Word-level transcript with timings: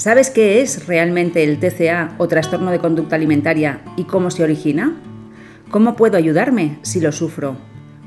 ¿Sabes 0.00 0.30
qué 0.30 0.62
es 0.62 0.86
realmente 0.86 1.44
el 1.44 1.60
TCA 1.60 2.14
o 2.16 2.26
trastorno 2.26 2.70
de 2.70 2.78
conducta 2.78 3.16
alimentaria 3.16 3.82
y 3.98 4.04
cómo 4.04 4.30
se 4.30 4.42
origina? 4.42 4.98
¿Cómo 5.70 5.94
puedo 5.94 6.16
ayudarme 6.16 6.78
si 6.80 7.00
lo 7.00 7.12
sufro? 7.12 7.58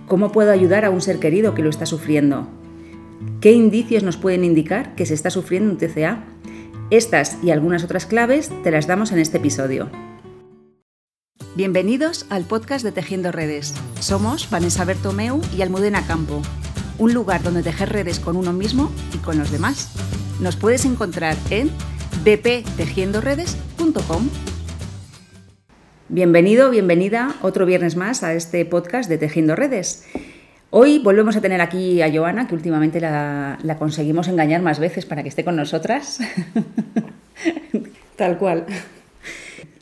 ¿Cómo 0.08 0.32
puedo 0.32 0.52
ayudar 0.52 0.86
a 0.86 0.90
un 0.90 1.02
ser 1.02 1.20
querido 1.20 1.54
que 1.54 1.62
lo 1.62 1.70
está 1.70 1.86
sufriendo? 1.86 2.48
¿Qué 3.42 3.52
indicios 3.52 4.02
nos 4.02 4.18
pueden 4.18 4.44
indicar 4.44 4.96
que 4.96 5.06
se 5.06 5.14
está 5.14 5.30
sufriendo 5.30 5.70
un 5.70 5.78
TCA? 5.78 6.24
Estas 6.90 7.38
y 7.44 7.52
algunas 7.52 7.84
otras 7.84 8.08
claves 8.08 8.50
te 8.64 8.72
las 8.72 8.88
damos 8.88 9.12
en 9.12 9.20
este 9.20 9.38
episodio. 9.38 9.92
Bienvenidos 11.56 12.26
al 12.32 12.46
podcast 12.46 12.84
de 12.84 12.92
Tejiendo 12.92 13.32
Redes. 13.32 13.76
Somos 14.00 14.50
Vanessa 14.50 14.84
Bertomeu 14.84 15.42
y 15.56 15.62
Almudena 15.62 16.08
Campo, 16.08 16.42
un 16.98 17.14
lugar 17.14 17.44
donde 17.44 17.62
tejer 17.62 17.90
redes 17.90 18.20
con 18.20 18.36
uno 18.36 18.52
mismo 18.52 18.92
y 19.14 19.20
con 19.20 19.38
los 19.38 19.52
demás. 19.52 20.13
Nos 20.44 20.58
puedes 20.58 20.84
encontrar 20.84 21.38
en 21.52 21.72
bptejiendoredes.com. 22.26 24.30
Bienvenido, 26.10 26.70
bienvenida 26.70 27.34
otro 27.42 27.66
viernes 27.66 27.96
más 27.96 28.24
a 28.24 28.34
este 28.34 28.66
podcast 28.66 29.10
de 29.10 29.18
Tejiendo 29.18 29.56
Redes. 29.56 30.06
Hoy 30.70 31.00
volvemos 31.00 31.38
a 31.38 31.42
tener 31.42 31.62
aquí 31.62 32.02
a 32.02 32.14
Joana, 32.14 32.46
que 32.46 32.56
últimamente 32.56 33.00
la, 33.00 33.58
conseguimos 33.80 34.28
engañar 34.28 34.62
más 34.62 34.80
veces 34.80 35.06
para 35.06 35.24
que 35.24 35.30
esté 35.30 35.46
con 35.46 35.56
nosotras. 35.56 36.20
Tal 38.18 38.38
cual. 38.38 38.66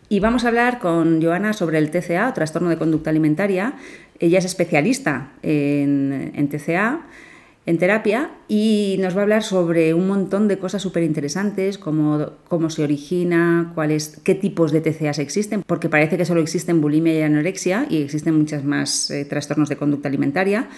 Y 0.09 0.19
vamos 0.19 0.45
a 0.45 0.49
hablar 0.49 0.77
con 0.77 1.23
Joana 1.23 1.53
sobre 1.53 1.79
el 1.79 1.89
TCA, 1.89 2.29
o 2.29 2.33
trastorno 2.33 2.69
de 2.69 2.77
conducta 2.77 3.09
alimentaria. 3.09 3.73
Ella 4.19 4.37
es 4.37 4.45
especialista 4.45 5.31
en 5.41 6.49
TCA 6.49 7.01
en 7.65 7.77
terapia 7.77 8.31
y 8.47 8.97
nos 8.99 9.15
va 9.15 9.19
a 9.19 9.23
hablar 9.23 9.43
sobre 9.43 9.93
un 9.93 10.07
montón 10.07 10.47
de 10.47 10.57
cosas 10.57 10.81
súper 10.81 11.03
interesantes, 11.03 11.77
como 11.77 12.31
cómo 12.47 12.69
se 12.69 12.83
origina, 12.83 13.71
cuáles, 13.75 14.19
qué 14.23 14.33
tipos 14.33 14.71
de 14.71 14.81
TCAs 14.81 15.19
existen, 15.19 15.63
porque 15.65 15.89
parece 15.89 16.17
que 16.17 16.25
solo 16.25 16.41
existen 16.41 16.81
bulimia 16.81 17.13
y 17.13 17.21
anorexia 17.21 17.85
y 17.89 18.01
existen 18.01 18.37
muchas 18.37 18.63
más 18.63 19.11
eh, 19.11 19.25
trastornos 19.25 19.69
de 19.69 19.77
conducta 19.77 20.07
alimentaria, 20.07 20.69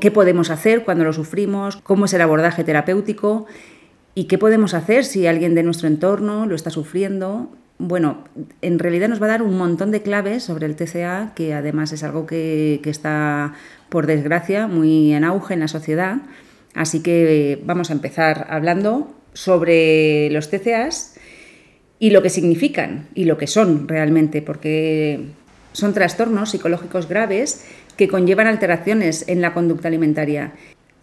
qué 0.00 0.10
podemos 0.10 0.50
hacer 0.50 0.84
cuando 0.84 1.04
lo 1.04 1.12
sufrimos, 1.12 1.76
cómo 1.76 2.06
es 2.06 2.12
el 2.14 2.22
abordaje 2.22 2.64
terapéutico 2.64 3.46
y 4.14 4.24
qué 4.24 4.38
podemos 4.38 4.74
hacer 4.74 5.04
si 5.04 5.26
alguien 5.26 5.54
de 5.54 5.62
nuestro 5.62 5.88
entorno 5.88 6.46
lo 6.46 6.54
está 6.54 6.70
sufriendo. 6.70 7.50
Bueno, 7.78 8.24
en 8.62 8.78
realidad 8.78 9.08
nos 9.08 9.20
va 9.20 9.26
a 9.26 9.30
dar 9.30 9.42
un 9.42 9.58
montón 9.58 9.90
de 9.90 10.00
claves 10.00 10.44
sobre 10.44 10.66
el 10.66 10.76
TCA, 10.76 11.32
que 11.34 11.54
además 11.54 11.92
es 11.92 12.04
algo 12.04 12.24
que, 12.24 12.80
que 12.82 12.90
está 12.90 13.54
por 13.94 14.08
desgracia, 14.08 14.66
muy 14.66 15.12
en 15.12 15.22
auge 15.22 15.54
en 15.54 15.60
la 15.60 15.68
sociedad. 15.68 16.16
Así 16.74 17.00
que 17.00 17.52
eh, 17.52 17.62
vamos 17.64 17.90
a 17.90 17.92
empezar 17.92 18.48
hablando 18.50 19.14
sobre 19.34 20.30
los 20.30 20.50
TCAs 20.50 21.14
y 22.00 22.10
lo 22.10 22.20
que 22.20 22.28
significan 22.28 23.06
y 23.14 23.26
lo 23.26 23.38
que 23.38 23.46
son 23.46 23.86
realmente, 23.86 24.42
porque 24.42 25.26
son 25.70 25.94
trastornos 25.94 26.50
psicológicos 26.50 27.08
graves 27.08 27.64
que 27.96 28.08
conllevan 28.08 28.48
alteraciones 28.48 29.28
en 29.28 29.40
la 29.40 29.54
conducta 29.54 29.86
alimentaria. 29.86 30.54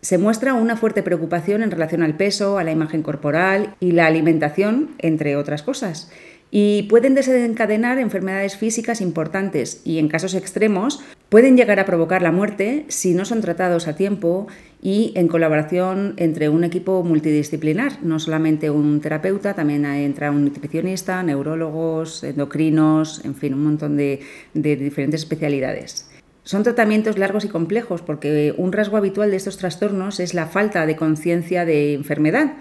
Se 0.02 0.18
muestra 0.18 0.54
una 0.54 0.76
fuerte 0.76 1.02
preocupación 1.02 1.64
en 1.64 1.72
relación 1.72 2.04
al 2.04 2.18
peso, 2.18 2.58
a 2.58 2.66
la 2.66 2.72
imagen 2.72 3.04
corporal 3.04 3.74
y 3.80 3.94
la 3.94 4.06
alimentación, 4.06 4.90
entre 4.98 5.38
otras 5.38 5.64
cosas 5.64 6.12
y 6.52 6.84
pueden 6.84 7.16
desencadenar 7.16 7.98
enfermedades 7.98 8.58
físicas 8.58 9.00
importantes 9.00 9.82
y 9.86 9.98
en 9.98 10.10
casos 10.10 10.36
extremos 10.36 11.02
pueden 11.30 11.56
llegar 11.56 11.80
a 11.80 11.86
provocar 11.86 12.22
la 12.22 12.34
muerte 12.34 12.86
si 12.90 13.14
no 13.14 13.24
son 13.24 13.40
tratados 13.40 13.88
a 13.88 13.96
tiempo 13.96 14.48
y 14.82 15.14
en 15.16 15.30
colaboración 15.30 16.14
entre 16.18 16.50
un 16.50 16.66
equipo 16.66 17.04
multidisciplinar, 17.04 18.04
no 18.04 18.20
solamente 18.20 18.70
un 18.70 19.00
terapeuta, 19.00 19.54
también 19.54 19.86
entra 19.86 20.32
un 20.32 20.44
nutricionista, 20.44 21.24
neurólogos, 21.24 22.24
endocrinos, 22.24 23.24
en 23.24 23.36
fin, 23.36 23.54
un 23.54 23.64
montón 23.64 23.96
de, 23.96 24.20
de 24.54 24.76
diferentes 24.76 25.22
especialidades. 25.22 26.10
Son 26.44 26.64
tratamientos 26.64 27.20
largos 27.20 27.46
y 27.46 27.50
complejos 27.50 28.02
porque 28.02 28.54
un 28.58 28.74
rasgo 28.74 28.98
habitual 28.98 29.30
de 29.30 29.38
estos 29.38 29.58
trastornos 29.58 30.20
es 30.20 30.34
la 30.34 30.48
falta 30.48 30.86
de 30.88 30.96
conciencia 30.96 31.66
de 31.66 31.94
enfermedad 31.94 32.54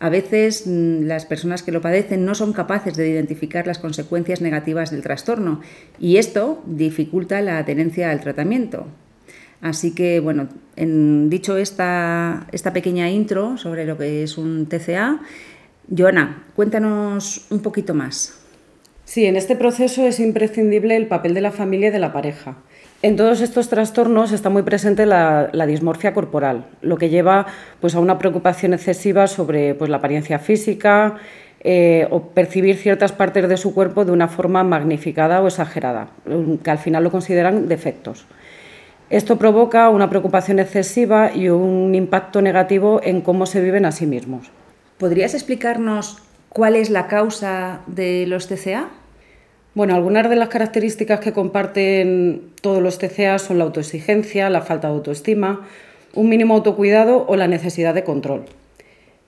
a 0.00 0.08
veces 0.08 0.66
mm, 0.66 1.02
las 1.04 1.26
personas 1.26 1.62
que 1.62 1.72
lo 1.72 1.80
padecen 1.80 2.24
no 2.24 2.34
son 2.34 2.52
capaces 2.52 2.96
de 2.96 3.08
identificar 3.08 3.66
las 3.66 3.78
consecuencias 3.78 4.40
negativas 4.40 4.90
del 4.90 5.02
trastorno 5.02 5.60
y 6.00 6.16
esto 6.16 6.62
dificulta 6.66 7.40
la 7.42 7.58
adherencia 7.58 8.10
al 8.10 8.20
tratamiento. 8.20 8.86
Así 9.60 9.94
que, 9.94 10.20
bueno, 10.20 10.48
en, 10.76 11.28
dicho 11.28 11.58
esta, 11.58 12.46
esta 12.50 12.72
pequeña 12.72 13.10
intro 13.10 13.58
sobre 13.58 13.84
lo 13.84 13.98
que 13.98 14.22
es 14.22 14.38
un 14.38 14.66
TCA, 14.66 15.20
Joana, 15.94 16.44
cuéntanos 16.56 17.46
un 17.50 17.60
poquito 17.60 17.92
más. 17.92 18.40
Sí, 19.04 19.26
en 19.26 19.36
este 19.36 19.56
proceso 19.56 20.06
es 20.06 20.18
imprescindible 20.18 20.96
el 20.96 21.08
papel 21.08 21.34
de 21.34 21.42
la 21.42 21.52
familia 21.52 21.88
y 21.88 21.92
de 21.92 21.98
la 21.98 22.12
pareja. 22.12 22.56
En 23.02 23.16
todos 23.16 23.40
estos 23.40 23.70
trastornos 23.70 24.30
está 24.30 24.50
muy 24.50 24.62
presente 24.62 25.06
la, 25.06 25.48
dismorfia 25.66 26.12
corporal, 26.12 26.66
lo 26.82 26.98
que 26.98 27.08
lleva 27.08 27.46
pues, 27.80 27.94
a 27.94 28.00
una 28.00 28.18
preocupación 28.18 28.74
excesiva 28.74 29.26
sobre 29.26 29.74
pues, 29.74 29.88
la 29.88 29.96
apariencia 29.96 30.38
física 30.38 31.16
eh, 31.62 32.06
o 32.10 32.20
percibir 32.28 32.76
ciertas 32.76 33.12
partes 33.12 33.48
de 33.48 33.56
su 33.56 33.72
cuerpo 33.72 34.04
de 34.04 34.12
una 34.12 34.28
forma 34.28 34.64
magnificada 34.64 35.40
o 35.40 35.46
exagerada, 35.46 36.08
que 36.62 36.70
al 36.70 36.78
final 36.78 37.02
lo 37.02 37.10
consideran 37.10 37.68
defectos. 37.68 38.26
Esto 39.08 39.38
provoca 39.38 39.88
una 39.88 40.10
preocupación 40.10 40.58
excesiva 40.58 41.34
y 41.34 41.48
un 41.48 41.94
impacto 41.94 42.42
negativo 42.42 43.00
en 43.02 43.22
cómo 43.22 43.46
se 43.46 43.62
viven 43.62 43.86
a 43.86 43.92
sí 43.92 44.06
mismos. 44.06 44.50
¿Podrías 44.98 45.32
explicarnos 45.32 46.18
cuál 46.50 46.76
es 46.76 46.90
la 46.90 47.06
causa 47.06 47.80
de 47.86 48.26
los 48.26 48.46
TCA? 48.46 48.88
Bueno, 49.72 49.94
algunas 49.94 50.28
de 50.28 50.34
las 50.34 50.48
características 50.48 51.20
que 51.20 51.32
comparten 51.32 52.50
todos 52.60 52.82
los 52.82 52.98
TCA 52.98 53.38
son 53.38 53.58
la 53.58 53.64
autoexigencia, 53.64 54.50
la 54.50 54.62
falta 54.62 54.88
de 54.88 54.94
autoestima, 54.94 55.68
un 56.12 56.28
mínimo 56.28 56.54
autocuidado 56.54 57.24
o 57.28 57.36
la 57.36 57.46
necesidad 57.46 57.94
de 57.94 58.02
control. 58.02 58.46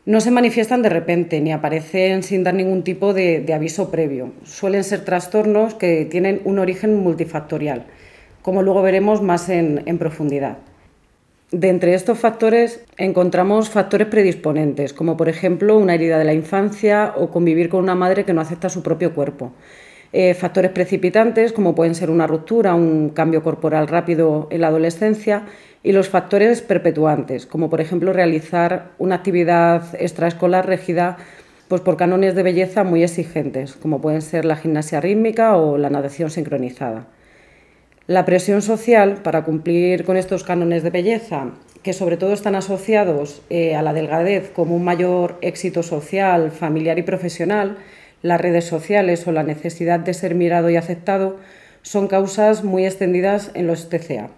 No 0.04 0.20
se 0.20 0.32
manifiestan 0.32 0.82
de 0.82 0.88
repente 0.88 1.40
ni 1.40 1.52
aparecen 1.52 2.24
sin 2.24 2.42
dar 2.42 2.54
ningún 2.54 2.82
tipo 2.82 3.14
de, 3.14 3.46
aviso 3.54 3.92
previo. 3.92 4.32
Suelen 4.42 4.82
ser 4.82 5.04
trastornos 5.04 5.74
que 5.74 6.06
tienen 6.06 6.40
un 6.42 6.58
origen 6.58 6.96
multifactorial, 6.96 7.84
como 8.42 8.64
luego 8.64 8.82
veremos 8.82 9.22
más 9.22 9.48
en, 9.48 9.84
en 9.86 9.98
profundidad. 9.98 10.58
De 11.52 11.68
entre 11.68 11.94
estos 11.94 12.18
factores 12.18 12.82
encontramos 12.96 13.70
factores 13.70 14.08
predisponentes, 14.08 14.92
como 14.92 15.16
por 15.16 15.28
ejemplo 15.28 15.78
una 15.78 15.94
herida 15.94 16.18
de 16.18 16.24
la 16.24 16.34
infancia 16.34 17.14
o 17.16 17.30
convivir 17.30 17.68
con 17.68 17.84
una 17.84 17.94
madre 17.94 18.24
que 18.24 18.32
no 18.32 18.40
acepta 18.40 18.70
su 18.70 18.82
propio 18.82 19.14
cuerpo. 19.14 19.52
Eh, 20.12 20.34
factores 20.34 20.70
precipitantes, 20.72 21.52
como 21.52 21.74
pueden 21.74 21.94
ser 21.94 22.10
una 22.10 22.26
ruptura, 22.26 22.74
un 22.74 23.08
cambio 23.10 23.42
corporal 23.42 23.88
rápido 23.88 24.46
en 24.50 24.60
la 24.60 24.68
adolescencia, 24.68 25.44
y 25.82 25.92
los 25.92 26.08
factores 26.08 26.60
perpetuantes, 26.62 27.46
como 27.46 27.70
por 27.70 27.80
ejemplo 27.80 28.12
realizar 28.12 28.90
una 28.98 29.16
actividad 29.16 29.94
extraescolar 29.98 30.66
regida 30.66 31.16
pues, 31.68 31.80
por 31.80 31.96
cánones 31.96 32.34
de 32.34 32.42
belleza 32.42 32.84
muy 32.84 33.02
exigentes, 33.02 33.72
como 33.74 34.00
pueden 34.00 34.22
ser 34.22 34.44
la 34.44 34.56
gimnasia 34.56 35.00
rítmica 35.00 35.56
o 35.56 35.78
la 35.78 35.90
natación 35.90 36.30
sincronizada. 36.30 37.06
La 38.06 38.24
presión 38.24 38.62
social 38.62 39.22
para 39.22 39.44
cumplir 39.44 40.04
con 40.04 40.16
estos 40.16 40.44
cánones 40.44 40.82
de 40.82 40.90
belleza, 40.90 41.52
que 41.82 41.92
sobre 41.92 42.16
todo 42.16 42.32
están 42.32 42.54
asociados 42.54 43.42
eh, 43.48 43.74
a 43.74 43.82
la 43.82 43.92
delgadez 43.92 44.50
como 44.50 44.76
un 44.76 44.84
mayor 44.84 45.38
éxito 45.40 45.82
social, 45.82 46.50
familiar 46.50 46.98
y 46.98 47.02
profesional, 47.02 47.78
las 48.22 48.40
redes 48.40 48.64
sociales 48.64 49.26
o 49.26 49.32
la 49.32 49.42
necesidad 49.42 50.00
de 50.00 50.14
ser 50.14 50.34
mirado 50.34 50.70
y 50.70 50.76
aceptado 50.76 51.38
son 51.82 52.08
causas 52.08 52.64
muy 52.64 52.86
extendidas 52.86 53.50
en 53.54 53.66
los 53.66 53.88
TCA. 53.88 54.30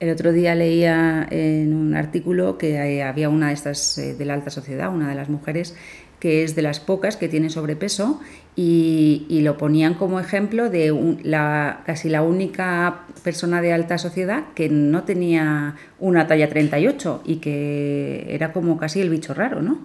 El 0.00 0.10
otro 0.10 0.32
día 0.32 0.56
leía 0.56 1.28
en 1.30 1.74
un 1.74 1.94
artículo 1.94 2.58
que 2.58 3.02
había 3.02 3.28
una 3.28 3.48
de 3.48 3.54
estas 3.54 3.96
eh, 3.98 4.14
de 4.14 4.24
la 4.24 4.34
alta 4.34 4.50
sociedad, 4.50 4.92
una 4.92 5.08
de 5.08 5.14
las 5.14 5.28
mujeres 5.28 5.76
que 6.22 6.44
es 6.44 6.54
de 6.54 6.62
las 6.62 6.78
pocas 6.78 7.16
que 7.16 7.28
tiene 7.28 7.50
sobrepeso 7.50 8.20
y, 8.54 9.40
lo 9.42 9.56
ponían 9.56 9.94
como 9.94 10.20
ejemplo 10.20 10.70
de 10.70 11.18
la, 11.24 11.82
casi 11.84 12.08
la 12.08 12.22
única 12.22 13.06
persona 13.24 13.60
de 13.60 13.72
alta 13.72 13.98
sociedad 13.98 14.44
que 14.54 14.68
no 14.68 15.02
tenía 15.02 15.74
una 15.98 16.28
talla 16.28 16.48
38 16.48 17.22
y 17.24 17.36
que 17.36 18.24
era 18.28 18.52
como 18.52 18.76
casi 18.76 19.00
el 19.00 19.10
bicho 19.10 19.34
raro, 19.34 19.62
¿no? 19.62 19.80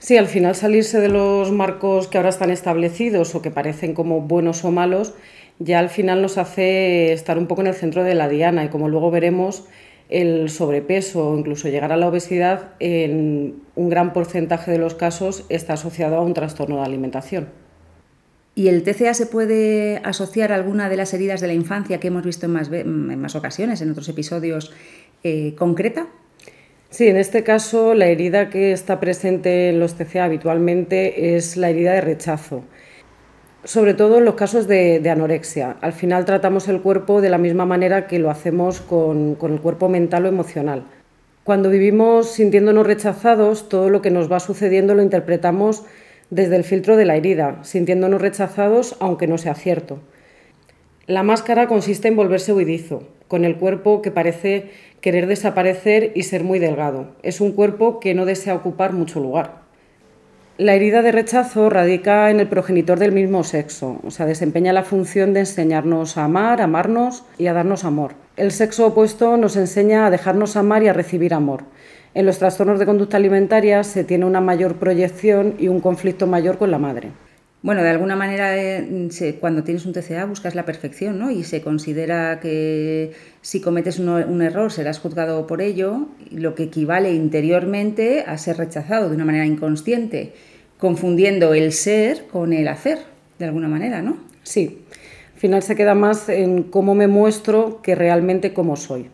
Sí, 0.00 0.16
al 0.16 0.28
final 0.28 0.54
salirse 0.54 0.98
de 0.98 1.10
los 1.10 1.52
marcos 1.52 2.08
que 2.08 2.16
ahora 2.16 2.30
están 2.30 2.50
establecidos 2.50 3.34
o 3.34 3.42
que 3.42 3.50
parecen 3.50 3.92
como 3.92 4.22
buenos 4.22 4.64
o 4.64 4.70
malos, 4.70 5.12
ya 5.58 5.78
al 5.78 5.90
final 5.90 6.22
nos 6.22 6.38
hace 6.38 7.12
estar 7.12 7.36
un 7.36 7.46
poco 7.46 7.60
en 7.60 7.66
el 7.66 7.74
centro 7.74 8.02
de 8.02 8.14
la 8.14 8.26
diana 8.26 8.64
y 8.64 8.68
como 8.70 8.88
luego 8.88 9.10
veremos, 9.10 9.64
el 10.08 10.48
sobrepeso 10.48 11.28
o 11.28 11.38
incluso 11.38 11.68
llegar 11.68 11.92
a 11.92 11.98
la 11.98 12.08
obesidad 12.08 12.70
en 12.80 13.62
un 13.76 13.90
gran 13.90 14.14
porcentaje 14.14 14.70
de 14.70 14.78
los 14.78 14.94
casos 14.94 15.44
está 15.50 15.74
asociado 15.74 16.16
a 16.16 16.22
un 16.22 16.32
trastorno 16.32 16.76
de 16.76 16.84
alimentación. 16.84 17.50
¿Y 18.54 18.68
el 18.68 18.82
TCA 18.82 19.12
se 19.12 19.26
puede 19.26 20.00
asociar 20.02 20.50
a 20.50 20.54
alguna 20.54 20.88
de 20.88 20.96
las 20.96 21.12
heridas 21.12 21.42
de 21.42 21.46
la 21.46 21.52
infancia 21.52 22.00
que 22.00 22.08
hemos 22.08 22.24
visto 22.24 22.46
en 22.46 23.20
más, 23.20 23.34
ocasiones, 23.34 23.82
en 23.82 23.90
otros 23.90 24.08
episodios, 24.08 24.72
eh, 25.24 25.54
concreta? 25.56 26.08
Sí, 26.90 27.06
en 27.06 27.16
este 27.16 27.44
caso 27.44 27.94
la 27.94 28.06
herida 28.06 28.50
que 28.50 28.72
está 28.72 28.98
presente 28.98 29.68
en 29.68 29.78
los 29.78 29.94
TCA 29.94 30.24
habitualmente 30.24 31.36
es 31.36 31.56
la 31.56 31.70
herida 31.70 31.92
de 31.92 32.00
rechazo, 32.00 32.64
sobre 33.62 33.94
todo 33.94 34.18
en 34.18 34.24
los 34.24 34.34
casos 34.34 34.66
de, 34.66 35.00
anorexia. 35.08 35.76
Al 35.82 35.92
final 35.92 36.24
tratamos 36.24 36.66
el 36.66 36.80
cuerpo 36.80 37.20
de 37.20 37.30
la 37.30 37.38
misma 37.38 37.64
manera 37.64 38.08
que 38.08 38.18
lo 38.18 38.28
hacemos 38.28 38.80
con, 38.80 39.36
con 39.36 39.52
el 39.52 39.60
cuerpo 39.60 39.88
mental 39.88 40.26
o 40.26 40.28
emocional. 40.28 40.82
Cuando 41.44 41.70
vivimos 41.70 42.32
sintiéndonos 42.32 42.84
rechazados, 42.84 43.68
todo 43.68 43.88
lo 43.88 44.02
que 44.02 44.10
nos 44.10 44.30
va 44.30 44.40
sucediendo 44.40 44.96
lo 44.96 45.02
interpretamos 45.02 45.84
desde 46.30 46.56
el 46.56 46.64
filtro 46.64 46.96
de 46.96 47.04
la 47.04 47.14
herida, 47.14 47.60
sintiéndonos 47.62 48.20
rechazados 48.20 48.96
aunque 48.98 49.28
no 49.28 49.38
sea 49.38 49.54
cierto. 49.54 50.00
La 51.10 51.24
máscara 51.24 51.66
consiste 51.66 52.06
en 52.06 52.14
volverse 52.14 52.52
huidizo, 52.52 53.02
con 53.26 53.44
el 53.44 53.56
cuerpo 53.56 54.00
que 54.00 54.12
parece 54.12 54.70
querer 55.00 55.26
desaparecer 55.26 56.12
y 56.14 56.22
ser 56.22 56.44
muy 56.44 56.60
delgado. 56.60 57.16
Es 57.24 57.40
un 57.40 57.50
cuerpo 57.50 57.98
que 57.98 58.14
no 58.14 58.26
desea 58.26 58.54
ocupar 58.54 58.92
mucho 58.92 59.18
lugar. 59.18 59.62
La 60.56 60.74
herida 60.74 61.02
de 61.02 61.10
rechazo 61.10 61.68
radica 61.68 62.30
en 62.30 62.38
el 62.38 62.46
progenitor 62.46 63.00
del 63.00 63.10
mismo 63.10 63.42
sexo, 63.42 63.98
o 64.04 64.12
sea, 64.12 64.24
desempeña 64.24 64.72
la 64.72 64.84
función 64.84 65.32
de 65.32 65.40
enseñarnos 65.40 66.16
a 66.16 66.26
amar, 66.26 66.60
amarnos 66.60 67.24
y 67.38 67.48
a 67.48 67.54
darnos 67.54 67.84
amor. 67.84 68.12
El 68.36 68.52
sexo 68.52 68.86
opuesto 68.86 69.36
nos 69.36 69.56
enseña 69.56 70.06
a 70.06 70.10
dejarnos 70.10 70.54
amar 70.54 70.84
y 70.84 70.86
a 70.86 70.92
recibir 70.92 71.34
amor. 71.34 71.64
En 72.14 72.24
los 72.24 72.38
trastornos 72.38 72.78
de 72.78 72.86
conducta 72.86 73.16
alimentaria 73.16 73.82
se 73.82 74.04
tiene 74.04 74.26
una 74.26 74.40
mayor 74.40 74.76
proyección 74.76 75.56
y 75.58 75.66
un 75.66 75.80
conflicto 75.80 76.28
mayor 76.28 76.56
con 76.56 76.70
la 76.70 76.78
madre. 76.78 77.10
Bueno, 77.62 77.82
de 77.82 77.90
alguna 77.90 78.16
manera, 78.16 78.56
eh, 78.56 79.36
cuando 79.38 79.62
tienes 79.64 79.84
un 79.84 79.92
TCA 79.92 80.24
buscas 80.24 80.54
la 80.54 80.64
perfección, 80.64 81.18
¿no? 81.18 81.30
Y 81.30 81.44
se 81.44 81.60
considera 81.60 82.40
que 82.40 83.12
si 83.42 83.60
cometes 83.60 83.98
un, 83.98 84.40
error 84.40 84.72
serás 84.72 84.98
juzgado 84.98 85.46
por 85.46 85.60
ello, 85.60 86.08
lo 86.30 86.54
que 86.54 86.64
equivale 86.64 87.12
interiormente 87.12 88.24
a 88.26 88.38
ser 88.38 88.56
rechazado 88.56 89.10
de 89.10 89.14
una 89.14 89.26
manera 89.26 89.44
inconsciente, 89.44 90.32
confundiendo 90.78 91.52
el 91.52 91.72
ser 91.72 92.26
con 92.28 92.54
el 92.54 92.66
hacer, 92.66 93.00
de 93.38 93.44
alguna 93.44 93.68
manera, 93.68 94.00
¿no? 94.00 94.16
Sí. 94.42 94.78
Al 95.34 95.40
final 95.40 95.62
se 95.62 95.76
queda 95.76 95.94
más 95.94 96.30
en 96.30 96.62
cómo 96.62 96.94
me 96.94 97.08
muestro 97.08 97.82
que 97.82 97.94
realmente 97.94 98.54
cómo 98.54 98.76
soy. 98.76 99.10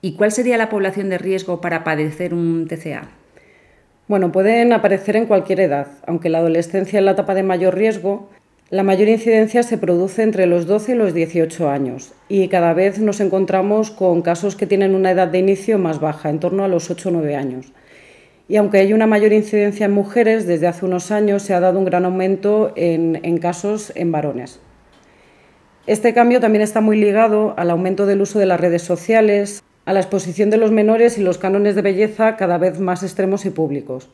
¿Y 0.00 0.14
cuál 0.14 0.32
sería 0.32 0.56
la 0.56 0.70
población 0.70 1.10
de 1.10 1.18
riesgo 1.18 1.60
para 1.60 1.84
padecer 1.84 2.32
un 2.32 2.66
TCA? 2.66 3.10
Bueno, 4.06 4.32
pueden 4.32 4.74
aparecer 4.74 5.16
en 5.16 5.24
cualquier 5.24 5.60
edad, 5.60 5.86
aunque 6.06 6.28
la 6.28 6.38
adolescencia 6.38 6.98
es 6.98 7.04
la 7.04 7.12
etapa 7.12 7.34
de 7.34 7.42
mayor 7.42 7.74
riesgo. 7.74 8.28
La 8.68 8.82
mayor 8.82 9.08
incidencia 9.08 9.62
se 9.62 9.78
produce 9.78 10.22
entre 10.22 10.44
los 10.44 10.66
12 10.66 10.92
y 10.92 10.94
los 10.94 11.14
18 11.14 11.70
años 11.70 12.12
y 12.28 12.48
cada 12.48 12.74
vez 12.74 12.98
nos 12.98 13.20
encontramos 13.20 13.90
con 13.90 14.20
casos 14.20 14.56
que 14.56 14.66
tienen 14.66 14.94
una 14.94 15.12
edad 15.12 15.28
de 15.28 15.38
inicio 15.38 15.78
más 15.78 16.00
baja, 16.00 16.28
en 16.28 16.38
torno 16.38 16.64
a 16.64 16.68
los 16.68 16.90
8 16.90 17.08
o 17.08 17.12
9 17.12 17.34
años. 17.34 17.72
Y 18.46 18.56
aunque 18.56 18.78
hay 18.78 18.92
una 18.92 19.06
mayor 19.06 19.32
incidencia 19.32 19.86
en 19.86 19.92
mujeres, 19.92 20.46
desde 20.46 20.66
hace 20.66 20.84
unos 20.84 21.10
años 21.10 21.42
se 21.42 21.54
ha 21.54 21.60
dado 21.60 21.78
un 21.78 21.86
gran 21.86 22.04
aumento 22.04 22.74
en, 22.76 23.20
en 23.22 23.38
casos 23.38 23.90
en 23.94 24.12
varones. 24.12 24.60
Este 25.86 26.12
cambio 26.12 26.40
también 26.40 26.62
está 26.62 26.82
muy 26.82 26.98
ligado 26.98 27.54
al 27.56 27.70
aumento 27.70 28.04
del 28.04 28.20
uso 28.20 28.38
de 28.38 28.46
las 28.46 28.60
redes 28.60 28.82
sociales, 28.82 29.62
a 29.84 29.92
la 29.92 30.00
exposición 30.00 30.50
de 30.50 30.56
los 30.56 30.70
menores 30.70 31.18
y 31.18 31.22
los 31.22 31.38
cánones 31.38 31.74
de 31.74 31.82
belleza 31.82 32.36
cada 32.36 32.58
vez 32.58 32.80
más 32.80 33.02
extremos 33.02 33.44
y 33.44 33.50
públicos. 33.50 34.08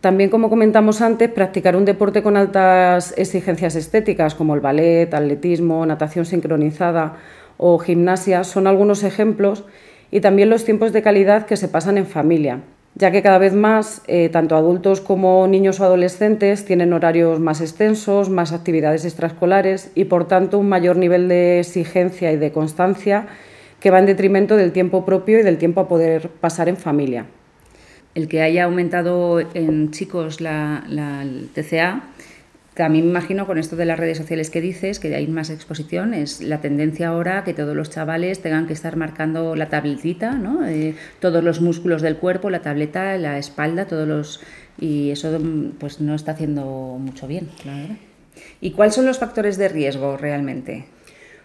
También, 0.00 0.28
como 0.28 0.50
comentamos 0.50 1.00
antes, 1.00 1.30
practicar 1.30 1.76
un 1.76 1.86
deporte 1.86 2.22
con 2.22 2.36
altas 2.36 3.14
exigencias 3.16 3.74
estéticas 3.74 4.34
como 4.34 4.54
el 4.54 4.60
ballet, 4.60 5.14
atletismo, 5.14 5.86
natación 5.86 6.26
sincronizada 6.26 7.16
o 7.56 7.78
gimnasia 7.78 8.44
son 8.44 8.66
algunos 8.66 9.02
ejemplos 9.02 9.64
y 10.10 10.20
también 10.20 10.50
los 10.50 10.64
tiempos 10.64 10.92
de 10.92 11.02
calidad 11.02 11.46
que 11.46 11.56
se 11.56 11.68
pasan 11.68 11.96
en 11.96 12.06
familia, 12.06 12.60
ya 12.94 13.10
que 13.10 13.22
cada 13.22 13.38
vez 13.38 13.54
más 13.54 14.02
eh, 14.06 14.28
tanto 14.28 14.56
adultos 14.56 15.00
como 15.00 15.46
niños 15.46 15.80
o 15.80 15.84
adolescentes 15.84 16.64
tienen 16.64 16.92
horarios 16.92 17.40
más 17.40 17.60
extensos, 17.60 18.28
más 18.28 18.52
actividades 18.52 19.04
extraescolares 19.04 19.90
y 19.94 20.04
por 20.04 20.28
tanto 20.28 20.58
un 20.58 20.68
mayor 20.68 20.96
nivel 20.96 21.28
de 21.28 21.60
exigencia 21.60 22.30
y 22.30 22.36
de 22.36 22.52
constancia 22.52 23.26
que 23.84 23.90
va 23.90 23.98
en 23.98 24.06
detrimento 24.06 24.56
del 24.56 24.72
tiempo 24.72 25.04
propio 25.04 25.38
y 25.38 25.42
del 25.42 25.58
tiempo 25.58 25.82
a 25.82 25.88
poder 25.88 26.30
pasar 26.30 26.70
en 26.70 26.78
familia. 26.78 27.26
El 28.14 28.28
que 28.28 28.40
haya 28.40 28.64
aumentado 28.64 29.40
en 29.52 29.90
chicos 29.90 30.40
la, 30.40 30.82
TCA, 31.52 32.02
también 32.72 33.04
me 33.04 33.10
imagino 33.10 33.46
con 33.46 33.58
esto 33.58 33.76
de 33.76 33.84
las 33.84 33.98
redes 33.98 34.16
sociales 34.16 34.48
que 34.48 34.62
dices, 34.62 34.98
que 34.98 35.14
hay 35.14 35.26
más 35.26 35.50
exposición, 35.50 36.14
es 36.14 36.40
la 36.40 36.62
tendencia 36.62 37.08
ahora 37.08 37.44
que 37.44 37.52
todos 37.52 37.76
los 37.76 37.90
chavales 37.90 38.40
tengan 38.40 38.66
que 38.66 38.72
estar 38.72 38.96
marcando 38.96 39.54
la 39.54 39.68
tabletita, 39.68 40.32
¿no? 40.32 40.66
Eh, 40.66 40.94
todos 41.20 41.44
los 41.44 41.60
músculos 41.60 42.00
del 42.00 42.16
cuerpo, 42.16 42.48
la 42.48 42.62
tableta, 42.62 43.18
la 43.18 43.36
espalda, 43.36 43.84
todos 43.84 44.08
los... 44.08 44.40
Y 44.80 45.10
eso 45.10 45.38
pues 45.78 46.00
no 46.00 46.14
está 46.14 46.32
haciendo 46.32 46.64
mucho 46.98 47.26
bien, 47.26 47.50
¿Y 48.62 48.70
cuáles 48.70 48.94
son 48.94 49.04
los 49.04 49.18
factores 49.18 49.58
de 49.58 49.68
riesgo 49.68 50.16
realmente? 50.16 50.86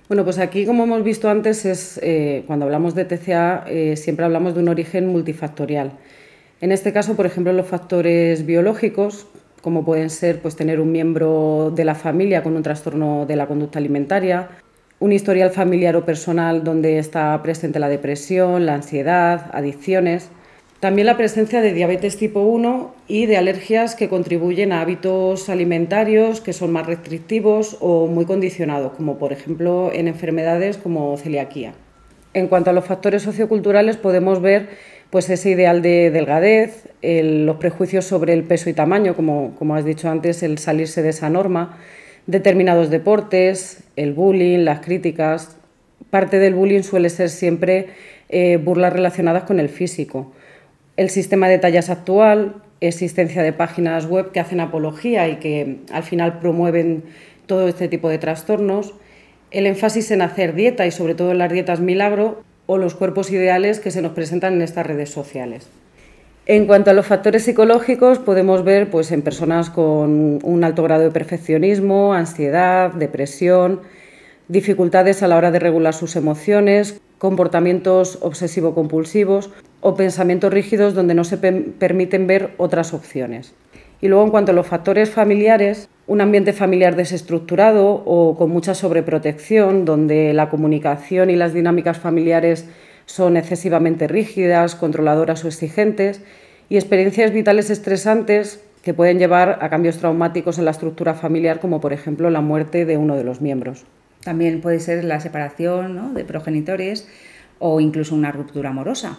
Bueno, 0.09 0.23
pues 0.23 0.39
aquí, 0.39 0.65
como 0.65 0.85
hemos 0.85 1.03
visto 1.03 1.29
antes, 1.29 1.65
es 1.67 1.99
eh, 2.01 2.43
cuando 2.47 2.65
hablamos 2.65 2.95
de 2.95 3.05
TCA 3.05 3.65
eh, 3.67 3.95
siempre 3.95 4.25
hablamos 4.25 4.55
de 4.55 4.61
un 4.61 4.67
origen 4.67 5.05
multifactorial. 5.05 5.91
En 6.61 6.71
este 6.71 6.91
caso, 6.91 7.15
por 7.15 7.27
ejemplo, 7.27 7.53
los 7.53 7.67
factores 7.67 8.43
biológicos, 8.43 9.27
como 9.61 9.85
pueden 9.85 10.09
ser 10.09 10.41
pues, 10.41 10.55
tener 10.55 10.79
un 10.81 10.91
miembro 10.91 11.71
de 11.75 11.85
la 11.85 11.93
familia 11.93 12.41
con 12.41 12.55
un 12.55 12.63
trastorno 12.63 13.27
de 13.27 13.35
la 13.35 13.45
conducta 13.45 13.77
alimentaria, 13.77 14.49
un 14.97 15.11
historial 15.11 15.51
familiar 15.51 15.95
o 15.95 16.05
personal 16.05 16.63
donde 16.63 16.97
está 16.97 17.39
presente 17.43 17.77
la 17.77 17.87
depresión, 17.87 18.65
la 18.65 18.73
ansiedad, 18.73 19.51
adicciones, 19.53 20.31
también 20.79 21.07
la 21.07 21.17
presencia 21.17 21.59
de 21.59 21.73
diabetes 21.73 22.15
tipo 22.15 22.39
1 22.39 22.95
y 23.09 23.25
de 23.25 23.35
alergias 23.35 23.95
que 23.95 24.07
contribuyen 24.07 24.71
a 24.71 24.79
hábitos 24.79 25.49
alimentarios 25.49 26.39
que 26.39 26.53
son 26.53 26.71
más 26.71 26.87
restrictivos 26.87 27.75
o 27.81 28.07
muy 28.07 28.23
condicionados, 28.23 28.93
como 28.93 29.17
por 29.17 29.33
ejemplo 29.33 29.91
en 29.93 30.07
enfermedades 30.07 30.77
como 30.77 31.17
celiaquía. 31.17 31.73
En 32.33 32.47
cuanto 32.47 32.69
a 32.69 32.73
los 32.73 32.85
factores 32.85 33.23
socioculturales 33.23 33.97
podemos 33.97 34.41
ver 34.41 34.69
pues 35.09 35.29
ese 35.29 35.49
ideal 35.49 35.81
de 35.81 36.11
delgadez, 36.11 36.87
los 37.01 37.57
prejuicios 37.57 38.05
sobre 38.05 38.31
el 38.31 38.43
peso 38.43 38.69
y 38.69 38.73
tamaño, 38.73 39.15
como, 39.15 39.55
como 39.55 39.75
has 39.75 39.83
dicho 39.83 40.09
antes, 40.09 40.43
el 40.43 40.59
salirse 40.59 41.01
de 41.01 41.09
esa 41.09 41.29
norma, 41.29 41.77
determinados 42.27 42.89
deportes, 42.89 43.83
el 43.95 44.13
bullying, 44.13 44.59
las 44.59 44.79
críticas. 44.81 45.57
Parte 46.09 46.37
del 46.37 46.53
bullying 46.53 46.83
suele 46.83 47.09
ser 47.09 47.29
siempre 47.29 47.87
eh, 48.29 48.57
burlas 48.57 48.93
relacionadas 48.93 49.43
con 49.43 49.59
el 49.59 49.67
físico 49.67 50.31
el 50.99 51.09
sistema 51.09 51.47
de 51.47 51.59
tallas 51.59 51.89
actual, 51.89 52.55
existencia 52.81 53.41
de 53.41 53.53
páginas 53.53 54.05
web 54.05 54.33
que 54.33 54.41
hacen 54.41 54.59
apología 54.59 55.29
y 55.29 55.37
que 55.37 55.77
al 55.93 56.03
final 56.03 56.39
promueven 56.39 57.03
todo 57.45 57.69
este 57.69 57.87
tipo 57.87 58.09
de 58.09 58.17
trastornos, 58.17 58.93
el 59.49 59.65
énfasis 59.65 60.11
en 60.11 60.21
hacer 60.21 60.55
dieta 60.55 60.85
y 60.85 60.91
sobre 60.91 61.15
todo 61.15 61.31
en 61.31 61.37
las 61.37 61.53
dietas 61.53 61.79
milagro 61.79 62.43
o 62.65 62.77
los 62.77 62.95
cuerpos 62.95 63.31
ideales 63.31 63.79
que 63.79 63.91
se 63.91 64.01
nos 64.01 64.11
presentan 64.11 64.55
en 64.55 64.61
estas 64.61 64.85
redes 64.85 65.09
sociales. 65.09 65.69
En 66.45 66.65
cuanto 66.67 66.91
a 66.91 66.93
los 66.93 67.05
factores 67.05 67.43
psicológicos, 67.43 68.19
podemos 68.19 68.65
ver 68.65 68.89
pues, 68.89 69.13
en 69.13 69.21
personas 69.21 69.69
con 69.69 70.39
un 70.43 70.63
alto 70.65 70.83
grado 70.83 71.03
de 71.03 71.11
perfeccionismo, 71.11 72.13
ansiedad, 72.13 72.91
depresión, 72.91 73.79
dificultades 74.49 75.23
a 75.23 75.29
la 75.29 75.37
hora 75.37 75.51
de 75.51 75.59
regular 75.59 75.93
sus 75.93 76.17
emociones, 76.17 76.99
comportamientos 77.19 78.17
obsesivo-compulsivos 78.21 79.51
o 79.81 79.95
pensamientos 79.95 80.51
rígidos 80.51 80.95
donde 80.95 81.13
no 81.13 81.23
se 81.23 81.37
permiten 81.37 82.25
ver 82.25 82.51
otras 82.57 82.93
opciones. 82.93 83.53
Y 84.01 84.07
luego, 84.07 84.23
en 84.23 84.31
cuanto 84.31 84.51
a 84.53 84.55
los 84.55 84.65
factores 84.65 85.09
familiares, 85.11 85.89
un 86.07 86.21
ambiente 86.21 86.53
familiar 86.53 86.95
desestructurado 86.95 88.01
o 88.05 88.35
con 88.37 88.49
mucha 88.49 88.73
sobreprotección, 88.73 89.83
donde 89.83 90.33
la 90.33 90.49
comunicación 90.49 91.29
y 91.29 91.35
las 91.35 91.53
dinámicas 91.53 91.99
familiares 91.99 92.65
son 93.05 93.35
excesivamente 93.35 94.07
rígidas, 94.07 94.75
controladoras 94.75 95.43
o 95.43 95.49
exigentes, 95.49 96.21
y 96.69 96.77
experiencias 96.77 97.33
vitales 97.33 97.69
estresantes 97.69 98.63
que 98.83 98.93
pueden 98.93 99.19
llevar 99.19 99.59
a 99.61 99.69
cambios 99.69 99.97
traumáticos 99.97 100.57
en 100.57 100.65
la 100.65 100.71
estructura 100.71 101.13
familiar, 101.13 101.59
como 101.59 101.81
por 101.81 101.91
ejemplo 101.91 102.29
la 102.29 102.41
muerte 102.41 102.85
de 102.85 102.97
uno 102.97 103.17
de 103.17 103.23
los 103.25 103.41
miembros. 103.41 103.85
También 104.23 104.61
puede 104.61 104.79
ser 104.79 105.03
la 105.03 105.19
separación 105.19 106.13
de 106.13 106.25
progenitores 106.25 107.07
o 107.59 107.79
incluso 107.79 108.15
una 108.15 108.31
ruptura 108.31 108.69
amorosa. 108.69 109.17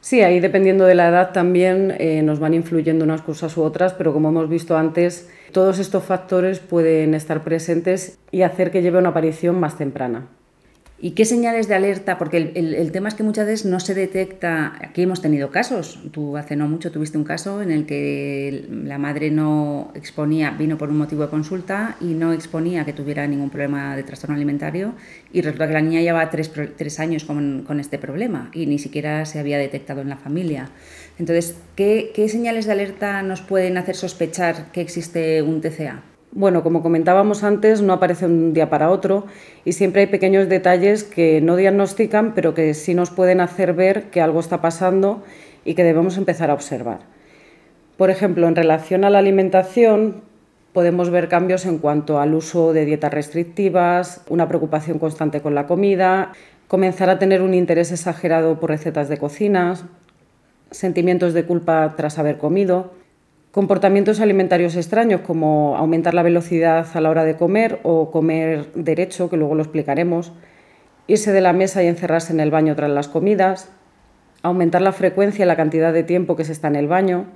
Sí, 0.00 0.22
ahí 0.22 0.40
dependiendo 0.40 0.84
de 0.84 0.94
la 0.94 1.08
edad 1.08 1.32
también 1.32 1.94
eh, 1.98 2.22
nos 2.22 2.38
van 2.38 2.54
influyendo 2.54 3.04
unas 3.04 3.22
cosas 3.22 3.56
u 3.56 3.62
otras, 3.62 3.92
pero 3.92 4.12
como 4.12 4.28
hemos 4.28 4.48
visto 4.48 4.76
antes, 4.76 5.28
todos 5.52 5.78
estos 5.78 6.04
factores 6.04 6.60
pueden 6.60 7.14
estar 7.14 7.42
presentes 7.42 8.18
y 8.30 8.42
hacer 8.42 8.70
que 8.70 8.82
lleve 8.82 8.98
una 8.98 9.08
aparición 9.08 9.58
más 9.58 9.76
temprana. 9.76 10.28
¿Y 10.98 11.10
qué 11.10 11.26
señales 11.26 11.68
de 11.68 11.74
alerta? 11.74 12.16
Porque 12.16 12.52
el, 12.54 12.90
tema 12.90 13.08
es 13.08 13.14
que 13.14 13.22
muchas 13.22 13.46
veces 13.46 13.66
no 13.66 13.80
se 13.80 13.92
detecta. 13.92 14.72
Aquí 14.80 15.02
hemos 15.02 15.20
tenido 15.20 15.50
casos. 15.50 16.00
Tú 16.10 16.38
hace 16.38 16.56
no 16.56 16.68
mucho 16.68 16.90
tuviste 16.90 17.18
un 17.18 17.24
caso 17.24 17.60
en 17.60 17.70
el 17.70 17.84
que 17.84 18.66
la 18.70 18.96
madre 18.96 19.30
no 19.30 19.92
exponía, 19.94 20.52
vino 20.52 20.78
por 20.78 20.88
un 20.88 20.96
motivo 20.96 21.22
de 21.22 21.28
consulta 21.28 21.96
y 22.00 22.14
no 22.14 22.32
exponía 22.32 22.86
que 22.86 22.94
tuviera 22.94 23.26
ningún 23.26 23.50
problema 23.50 23.94
de 23.94 24.04
trastorno 24.04 24.36
alimentario. 24.36 24.94
Y 25.34 25.42
resulta 25.42 25.66
que 25.66 25.74
la 25.74 25.82
niña 25.82 26.00
lleva 26.00 26.30
tres, 26.30 26.50
tres 26.76 26.98
años 26.98 27.24
con, 27.24 27.64
con, 27.66 27.78
este 27.78 27.98
problema 27.98 28.50
y 28.54 28.64
ni 28.64 28.78
siquiera 28.78 29.26
se 29.26 29.38
había 29.38 29.58
detectado 29.58 30.00
en 30.00 30.08
la 30.08 30.16
familia. 30.16 30.70
Entonces, 31.18 31.56
¿qué, 31.74 32.10
¿qué 32.14 32.30
señales 32.30 32.64
de 32.64 32.72
alerta 32.72 33.22
nos 33.22 33.42
pueden 33.42 33.76
hacer 33.76 33.96
sospechar 33.96 34.72
que 34.72 34.80
existe 34.80 35.42
un 35.42 35.60
TCA? 35.60 36.15
Bueno, 36.36 36.62
como 36.62 36.82
comentábamos 36.82 37.44
antes, 37.44 37.80
no 37.80 37.94
aparece 37.94 38.26
un 38.26 38.52
día 38.52 38.68
para 38.68 38.90
otro 38.90 39.24
y 39.64 39.72
siempre 39.72 40.02
hay 40.02 40.06
pequeños 40.08 40.50
detalles 40.50 41.02
que 41.02 41.40
no 41.40 41.56
diagnostican, 41.56 42.34
pero 42.34 42.52
que 42.52 42.74
sí 42.74 42.92
nos 42.92 43.08
pueden 43.10 43.40
hacer 43.40 43.72
ver 43.72 44.10
que 44.10 44.20
algo 44.20 44.40
está 44.40 44.60
pasando 44.60 45.22
y 45.64 45.72
que 45.72 45.82
debemos 45.82 46.18
empezar 46.18 46.50
a 46.50 46.52
observar. 46.52 46.98
Por 47.96 48.10
ejemplo, 48.10 48.46
en 48.48 48.54
relación 48.54 49.04
a 49.04 49.08
la 49.08 49.20
alimentación, 49.20 50.20
podemos 50.74 51.08
ver 51.08 51.28
cambios 51.28 51.64
en 51.64 51.78
cuanto 51.78 52.20
al 52.20 52.34
uso 52.34 52.74
de 52.74 52.84
dietas 52.84 53.14
restrictivas, 53.14 54.20
una 54.28 54.46
preocupación 54.46 54.98
constante 54.98 55.40
con 55.40 55.54
la 55.54 55.66
comida, 55.66 56.32
comenzar 56.68 57.08
a 57.08 57.18
tener 57.18 57.40
un 57.40 57.54
interés 57.54 57.92
exagerado 57.92 58.60
por 58.60 58.68
recetas 58.68 59.08
de 59.08 59.16
cocinas, 59.16 59.86
sentimientos 60.70 61.32
de 61.32 61.46
culpa 61.46 61.94
tras 61.96 62.18
haber 62.18 62.36
comido 62.36 62.92
Comportamientos 63.56 64.20
alimentarios 64.20 64.76
extraños 64.76 65.22
como 65.22 65.78
aumentar 65.78 66.12
la 66.12 66.22
velocidad 66.22 66.86
a 66.92 67.00
la 67.00 67.08
hora 67.08 67.24
de 67.24 67.38
comer 67.38 67.80
o 67.84 68.10
comer 68.10 68.70
derecho, 68.74 69.30
que 69.30 69.38
luego 69.38 69.54
lo 69.54 69.62
explicaremos, 69.62 70.34
irse 71.06 71.32
de 71.32 71.40
la 71.40 71.54
mesa 71.54 71.82
y 71.82 71.86
encerrarse 71.86 72.34
en 72.34 72.40
el 72.40 72.50
baño 72.50 72.76
tras 72.76 72.90
las 72.90 73.08
comidas, 73.08 73.70
aumentar 74.42 74.82
la 74.82 74.92
frecuencia 74.92 75.46
y 75.46 75.48
la 75.48 75.56
cantidad 75.56 75.94
de 75.94 76.02
tiempo 76.02 76.36
que 76.36 76.44
se 76.44 76.52
está 76.52 76.68
en 76.68 76.76
el 76.76 76.86
baño, 76.86 77.28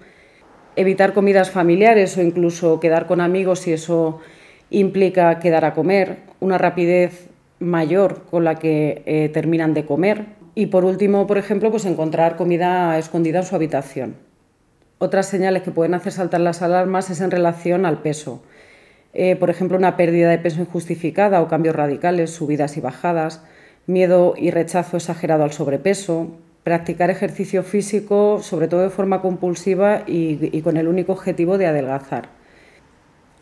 evitar 0.76 1.14
comidas 1.14 1.50
familiares 1.50 2.18
o 2.18 2.20
incluso 2.20 2.80
quedar 2.80 3.06
con 3.06 3.22
amigos 3.22 3.60
si 3.60 3.72
eso 3.72 4.20
implica 4.68 5.38
quedar 5.38 5.64
a 5.64 5.72
comer, 5.72 6.18
una 6.38 6.58
rapidez 6.58 7.30
mayor 7.60 8.24
con 8.30 8.44
la 8.44 8.56
que 8.56 9.02
eh, 9.06 9.30
terminan 9.32 9.72
de 9.72 9.86
comer 9.86 10.26
y 10.54 10.66
por 10.66 10.84
último, 10.84 11.26
por 11.26 11.38
ejemplo, 11.38 11.70
pues 11.70 11.86
encontrar 11.86 12.36
comida 12.36 12.98
escondida 12.98 13.38
en 13.38 13.46
su 13.46 13.56
habitación. 13.56 14.29
Otras 15.02 15.30
señales 15.30 15.62
que 15.62 15.70
pueden 15.70 15.94
hacer 15.94 16.12
saltar 16.12 16.42
las 16.42 16.60
alarmas 16.60 17.08
es 17.08 17.22
en 17.22 17.30
relación 17.30 17.86
al 17.86 18.02
peso. 18.02 18.42
Eh, 19.14 19.34
por 19.34 19.48
ejemplo, 19.48 19.78
una 19.78 19.96
pérdida 19.96 20.28
de 20.28 20.36
peso 20.36 20.60
injustificada 20.60 21.40
o 21.40 21.48
cambios 21.48 21.74
radicales, 21.74 22.32
subidas 22.32 22.76
y 22.76 22.82
bajadas, 22.82 23.42
miedo 23.86 24.34
y 24.36 24.50
rechazo 24.50 24.98
exagerado 24.98 25.42
al 25.42 25.52
sobrepeso, 25.52 26.32
practicar 26.64 27.08
ejercicio 27.08 27.62
físico, 27.62 28.40
sobre 28.42 28.68
todo 28.68 28.82
de 28.82 28.90
forma 28.90 29.22
compulsiva 29.22 30.02
y, 30.06 30.60
con 30.60 30.76
el 30.76 30.86
único 30.86 31.12
objetivo 31.12 31.56
de 31.56 31.66
adelgazar. 31.66 32.28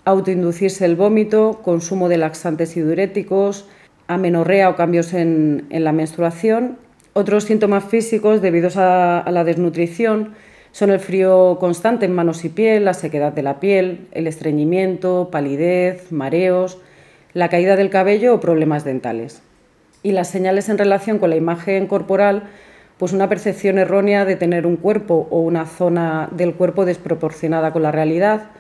Autoinducirse 0.04 0.84
el 0.84 0.94
vómito, 0.94 1.60
consumo 1.64 2.08
de 2.08 2.18
laxantes 2.18 2.76
y 2.76 2.82
diuréticos, 2.82 3.66
amenorrea 4.06 4.68
o 4.68 4.76
cambios 4.76 5.12
en, 5.12 5.66
la 5.70 5.90
menstruación. 5.90 6.78
Otros 7.14 7.42
síntomas 7.42 7.82
físicos 7.82 8.40
debidos 8.40 8.76
a 8.76 9.28
la 9.28 9.42
desnutrición 9.42 10.36
son 10.72 10.90
el 10.90 11.00
frío 11.00 11.58
constante 11.58 12.06
en 12.06 12.14
manos 12.14 12.44
y 12.44 12.48
piel, 12.48 12.84
la 12.84 12.94
sequedad 12.94 13.32
de 13.32 13.42
la 13.42 13.60
piel, 13.60 14.08
el 14.12 14.26
estreñimiento, 14.26 15.28
palidez, 15.30 16.12
mareos, 16.12 16.78
la 17.34 17.48
caída 17.48 17.76
del 17.76 17.90
cabello 17.90 18.34
o 18.34 18.40
problemas 18.40 18.84
dentales. 18.84 19.42
Y 20.02 20.12
las 20.12 20.28
señales 20.28 20.68
en 20.68 20.78
relación 20.78 21.18
con 21.18 21.30
la 21.30 21.36
imagen 21.36 21.86
corporal, 21.86 22.44
pues 22.98 23.12
una 23.12 23.28
percepción 23.28 23.78
errónea 23.78 24.24
de 24.24 24.36
tener 24.36 24.66
un 24.66 24.76
cuerpo 24.76 25.28
o 25.30 25.40
una 25.40 25.66
zona 25.66 26.28
del 26.32 26.54
cuerpo 26.54 26.84
desproporcionada 26.84 27.72
con 27.72 27.82
la 27.82 27.92
realidad, 27.92 28.50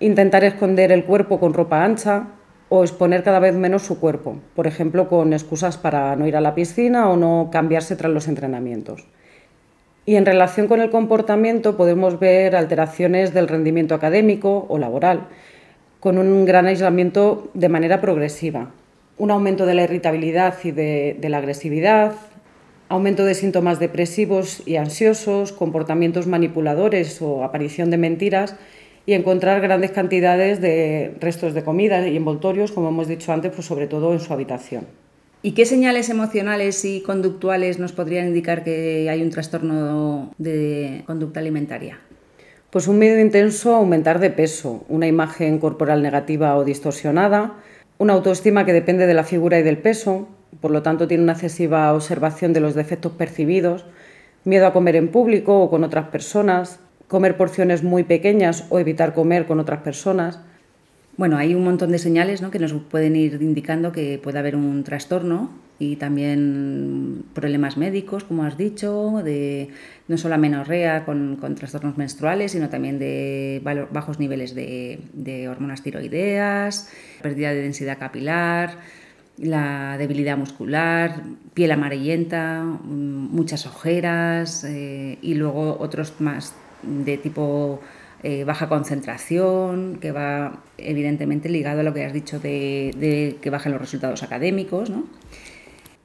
intentar 0.00 0.44
esconder 0.44 0.92
el 0.92 1.04
cuerpo 1.04 1.38
con 1.40 1.54
ropa 1.54 1.84
ancha 1.84 2.28
o 2.68 2.82
exponer 2.82 3.22
cada 3.22 3.38
vez 3.38 3.54
menos 3.54 3.82
su 3.82 4.00
cuerpo, 4.00 4.38
por 4.54 4.66
ejemplo, 4.66 5.08
con 5.08 5.32
excusas 5.32 5.76
para 5.76 6.16
no 6.16 6.26
ir 6.26 6.36
a 6.36 6.40
la 6.40 6.54
piscina 6.54 7.08
o 7.08 7.16
no 7.16 7.50
cambiarse 7.52 7.96
tras 7.96 8.12
los 8.12 8.28
entrenamientos. 8.28 9.06
Y 10.06 10.16
en 10.16 10.26
relación 10.26 10.68
con 10.68 10.80
el 10.80 10.90
comportamiento 10.90 11.76
podemos 11.76 12.20
ver 12.20 12.56
alteraciones 12.56 13.32
del 13.32 13.48
rendimiento 13.48 13.94
académico 13.94 14.66
o 14.68 14.78
laboral, 14.78 15.28
con 15.98 16.18
un 16.18 16.44
gran 16.44 16.66
aislamiento 16.66 17.50
de 17.54 17.70
manera 17.70 18.02
progresiva, 18.02 18.70
un 19.16 19.30
aumento 19.30 19.64
de 19.64 19.74
la 19.74 19.84
irritabilidad 19.84 20.56
y 20.62 20.72
de, 20.72 21.16
la 21.22 21.38
agresividad, 21.38 22.12
aumento 22.90 23.24
de 23.24 23.34
síntomas 23.34 23.78
depresivos 23.78 24.62
y 24.66 24.76
ansiosos, 24.76 25.52
comportamientos 25.52 26.26
manipuladores 26.26 27.22
o 27.22 27.42
aparición 27.42 27.90
de 27.90 27.96
mentiras 27.96 28.56
y 29.06 29.14
encontrar 29.14 29.62
grandes 29.62 29.92
cantidades 29.92 30.60
de 30.60 31.14
restos 31.18 31.54
de 31.54 31.64
comida 31.64 32.06
y 32.06 32.16
envoltorios, 32.16 32.72
como 32.72 32.90
hemos 32.90 33.08
dicho 33.08 33.32
antes, 33.32 33.52
pues 33.52 33.66
sobre 33.66 33.86
todo 33.86 34.12
en 34.12 34.20
su 34.20 34.34
habitación. 34.34 34.86
¿Y 35.46 35.52
qué 35.52 35.66
señales 35.66 36.08
emocionales 36.08 36.86
y 36.86 37.02
conductuales 37.02 37.78
nos 37.78 37.92
podrían 37.92 38.28
indicar 38.28 38.64
que 38.64 39.10
hay 39.10 39.20
un 39.20 39.28
trastorno 39.28 40.32
de 40.38 41.02
conducta 41.04 41.40
alimentaria? 41.40 41.98
Pues 42.70 42.88
un 42.88 42.98
miedo 42.98 43.20
intenso 43.20 43.74
a 43.74 43.76
aumentar 43.76 44.20
de 44.20 44.30
peso, 44.30 44.86
una 44.88 45.06
imagen 45.06 45.58
corporal 45.58 46.00
negativa 46.00 46.56
o 46.56 46.64
distorsionada, 46.64 47.56
una 47.98 48.14
autoestima 48.14 48.64
que 48.64 48.72
depende 48.72 49.06
de 49.06 49.12
la 49.12 49.22
figura 49.22 49.58
y 49.58 49.62
del 49.62 49.76
peso, 49.76 50.28
por 50.62 50.70
lo 50.70 50.80
tanto 50.80 51.06
tiene 51.08 51.24
una 51.24 51.34
excesiva 51.34 51.92
observación 51.92 52.54
de 52.54 52.60
los 52.60 52.74
defectos 52.74 53.12
percibidos, 53.12 53.84
miedo 54.44 54.66
a 54.66 54.72
comer 54.72 54.96
en 54.96 55.08
público 55.08 55.60
o 55.60 55.68
con 55.68 55.84
otras 55.84 56.08
personas, 56.08 56.80
comer 57.06 57.36
porciones 57.36 57.82
muy 57.82 58.04
pequeñas 58.04 58.64
o 58.70 58.78
evitar 58.78 59.12
comer 59.12 59.44
con 59.44 59.60
otras 59.60 59.82
personas, 59.82 60.40
bueno, 61.16 61.36
hay 61.36 61.54
un 61.54 61.64
montón 61.64 61.92
de 61.92 61.98
señales 61.98 62.42
que 62.50 62.58
nos 62.58 62.72
pueden 62.72 63.16
ir 63.16 63.40
indicando 63.40 63.92
que 63.92 64.18
puede 64.22 64.38
haber 64.38 64.56
un 64.56 64.82
trastorno 64.84 65.50
y 65.78 65.96
también 65.96 67.24
problemas 67.34 67.76
médicos, 67.76 68.24
como 68.24 68.44
has 68.44 68.56
dicho, 68.56 69.22
de 69.24 69.70
no 70.08 70.16
solo 70.18 70.36
amenorrea 70.36 71.04
con, 71.04 71.36
con 71.36 71.54
trastornos 71.54 71.96
menstruales, 71.96 72.52
sino 72.52 72.68
también 72.68 72.98
de 72.98 73.60
bajos 73.90 74.18
niveles 74.18 74.54
de, 74.54 75.48
hormonas 75.48 75.82
tiroideas, 75.82 76.90
pérdida 77.22 77.50
de 77.50 77.62
densidad 77.62 77.98
capilar, 77.98 78.78
la 79.36 79.96
debilidad 79.98 80.36
muscular, 80.36 81.22
piel 81.54 81.72
amarillenta, 81.72 82.62
mm, 82.62 83.34
muchas 83.34 83.66
ojeras 83.66 84.64
eh, 84.64 85.18
y 85.22 85.34
luego 85.34 85.76
otros 85.80 86.20
más 86.20 86.54
de 86.82 87.18
tipo 87.18 87.80
eh, 88.26 88.44
baja 88.44 88.70
concentración, 88.70 89.98
que 90.00 90.10
va 90.10 90.62
evidentemente 90.78 91.50
ligado 91.50 91.80
a 91.80 91.82
lo 91.82 91.92
que 91.92 92.06
has 92.06 92.14
dicho 92.14 92.40
de, 92.40 93.36
que 93.38 93.50
bajan 93.50 93.72
los 93.72 93.80
resultados 93.82 94.22
académicos. 94.22 94.88
¿no? 94.88 95.04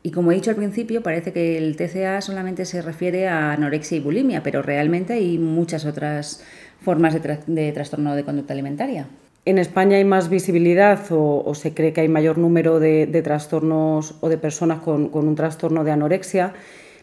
Y 0.03 0.11
como 0.11 0.33
he 0.33 0.35
dicho 0.35 0.49
al 0.49 0.57
principio, 0.57 1.01
parece 1.01 1.31
que 1.31 1.57
el 1.57 1.77
TCA 1.77 2.19
solamente 2.19 2.65
se 2.65 2.81
refiere 2.81 3.29
a 3.29 3.53
anorexia 3.53 3.95
y 3.95 4.01
bulimia, 4.01 4.43
pero 4.43 4.61
realmente 4.61 5.13
hay 5.13 5.37
muchas 5.37 5.85
otras 5.85 6.43
formas 6.81 7.15
de, 7.47 7.71
trastorno 7.71 8.13
de 8.13 8.25
conducta 8.25 8.51
alimentaria. 8.51 9.07
En 9.45 9.57
España 9.57 9.95
hay 9.95 10.03
más 10.03 10.27
visibilidad 10.27 10.99
o, 11.11 11.55
se 11.55 11.73
cree 11.73 11.93
que 11.93 12.01
hay 12.01 12.09
mayor 12.09 12.37
número 12.37 12.81
de, 12.81 13.07
trastornos 13.23 14.15
o 14.19 14.27
de 14.27 14.37
personas 14.37 14.81
con, 14.81 15.07
con, 15.07 15.25
un 15.25 15.35
trastorno 15.35 15.85
de 15.85 15.91
anorexia, 15.91 16.51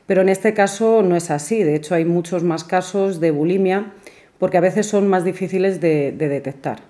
pero 0.07 0.21
en 0.21 0.29
este 0.29 0.53
caso 0.53 1.03
no 1.03 1.17
es 1.17 1.31
así. 1.31 1.63
De 1.63 1.75
hecho, 1.75 1.95
hay 1.95 2.05
muchos 2.05 2.43
más 2.43 2.65
casos 2.65 3.19
de 3.19 3.31
bulimia 3.31 3.93
porque 4.39 4.59
a 4.59 4.61
veces 4.61 4.87
son 4.87 5.09
más 5.09 5.25
difíciles 5.25 5.81
de, 5.81 6.13
detectar. 6.13 6.81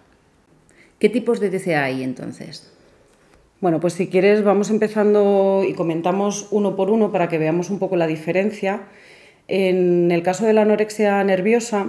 ¿Qué 0.98 1.08
tipos 1.08 1.40
de 1.40 1.50
TCA 1.50 1.84
hay 1.84 2.02
entonces? 2.02 2.72
Bueno, 3.60 3.80
pues 3.80 3.94
si 3.94 4.08
quieres 4.08 4.44
vamos 4.44 4.70
empezando 4.70 5.64
y 5.66 5.74
comentamos 5.74 6.48
uno 6.50 6.76
por 6.76 6.90
uno 6.90 7.12
para 7.12 7.28
que 7.28 7.38
veamos 7.38 7.70
un 7.70 7.78
poco 7.78 7.96
la 7.96 8.06
diferencia. 8.06 8.82
En 9.48 10.10
el 10.10 10.22
caso 10.22 10.46
de 10.46 10.52
la 10.52 10.62
anorexia 10.62 11.22
nerviosa 11.24 11.86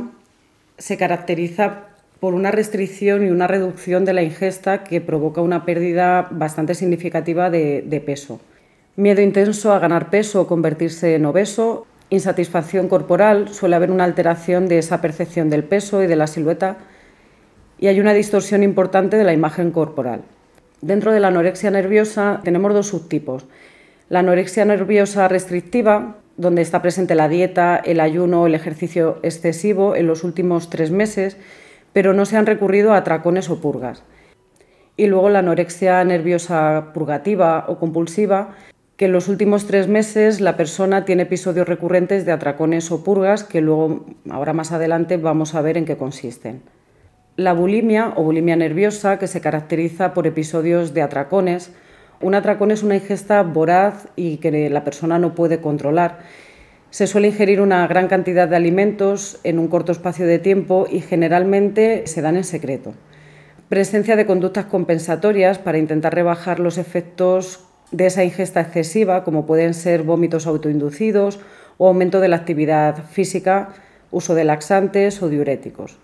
se 0.77 0.97
caracteriza 0.97 1.87
por 2.19 2.33
una 2.33 2.51
restricción 2.51 3.25
y 3.25 3.29
una 3.29 3.47
reducción 3.47 4.05
de 4.05 4.13
la 4.13 4.23
ingesta 4.23 4.83
que 4.83 5.01
provoca 5.01 5.41
una 5.41 5.65
pérdida 5.65 6.27
bastante 6.31 6.73
significativa 6.73 7.49
de, 7.49 7.83
de 7.85 8.01
peso. 8.01 8.39
Miedo 8.95 9.21
intenso 9.21 9.73
a 9.73 9.79
ganar 9.79 10.09
peso 10.09 10.41
o 10.41 10.47
convertirse 10.47 11.15
en 11.15 11.25
obeso 11.25 11.85
insatisfacción 12.09 12.87
corporal, 12.87 13.49
suele 13.49 13.75
haber 13.75 13.91
una 13.91 14.03
alteración 14.03 14.67
de 14.67 14.79
esa 14.79 15.01
percepción 15.01 15.49
del 15.49 15.63
peso 15.63 16.03
y 16.03 16.07
de 16.07 16.15
la 16.15 16.27
silueta 16.27 16.77
y 17.79 17.87
hay 17.87 17.99
una 17.99 18.13
distorsión 18.13 18.63
importante 18.63 19.17
de 19.17 19.23
la 19.23 19.33
imagen 19.33 19.71
corporal. 19.71 20.21
Dentro 20.81 21.11
de 21.11 21.19
la 21.19 21.27
anorexia 21.27 21.71
nerviosa 21.71 22.41
tenemos 22.43 22.73
dos 22.73 22.87
subtipos. 22.87 23.45
La 24.09 24.19
anorexia 24.19 24.63
nerviosa 24.63 25.27
restrictiva, 25.27 26.17
donde 26.37 26.61
está 26.61 26.81
presente 26.81 27.15
la 27.15 27.27
dieta, 27.27 27.75
el 27.77 27.99
ayuno, 27.99 28.47
el 28.47 28.55
ejercicio 28.55 29.19
excesivo 29.23 29.95
en 29.95 30.07
los 30.07 30.23
últimos 30.23 30.69
tres 30.69 30.91
meses, 30.91 31.37
pero 31.93 32.13
no 32.13 32.25
se 32.25 32.37
han 32.37 32.45
recurrido 32.45 32.93
a 32.93 33.03
tracones 33.03 33.49
o 33.49 33.59
purgas. 33.59 34.03
Y 34.95 35.07
luego 35.07 35.29
la 35.29 35.39
anorexia 35.39 36.03
nerviosa 36.03 36.91
purgativa 36.93 37.65
o 37.67 37.79
compulsiva, 37.79 38.55
que 38.97 39.05
en 39.05 39.11
los 39.11 39.27
últimos 39.27 39.67
tres 39.67 39.87
meses 39.87 40.41
la 40.41 40.57
persona 40.57 41.05
tiene 41.05 41.23
episodios 41.23 41.67
recurrentes 41.67 42.25
de 42.25 42.31
atracones 42.31 42.91
o 42.91 43.03
purgas, 43.03 43.43
que 43.43 43.61
luego, 43.61 44.07
ahora 44.29 44.53
más 44.53 44.71
adelante, 44.71 45.17
vamos 45.17 45.53
a 45.53 45.61
ver 45.61 45.77
en 45.77 45.85
qué 45.85 45.97
consisten. 45.97 46.63
La 47.35 47.53
bulimia 47.53 48.13
o 48.15 48.23
bulimia 48.23 48.55
nerviosa, 48.55 49.19
que 49.19 49.27
se 49.27 49.39
caracteriza 49.39 50.15
por 50.15 50.25
episodios 50.25 50.95
de 50.95 51.03
atracones. 51.03 51.71
Un 52.21 52.33
atracón 52.33 52.71
es 52.71 52.81
una 52.81 52.95
ingesta 52.95 53.43
voraz 53.43 54.07
y 54.15 54.37
que 54.37 54.71
la 54.71 54.83
persona 54.83 55.19
no 55.19 55.35
puede 55.35 55.61
controlar. 55.61 56.17
Se 56.89 57.05
suele 57.05 57.27
ingerir 57.27 57.61
una 57.61 57.85
gran 57.85 58.07
cantidad 58.07 58.47
de 58.47 58.55
alimentos 58.55 59.39
en 59.43 59.59
un 59.59 59.67
corto 59.67 59.91
espacio 59.91 60.25
de 60.25 60.39
tiempo 60.39 60.87
y 60.89 61.01
generalmente 61.01 62.07
se 62.07 62.23
dan 62.23 62.37
en 62.37 62.43
secreto. 62.43 62.95
Presencia 63.69 64.15
de 64.15 64.25
conductas 64.25 64.65
compensatorias 64.65 65.59
para 65.59 65.77
intentar 65.77 66.15
rebajar 66.15 66.59
los 66.59 66.79
efectos 66.79 67.66
de 67.91 68.05
esa 68.07 68.23
ingesta 68.23 68.61
excesiva, 68.61 69.23
como 69.23 69.45
pueden 69.45 69.73
ser 69.73 70.03
vómitos 70.03 70.47
autoinducidos 70.47 71.39
o 71.77 71.87
aumento 71.87 72.19
de 72.19 72.27
la 72.27 72.35
actividad 72.35 73.05
física, 73.05 73.69
uso 74.11 74.35
de 74.35 74.43
laxantes 74.43 75.21
o 75.21 75.29
diuréticos. 75.29 75.97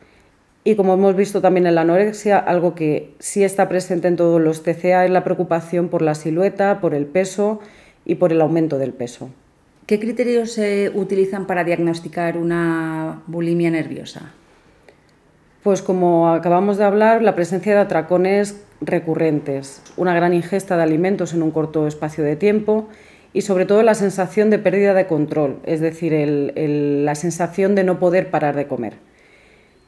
Y 0.63 0.75
como 0.75 0.93
hemos 0.93 1.15
visto 1.15 1.41
también 1.41 1.67
en 1.67 1.75
la 1.75 1.81
anorexia, 1.81 2.37
algo 2.37 2.73
que 2.73 3.13
sí 3.19 3.43
está 3.43 3.67
presente 3.67 4.07
en 4.07 4.15
todos 4.15 4.39
los 4.39 4.63
TCA 4.63 5.05
es 5.05 5.11
la 5.11 5.23
preocupación 5.23 5.89
por 5.89 6.01
la 6.01 6.15
silueta, 6.15 6.79
por 6.79 6.93
el 6.93 7.05
peso 7.05 7.59
y 8.05 8.15
por 8.15 8.31
el 8.31 8.39
aumento 8.39 8.77
del 8.77 8.93
peso. 8.93 9.29
¿Qué 9.85 9.99
criterios 9.99 10.53
se 10.53 10.89
utilizan 10.93 11.45
para 11.45 11.65
diagnosticar 11.65 12.37
una 12.37 13.23
bulimia 13.27 13.69
nerviosa? 13.71 14.31
Pues 15.63 15.81
como 15.81 16.27
acabamos 16.27 16.77
de 16.77 16.83
hablar, 16.83 17.21
la 17.21 17.35
presencia 17.35 17.73
de 17.73 17.79
atracones 17.79 18.61
recurrentes, 18.81 19.81
una 19.95 20.13
gran 20.13 20.33
ingesta 20.33 20.75
de 20.75 20.83
alimentos 20.83 21.33
en 21.33 21.41
un 21.41 21.51
corto 21.51 21.87
espacio 21.87 22.21
de 22.25 22.35
tiempo 22.35 22.89
y 23.31 23.43
sobre 23.43 23.65
todo 23.65 23.81
la 23.81 23.95
sensación 23.95 24.49
de 24.49 24.59
pérdida 24.59 24.93
de 24.93 25.07
control, 25.07 25.59
es 25.63 25.79
decir, 25.79 26.11
la 26.57 27.15
sensación 27.15 27.75
de 27.75 27.85
no 27.85 27.97
poder 27.97 28.29
parar 28.29 28.57
de 28.57 28.67
comer. 28.67 28.95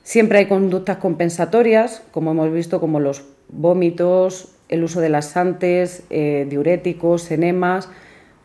Siempre 0.01 0.37
hay 0.37 0.45
conductas 0.45 0.95
compensatorias, 0.95 2.03
como 2.11 2.31
hemos 2.31 2.53
visto, 2.53 2.79
como 2.79 3.01
los 3.01 3.25
vómitos, 3.49 4.55
el 4.69 4.81
uso 4.81 5.01
de 5.01 5.09
laxantes, 5.09 6.03
eh, 6.09 6.47
diuréticos, 6.49 7.29
enemas 7.31 7.89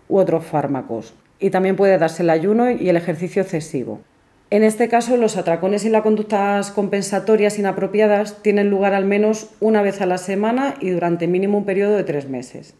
u 0.09 0.19
otros 0.19 0.45
fármacos. 0.45 1.15
Y 1.39 1.51
también 1.51 1.77
puede 1.77 1.97
darse 1.97 2.25
el 2.25 2.31
ayuno 2.31 2.73
y 2.73 2.89
el 2.89 2.97
ejercicio 2.97 3.43
excesivo. 3.43 4.01
En 4.50 4.64
este 4.64 4.88
caso, 4.88 5.16
los 5.16 5.37
atracones 5.37 5.85
y 5.85 5.90
las 5.90 6.02
conductas 6.02 6.73
compensatorias 6.73 7.61
inapropiadas 7.61 8.42
tienen 8.42 8.69
lugar 8.69 8.95
al 8.95 9.04
menos 9.04 9.50
una 9.61 9.80
vez 9.80 10.00
a 10.00 10.07
la 10.07 10.19
semana 10.19 10.75
y 10.80 10.90
durante 10.90 11.28
mínimo 11.28 11.59
un 11.59 11.64
periodo 11.64 11.97
de 11.97 12.02
tres 12.02 12.28
meses. 12.28 12.75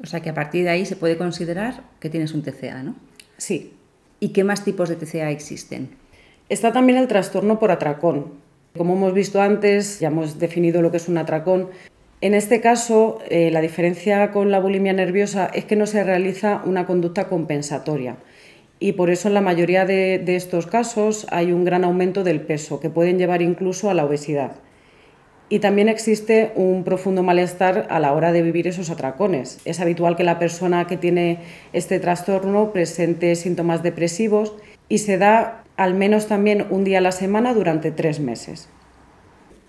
O 0.00 0.06
sea 0.06 0.20
que 0.20 0.30
a 0.30 0.34
partir 0.34 0.62
de 0.62 0.70
ahí 0.70 0.86
se 0.86 0.94
puede 0.94 1.16
considerar 1.16 1.82
que 1.98 2.08
tienes 2.08 2.34
un 2.34 2.42
TCA, 2.42 2.84
¿no? 2.84 2.94
Sí. 3.36 3.72
¿Y 4.20 4.28
qué 4.28 4.44
más 4.44 4.62
tipos 4.62 4.88
de 4.88 4.94
TCA 4.94 5.30
existen? 5.30 5.90
Está 6.48 6.72
también 6.72 7.00
el 7.00 7.08
trastorno 7.08 7.58
por 7.58 7.72
atracón. 7.72 8.34
Como 8.76 8.94
hemos 8.94 9.12
visto 9.12 9.42
antes, 9.42 9.98
ya 9.98 10.06
hemos 10.06 10.38
definido 10.38 10.82
lo 10.82 10.92
que 10.92 10.98
es 10.98 11.08
un 11.08 11.18
atracón. 11.18 11.70
En 12.20 12.32
este 12.32 12.60
caso, 12.60 13.18
eh, 13.28 13.50
la 13.50 13.60
diferencia 13.60 14.30
con 14.30 14.52
la 14.52 14.60
bulimia 14.60 14.92
nerviosa 14.92 15.50
es 15.52 15.64
que 15.64 15.74
no 15.74 15.86
se 15.86 16.04
realiza 16.04 16.62
una 16.64 16.86
conducta 16.86 17.28
compensatoria 17.28 18.16
y 18.84 18.92
por 18.92 19.08
eso 19.08 19.28
en 19.28 19.34
la 19.34 19.40
mayoría 19.40 19.86
de, 19.86 20.22
estos 20.26 20.66
casos 20.66 21.26
hay 21.30 21.52
un 21.52 21.64
gran 21.64 21.84
aumento 21.84 22.22
del 22.22 22.42
peso 22.42 22.80
que 22.80 22.90
pueden 22.90 23.16
llevar 23.16 23.40
incluso 23.40 23.88
a 23.88 23.94
la 23.94 24.04
obesidad. 24.04 24.56
Y 25.48 25.60
también 25.60 25.88
existe 25.88 26.52
un 26.54 26.84
profundo 26.84 27.22
malestar 27.22 27.86
a 27.88 27.98
la 27.98 28.12
hora 28.12 28.30
de 28.30 28.42
vivir 28.42 28.68
esos 28.68 28.90
atracones. 28.90 29.58
Es 29.64 29.80
habitual 29.80 30.16
que 30.16 30.22
la 30.22 30.38
persona 30.38 30.86
que 30.86 30.98
tiene 30.98 31.38
este 31.72 31.98
trastorno 31.98 32.74
presente 32.74 33.34
síntomas 33.36 33.82
depresivos 33.82 34.54
y 34.90 34.98
se 34.98 35.16
da 35.16 35.64
al 35.78 35.94
menos 35.94 36.26
también 36.26 36.66
un 36.68 36.84
día 36.84 36.98
a 36.98 37.00
la 37.00 37.12
semana 37.12 37.54
durante 37.54 37.90
tres 37.90 38.20
meses. 38.20 38.68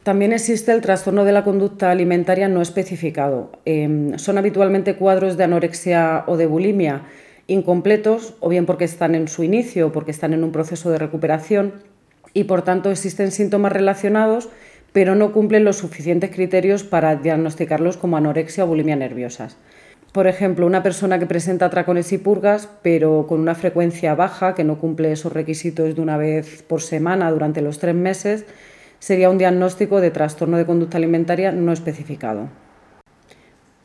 También 0.03 0.33
existe 0.33 0.73
el 0.73 0.81
trastorno 0.81 1.23
de 1.23 1.31
la 1.31 1.45
conducta 1.45 1.89
alimentaria 1.89 2.49
no 2.49 2.61
especificado. 2.61 3.53
Em, 3.63 4.17
son 4.17 4.37
habitualmente 4.37 4.95
cuadros 4.97 5.37
de 5.37 5.45
anorexia 5.45 6.25
o 6.27 6.35
de 6.35 6.47
bulimia 6.47 7.03
incompletos, 7.47 8.33
o 8.39 8.49
bien 8.49 8.65
porque 8.65 8.85
están 8.85 9.15
en 9.15 9.27
su 9.27 9.43
inicio 9.43 9.87
o 9.87 9.91
porque 9.91 10.11
están 10.11 10.33
en 10.33 10.43
un 10.43 10.51
proceso 10.51 10.89
de 10.89 10.97
recuperación 10.97 11.73
y 12.33 12.45
por 12.45 12.63
tanto 12.63 12.91
existen 12.91 13.31
síntomas 13.31 13.71
relacionados, 13.71 14.49
pero 14.93 15.15
no 15.15 15.31
cumplen 15.31 15.63
los 15.63 15.77
suficientes 15.77 16.31
criterios 16.31 16.83
para 16.83 17.15
diagnosticarlos 17.15 17.97
como 17.97 18.17
anorexia 18.17 18.63
o 18.63 18.67
bulimia 18.67 18.95
nerviosas. 18.95 19.57
Por 20.11 20.27
ejemplo, 20.27 20.65
una 20.65 20.81
persona 20.81 21.19
que 21.19 21.25
presenta 21.25 21.65
atracones 21.65 22.13
y 22.13 22.17
purgas, 22.17 22.69
pero 22.81 23.25
con 23.27 23.41
una 23.41 23.53
frecuencia 23.53 24.15
baja, 24.15 24.55
que 24.55 24.63
no 24.63 24.79
cumple 24.79 25.11
esos 25.11 25.33
requisitos 25.33 25.95
de 25.95 26.01
una 26.01 26.17
vez 26.17 26.63
por 26.63 26.81
semana 26.81 27.29
durante 27.31 27.61
los 27.61 27.79
tres 27.79 27.95
meses, 27.95 28.45
sería 28.99 29.29
un 29.29 29.37
diagnóstico 29.37 29.99
de 29.99 30.11
trastorno 30.11 30.57
de 30.57 30.65
conducta 30.65 30.97
alimentaria 30.97 31.51
no 31.51 31.73
especificado 31.73 32.49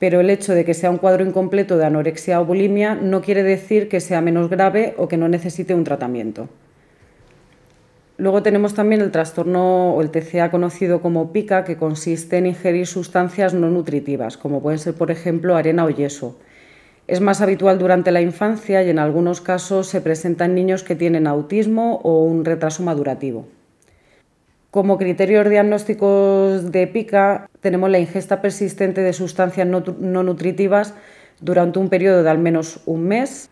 pero 0.00 0.18
el 0.18 0.30
hecho 0.30 0.54
de 0.54 0.64
que 0.64 0.74
sea 0.74 0.90
un 0.90 0.96
cuadro 0.96 1.24
incompleto 1.24 1.76
de 1.76 1.84
anorexia 1.84 2.40
o 2.40 2.46
bulimia 2.46 2.94
no 2.94 3.20
quiere 3.20 3.44
decir 3.44 3.88
que 3.88 4.00
sea 4.00 4.22
menos 4.22 4.48
grave 4.48 4.94
o 4.96 5.06
que 5.06 5.18
no 5.18 5.28
necesite 5.28 5.74
un 5.74 5.84
tratamiento. 5.84 6.48
Luego 8.16 8.42
tenemos 8.42 8.74
también 8.74 9.02
el 9.02 9.10
trastorno 9.10 9.94
o 9.94 10.00
el 10.00 10.10
TCA 10.10 10.50
conocido 10.50 11.00
como 11.00 11.32
pica, 11.32 11.64
que 11.64 11.76
consiste 11.76 12.38
en 12.38 12.46
ingerir 12.46 12.86
sustancias 12.86 13.52
no 13.52 13.68
nutritivas, 13.68 14.38
como 14.38 14.62
pueden 14.62 14.78
ser, 14.78 14.94
por 14.94 15.10
ejemplo, 15.10 15.54
arena 15.54 15.84
o 15.84 15.90
yeso. 15.90 16.36
Es 17.06 17.20
más 17.20 17.42
habitual 17.42 17.78
durante 17.78 18.10
la 18.10 18.22
infancia 18.22 18.82
y 18.82 18.88
en 18.88 18.98
algunos 18.98 19.40
casos 19.42 19.86
se 19.86 20.00
presenta 20.00 20.46
en 20.46 20.54
niños 20.54 20.82
que 20.82 20.96
tienen 20.96 21.26
autismo 21.26 22.00
o 22.04 22.24
un 22.24 22.44
retraso 22.44 22.82
madurativo. 22.82 23.46
Como 24.70 24.98
criterios 24.98 25.50
diagnósticos 25.50 26.70
de 26.70 26.86
pica 26.86 27.50
tenemos 27.60 27.90
la 27.90 27.98
ingesta 27.98 28.40
persistente 28.40 29.00
de 29.00 29.12
sustancias 29.12 29.66
no, 29.66 29.82
nutritivas 30.22 30.94
durante 31.40 31.80
un 31.80 31.88
periodo 31.88 32.22
de 32.22 32.30
al 32.30 32.38
menos 32.38 32.80
un 32.86 33.08
mes. 33.08 33.50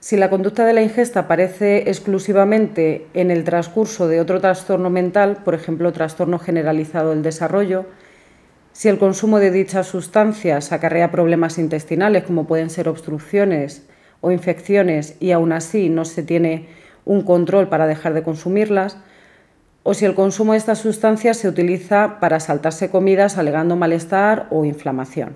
Si 0.00 0.18
la 0.18 0.28
conducta 0.28 0.66
de 0.66 0.74
la 0.74 0.82
ingesta 0.82 1.20
aparece 1.20 1.88
exclusivamente 1.88 3.06
en 3.14 3.30
el 3.30 3.44
transcurso 3.44 4.08
de 4.08 4.20
otro 4.20 4.42
trastorno 4.42 4.90
mental, 4.90 5.38
por 5.42 5.54
ejemplo, 5.54 5.90
trastorno 5.90 6.38
generalizado 6.38 7.10
del 7.10 7.22
desarrollo, 7.22 7.86
si 8.74 8.90
el 8.90 8.98
consumo 8.98 9.38
de 9.38 9.52
dichas 9.52 9.86
sustancias 9.86 10.70
acarrea 10.70 11.10
problemas 11.10 11.56
intestinales 11.56 12.24
como 12.24 12.46
pueden 12.46 12.68
ser 12.68 12.88
obstrucciones 12.90 13.86
o 14.20 14.30
infecciones 14.30 15.16
y 15.18 15.30
aún 15.30 15.52
así 15.52 15.88
no 15.88 16.04
se 16.04 16.22
tiene 16.22 16.68
un 17.06 17.22
control 17.22 17.68
para 17.68 17.86
dejar 17.86 18.12
de 18.12 18.22
consumirlas, 18.22 18.98
o 19.82 19.94
si 19.94 20.04
el 20.04 20.14
consumo 20.14 20.52
de 20.52 20.58
estas 20.58 20.78
sustancias 20.78 21.36
se 21.36 21.48
utiliza 21.48 22.20
para 22.20 22.40
saltarse 22.40 22.90
comidas 22.90 23.38
alegando 23.38 23.76
malestar 23.76 24.46
o 24.50 24.64
inflamación. 24.64 25.34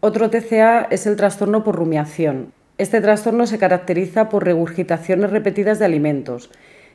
Otro 0.00 0.30
TCA 0.30 0.82
es 0.90 1.06
el 1.06 1.16
trastorno 1.16 1.64
por 1.64 1.74
rumiación. 1.74 2.52
Este 2.78 3.00
trastorno 3.00 3.46
se 3.46 3.58
caracteriza 3.58 4.28
por 4.28 4.44
regurgitaciones 4.44 5.30
repetidas 5.30 5.80
de 5.80 5.86
alimentos, 5.86 6.50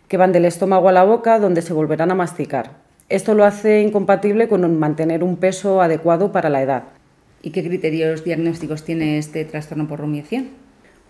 que 0.07 0.15
van 0.15 0.31
del 0.31 0.45
estómago 0.45 0.87
a 0.87 0.93
la 0.93 1.03
boca 1.03 1.39
donde 1.39 1.61
se 1.61 1.73
volverán 1.73 2.11
a 2.11 2.15
masticar. 2.15 2.71
Esto 3.09 3.33
lo 3.33 3.43
hace 3.43 3.81
incompatible 3.81 4.47
con 4.47 4.79
mantener 4.79 5.23
un 5.23 5.35
peso 5.35 5.81
adecuado 5.81 6.31
para 6.31 6.49
la 6.49 6.61
edad. 6.61 6.83
¿Y 7.41 7.51
qué 7.51 7.61
criterios 7.61 8.23
diagnósticos 8.23 8.85
tiene 8.85 9.17
este 9.17 9.43
trastorno 9.43 9.87
por 9.87 9.99
rumiación? 9.99 10.62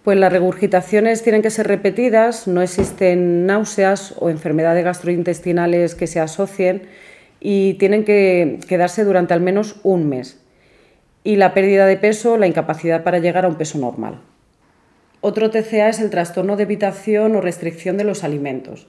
Pues 0.04 0.18
las 0.18 0.34
regurgitaciones 0.34 1.24
tienen 1.24 1.42
que 1.42 1.50
ser 1.50 1.66
repetidas, 1.68 2.46
no 2.46 2.62
existen 2.62 3.46
náuseas 3.46 4.14
o 4.20 4.30
enfermedades 4.30 4.84
gastrointestinales 4.84 5.96
que 5.96 6.08
se 6.08 6.20
asocien 6.20 6.84
y 7.40 7.76
tienen 7.76 8.04
que 8.04 8.60
quedarse 8.68 9.06
durante 9.06 9.34
al 9.34 9.40
menos 9.40 9.78
un 9.84 10.10
mes. 10.10 10.42
Y 11.24 11.38
la 11.38 11.54
pérdida 11.54 11.86
de 11.86 11.96
peso, 11.96 12.38
la 12.38 12.48
incapacidad 12.48 13.04
para 13.04 13.20
llegar 13.20 13.46
a 13.46 13.48
un 13.48 13.56
peso 13.56 13.78
normal. 13.80 14.20
Otro 15.22 15.50
TCA 15.50 15.88
es 15.88 16.02
el 16.02 16.10
trastorno 16.10 16.58
de 16.58 16.64
evitación 16.64 17.34
o 17.38 17.40
restricción 17.40 17.96
de 17.96 18.04
los 18.04 18.26
alimentos. 18.26 18.88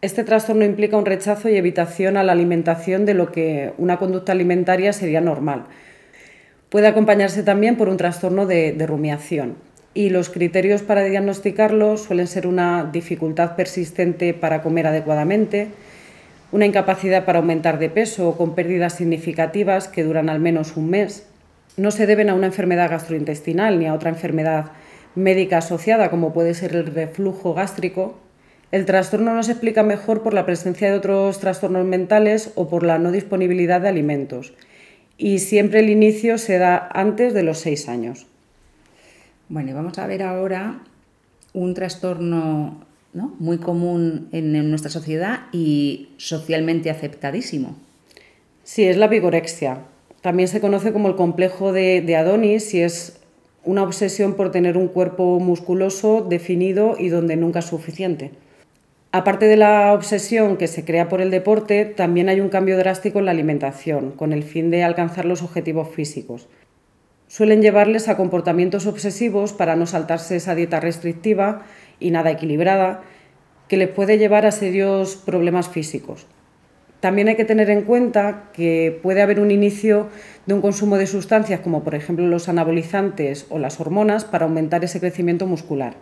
Este 0.00 0.24
trastorno 0.24 0.64
implica 0.64 0.96
un 0.96 1.04
rechazo 1.04 1.50
y 1.50 1.56
evitación 1.56 2.16
a 2.16 2.22
la 2.22 2.32
alimentación 2.32 3.04
de 3.04 3.12
lo 3.12 3.30
que 3.30 3.74
una 3.76 3.98
conducta 3.98 4.32
alimentaria 4.32 4.94
sería 4.94 5.20
normal. 5.20 5.64
Puede 6.70 6.86
acompañarse 6.86 7.42
también 7.42 7.76
por 7.76 7.90
un 7.90 7.98
trastorno 7.98 8.46
de, 8.46 8.74
rumiación 8.86 9.56
y 9.94 10.10
los 10.10 10.30
criterios 10.30 10.82
para 10.82 11.04
diagnosticarlo 11.04 11.96
suelen 11.96 12.26
ser 12.26 12.46
una 12.46 12.88
dificultad 12.92 13.56
persistente 13.56 14.34
para 14.34 14.62
comer 14.62 14.86
adecuadamente, 14.86 15.68
una 16.50 16.66
incapacidad 16.66 17.24
para 17.24 17.38
aumentar 17.38 17.78
de 17.78 17.90
peso 17.90 18.28
o 18.28 18.36
con 18.36 18.54
pérdidas 18.54 18.94
significativas 18.94 19.88
que 19.88 20.04
duran 20.04 20.28
al 20.28 20.40
menos 20.40 20.76
un 20.76 20.90
mes. 20.90 21.26
No 21.76 21.90
se 21.90 22.06
deben 22.06 22.28
a 22.28 22.34
una 22.34 22.46
enfermedad 22.46 22.90
gastrointestinal 22.90 23.78
ni 23.78 23.86
a 23.86 23.94
otra 23.94 24.10
enfermedad 24.10 24.72
médica 25.14 25.58
asociada 25.58 26.10
como 26.10 26.32
puede 26.32 26.54
ser 26.54 26.74
el 26.74 26.86
reflujo 26.86 27.54
gástrico, 27.54 28.18
El 28.70 28.86
trastorno 28.86 29.34
no 29.34 29.42
se 29.42 29.52
explica 29.52 29.82
mejor 29.82 30.22
por 30.22 30.32
la 30.32 30.46
presencia 30.46 30.90
de 30.90 30.96
otros 30.96 31.38
trastornos 31.40 31.84
mentales 31.84 32.52
o 32.54 32.70
por 32.70 32.84
la 32.84 32.98
no 32.98 33.12
disponibilidad 33.12 33.82
de 33.82 33.88
alimentos. 33.88 34.54
Y 35.18 35.40
siempre 35.40 35.80
el 35.80 35.90
inicio 35.90 36.38
se 36.38 36.56
da 36.56 36.88
antes 36.94 37.34
de 37.34 37.42
los 37.42 37.58
seis 37.58 37.86
años. 37.90 38.31
Bueno, 39.52 39.74
vamos 39.74 39.98
a 39.98 40.06
ver 40.06 40.22
ahora 40.22 40.80
un 41.52 41.74
trastorno 41.74 42.86
muy 43.12 43.58
común 43.58 44.30
en, 44.32 44.70
nuestra 44.70 44.90
sociedad 44.90 45.40
y 45.52 46.08
socialmente 46.16 46.88
aceptadísimo. 46.88 47.76
Sí, 48.64 48.84
es 48.84 48.96
la 48.96 49.08
vigorexia. 49.08 49.80
También 50.22 50.48
se 50.48 50.62
conoce 50.62 50.90
como 50.94 51.08
el 51.08 51.16
complejo 51.16 51.70
de, 51.70 52.16
Adonis 52.16 52.72
y 52.72 52.80
es 52.80 53.20
una 53.62 53.82
obsesión 53.82 54.36
por 54.36 54.50
tener 54.52 54.78
un 54.78 54.88
cuerpo 54.88 55.38
musculoso, 55.38 56.26
definido 56.26 56.96
y 56.98 57.10
donde 57.10 57.36
nunca 57.36 57.58
es 57.58 57.66
suficiente. 57.66 58.30
Aparte 59.10 59.44
de 59.44 59.58
la 59.58 59.92
obsesión 59.92 60.56
que 60.56 60.66
se 60.66 60.86
crea 60.86 61.10
por 61.10 61.20
el 61.20 61.30
deporte, 61.30 61.84
también 61.84 62.30
hay 62.30 62.40
un 62.40 62.48
cambio 62.48 62.78
drástico 62.78 63.18
en 63.18 63.26
la 63.26 63.32
alimentación, 63.32 64.12
con 64.12 64.32
el 64.32 64.44
fin 64.44 64.70
de 64.70 64.82
alcanzar 64.82 65.26
los 65.26 65.42
objetivos 65.42 65.90
físicos. 65.90 66.48
Suelen 67.32 67.62
llevarles 67.62 68.10
a 68.10 68.18
comportamientos 68.18 68.84
obsesivos 68.84 69.54
para 69.54 69.74
no 69.74 69.86
saltarse 69.86 70.36
esa 70.36 70.54
dieta 70.54 70.80
restrictiva 70.80 71.62
y 71.98 72.10
nada 72.10 72.30
equilibrada, 72.30 73.00
que 73.68 73.78
les 73.78 73.88
puede 73.88 74.18
llevar 74.18 74.44
a 74.44 74.52
serios 74.52 75.16
problemas 75.16 75.70
físicos. 75.70 76.26
También 77.00 77.28
hay 77.28 77.36
que 77.36 77.46
tener 77.46 77.70
en 77.70 77.84
cuenta 77.84 78.50
que 78.52 79.00
puede 79.02 79.22
haber 79.22 79.40
un 79.40 79.50
inicio 79.50 80.10
de 80.44 80.52
un 80.52 80.60
consumo 80.60 80.98
de 80.98 81.06
sustancias 81.06 81.60
como 81.60 81.82
por 81.82 81.94
ejemplo 81.94 82.26
los 82.26 82.50
anabolizantes 82.50 83.46
o 83.48 83.58
las 83.58 83.80
hormonas 83.80 84.26
para 84.26 84.44
aumentar 84.44 84.84
ese 84.84 85.00
crecimiento 85.00 85.46
muscular. 85.46 85.94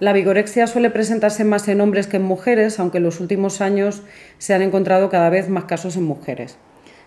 La 0.00 0.12
vigorexia 0.12 0.66
suele 0.66 0.90
presentarse 0.90 1.44
más 1.44 1.68
en 1.68 1.80
hombres 1.82 2.08
que 2.08 2.16
en 2.16 2.24
mujeres, 2.24 2.80
aunque 2.80 2.98
en 2.98 3.04
los 3.04 3.20
últimos 3.20 3.60
años 3.60 4.02
se 4.38 4.54
han 4.54 4.62
encontrado 4.62 5.08
cada 5.08 5.30
vez 5.30 5.48
más 5.48 5.66
casos 5.66 5.96
en 5.96 6.02
mujeres. 6.02 6.58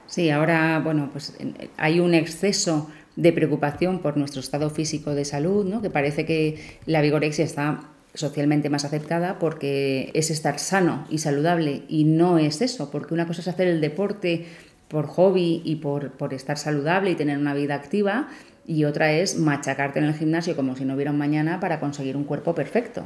Sí, 0.05 0.29
ahora 0.29 0.79
bueno, 0.79 1.09
pues 1.11 1.37
hay 1.75 1.99
un 1.99 2.13
exceso 2.13 2.89
de 3.17 3.33
preocupación 3.33 3.99
por 3.99 4.15
nuestro 4.15 4.39
estado 4.39 4.69
físico 4.69 5.13
de 5.15 5.25
salud, 5.25 5.65
¿no? 5.65 5.81
que 5.81 5.89
parece 5.89 6.25
que 6.25 6.55
la 6.85 7.01
vigorexia 7.01 7.43
está 7.43 7.81
socialmente 8.13 8.69
más 8.69 8.85
aceptada 8.85 9.37
porque 9.39 10.11
es 10.13 10.31
estar 10.31 10.59
sano 10.59 11.05
y 11.09 11.17
saludable 11.17 11.81
y 11.89 12.05
no 12.05 12.37
es 12.37 12.61
eso, 12.61 12.89
porque 12.91 13.13
una 13.13 13.27
cosa 13.27 13.41
es 13.41 13.47
hacer 13.47 13.67
el 13.67 13.81
deporte 13.81 14.45
por 14.87 15.07
hobby 15.07 15.61
y 15.65 15.77
por, 15.77 16.13
estar 16.31 16.57
saludable 16.57 17.11
y 17.11 17.15
tener 17.15 17.37
una 17.37 17.53
vida 17.53 17.75
activa 17.75 18.29
y 18.67 18.85
otra 18.85 19.11
es 19.11 19.37
machacarte 19.37 19.99
en 19.99 20.05
el 20.05 20.13
gimnasio 20.13 20.55
como 20.55 20.75
si 20.75 20.85
no 20.85 20.93
hubiera 20.93 21.11
mañana 21.11 21.59
para 21.59 21.79
conseguir 21.79 22.15
un 22.15 22.23
cuerpo 22.23 22.53
perfecto. 22.53 23.03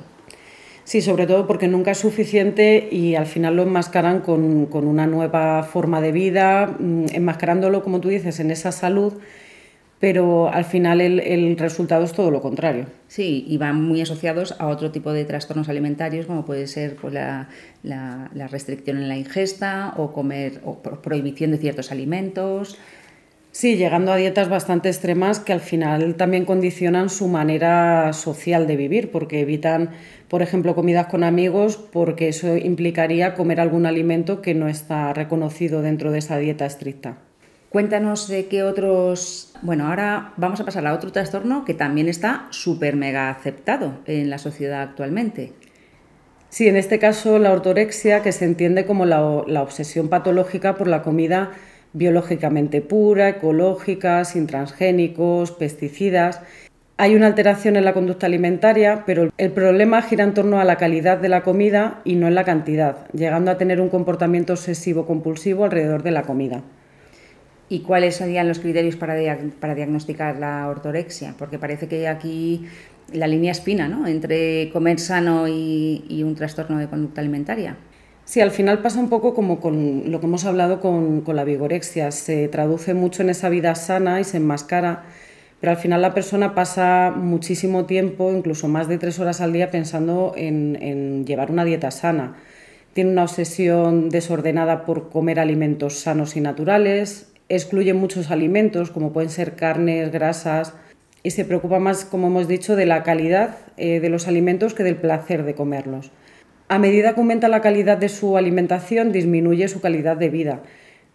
Sí, 0.83 1.01
sobre 1.01 1.25
todo 1.25 1.47
porque 1.47 1.67
nunca 1.67 1.91
es 1.91 1.99
suficiente 1.99 2.89
y 2.91 3.15
al 3.15 3.27
final 3.27 3.55
lo 3.55 3.63
enmascaran 3.63 4.19
con, 4.19 4.65
con 4.65 4.87
una 4.87 5.07
nueva 5.07 5.63
forma 5.63 6.01
de 6.01 6.11
vida, 6.11 6.75
mm, 6.79 7.05
enmascarándolo, 7.13 7.83
como 7.83 8.01
tú 8.01 8.09
dices, 8.09 8.39
en 8.39 8.51
esa 8.51 8.71
salud 8.71 9.13
pero 10.01 10.51
al 10.51 10.65
final 10.65 10.99
el, 10.99 11.55
resultado 11.59 12.03
es 12.03 12.11
todo 12.11 12.31
lo 12.31 12.41
contrario. 12.41 12.87
Sí, 13.07 13.45
y 13.47 13.57
van 13.59 13.81
muy 13.81 14.01
asociados 14.01 14.55
a 14.57 14.67
otro 14.67 14.91
tipo 14.91 15.13
de 15.13 15.25
trastornos 15.25 15.69
alimentarios, 15.69 16.25
como 16.25 16.43
puede 16.43 16.65
ser 16.65 16.95
pues, 16.95 17.13
la, 17.13 17.47
restricción 18.49 18.97
en 18.97 19.07
la 19.07 19.15
ingesta 19.15 19.93
o 19.97 20.11
comer 20.11 20.59
o 20.65 20.79
prohibición 20.79 21.51
de 21.51 21.59
ciertos 21.59 21.91
alimentos. 21.91 22.79
Sí, 23.51 23.75
llegando 23.75 24.11
a 24.11 24.15
dietas 24.15 24.49
bastante 24.49 24.89
extremas 24.89 25.39
que 25.39 25.53
al 25.53 25.59
final 25.59 26.15
también 26.15 26.45
condicionan 26.45 27.09
su 27.09 27.27
manera 27.27 28.11
social 28.13 28.65
de 28.65 28.77
vivir, 28.77 29.11
porque 29.11 29.41
evitan, 29.41 29.91
por 30.29 30.41
ejemplo, 30.41 30.73
comidas 30.73 31.07
con 31.07 31.23
amigos, 31.23 31.77
porque 31.77 32.29
eso 32.29 32.57
implicaría 32.57 33.35
comer 33.35 33.59
algún 33.59 33.85
alimento 33.85 34.41
que 34.41 34.55
no 34.55 34.67
está 34.67 35.13
reconocido 35.13 35.83
dentro 35.83 36.11
de 36.11 36.19
esa 36.19 36.39
dieta 36.39 36.65
estricta. 36.65 37.19
Cuéntanos 37.71 38.27
de 38.27 38.47
qué 38.47 38.63
otros... 38.63 39.53
Bueno, 39.61 39.87
ahora 39.87 40.33
vamos 40.35 40.59
a 40.59 40.65
pasar 40.65 40.85
a 40.85 40.93
otro 40.93 41.13
trastorno 41.13 41.63
que 41.63 41.73
también 41.73 42.09
está 42.09 42.47
súper 42.49 42.97
mega 42.97 43.29
aceptado 43.29 43.99
en 44.07 44.29
la 44.29 44.39
sociedad 44.39 44.81
actualmente. 44.81 45.53
Sí, 46.49 46.67
en 46.67 46.75
este 46.75 46.99
caso 46.99 47.39
la 47.39 47.53
ortorexia, 47.53 48.23
que 48.23 48.33
se 48.33 48.43
entiende 48.43 48.85
como 48.85 49.05
la, 49.05 49.21
obsesión 49.21 50.09
patológica 50.09 50.75
por 50.75 50.87
la 50.87 51.01
comida 51.01 51.51
biológicamente 51.93 52.81
pura, 52.81 53.29
ecológica, 53.29 54.25
sin 54.25 54.47
transgénicos, 54.47 55.51
pesticidas. 55.51 56.41
Hay 56.97 57.15
una 57.15 57.27
alteración 57.27 57.77
en 57.77 57.85
la 57.85 57.93
conducta 57.93 58.25
alimentaria, 58.25 59.03
pero 59.05 59.31
el 59.37 59.51
problema 59.51 60.01
gira 60.01 60.25
en 60.25 60.33
torno 60.33 60.59
a 60.59 60.65
la 60.65 60.75
calidad 60.75 61.19
de 61.19 61.29
la 61.29 61.41
comida 61.41 62.01
y 62.03 62.15
no 62.15 62.27
en 62.27 62.35
la 62.35 62.43
cantidad, 62.43 63.07
llegando 63.13 63.49
a 63.49 63.57
tener 63.57 63.79
un 63.79 63.87
comportamiento 63.87 64.51
obsesivo 64.51 65.05
compulsivo 65.05 65.63
alrededor 65.63 66.03
de 66.03 66.11
la 66.11 66.23
comida 66.23 66.63
y 67.71 67.79
cuáles 67.79 68.17
serían 68.17 68.49
los 68.49 68.59
criterios 68.59 68.97
para, 68.97 69.15
para 69.61 69.75
diagnosticar 69.75 70.37
la 70.37 70.67
ortorexia, 70.67 71.35
porque 71.37 71.57
parece 71.57 71.87
que 71.87 72.09
aquí 72.09 72.65
la 73.13 73.27
línea 73.27 73.53
es 73.53 73.61
fina 73.61 73.87
¿no? 73.87 74.07
entre 74.07 74.69
comer 74.73 74.99
sano 74.99 75.47
y, 75.47 76.21
un 76.21 76.35
trastorno 76.35 76.77
de 76.79 76.87
conducta 76.87 77.21
alimentaria. 77.21 77.77
Sí, 78.25 78.41
al 78.41 78.51
final 78.51 78.79
pasa 78.79 78.99
un 78.99 79.07
poco 79.07 79.33
como 79.33 79.61
con 79.61 80.11
lo 80.11 80.19
que 80.19 80.25
hemos 80.25 80.43
hablado 80.43 80.81
con, 80.81 81.23
la 81.25 81.45
vigorexia, 81.45 82.11
se 82.11 82.49
traduce 82.49 82.93
mucho 82.93 83.23
en 83.23 83.29
esa 83.29 83.47
vida 83.47 83.73
sana 83.75 84.19
y 84.19 84.25
se 84.25 84.35
enmascara, 84.35 85.03
pero 85.61 85.71
al 85.71 85.77
final 85.77 86.01
la 86.01 86.13
persona 86.13 86.53
pasa 86.53 87.13
muchísimo 87.15 87.85
tiempo, 87.85 88.33
incluso 88.33 88.67
más 88.67 88.89
de 88.89 88.97
tres 88.97 89.17
horas 89.17 89.39
al 89.39 89.53
día, 89.53 89.71
pensando 89.71 90.33
en, 90.35 90.77
en 90.81 91.25
llevar 91.25 91.51
una 91.51 91.63
dieta 91.63 91.89
sana. 91.89 92.35
Tiene 92.91 93.11
una 93.11 93.23
obsesión 93.23 94.09
desordenada 94.09 94.83
por 94.83 95.09
comer 95.09 95.39
alimentos 95.39 95.99
sanos 95.99 96.35
y 96.35 96.41
naturales, 96.41 97.30
excluye 97.55 97.93
muchos 97.93 98.31
alimentos, 98.31 98.91
como 98.91 99.11
pueden 99.11 99.29
ser 99.29 99.55
carnes, 99.55 100.11
grasas, 100.11 100.73
y 101.23 101.31
se 101.31 101.45
preocupa 101.45 101.79
más, 101.79 102.05
como 102.05 102.27
hemos 102.27 102.47
dicho, 102.47 102.75
de 102.75 102.85
la 102.85 103.03
calidad 103.03 103.57
eh, 103.77 103.99
de 103.99 104.09
los 104.09 104.27
alimentos 104.27 104.73
que 104.73 104.83
del 104.83 104.95
placer 104.95 105.43
de 105.43 105.53
comerlos. 105.53 106.11
A 106.67 106.79
medida 106.79 107.13
que 107.13 107.19
aumenta 107.19 107.49
la 107.49 107.61
calidad 107.61 107.97
de 107.97 108.09
su 108.09 108.37
alimentación, 108.37 109.11
disminuye 109.11 109.67
su 109.67 109.81
calidad 109.81 110.17
de 110.17 110.29
vida. 110.29 110.63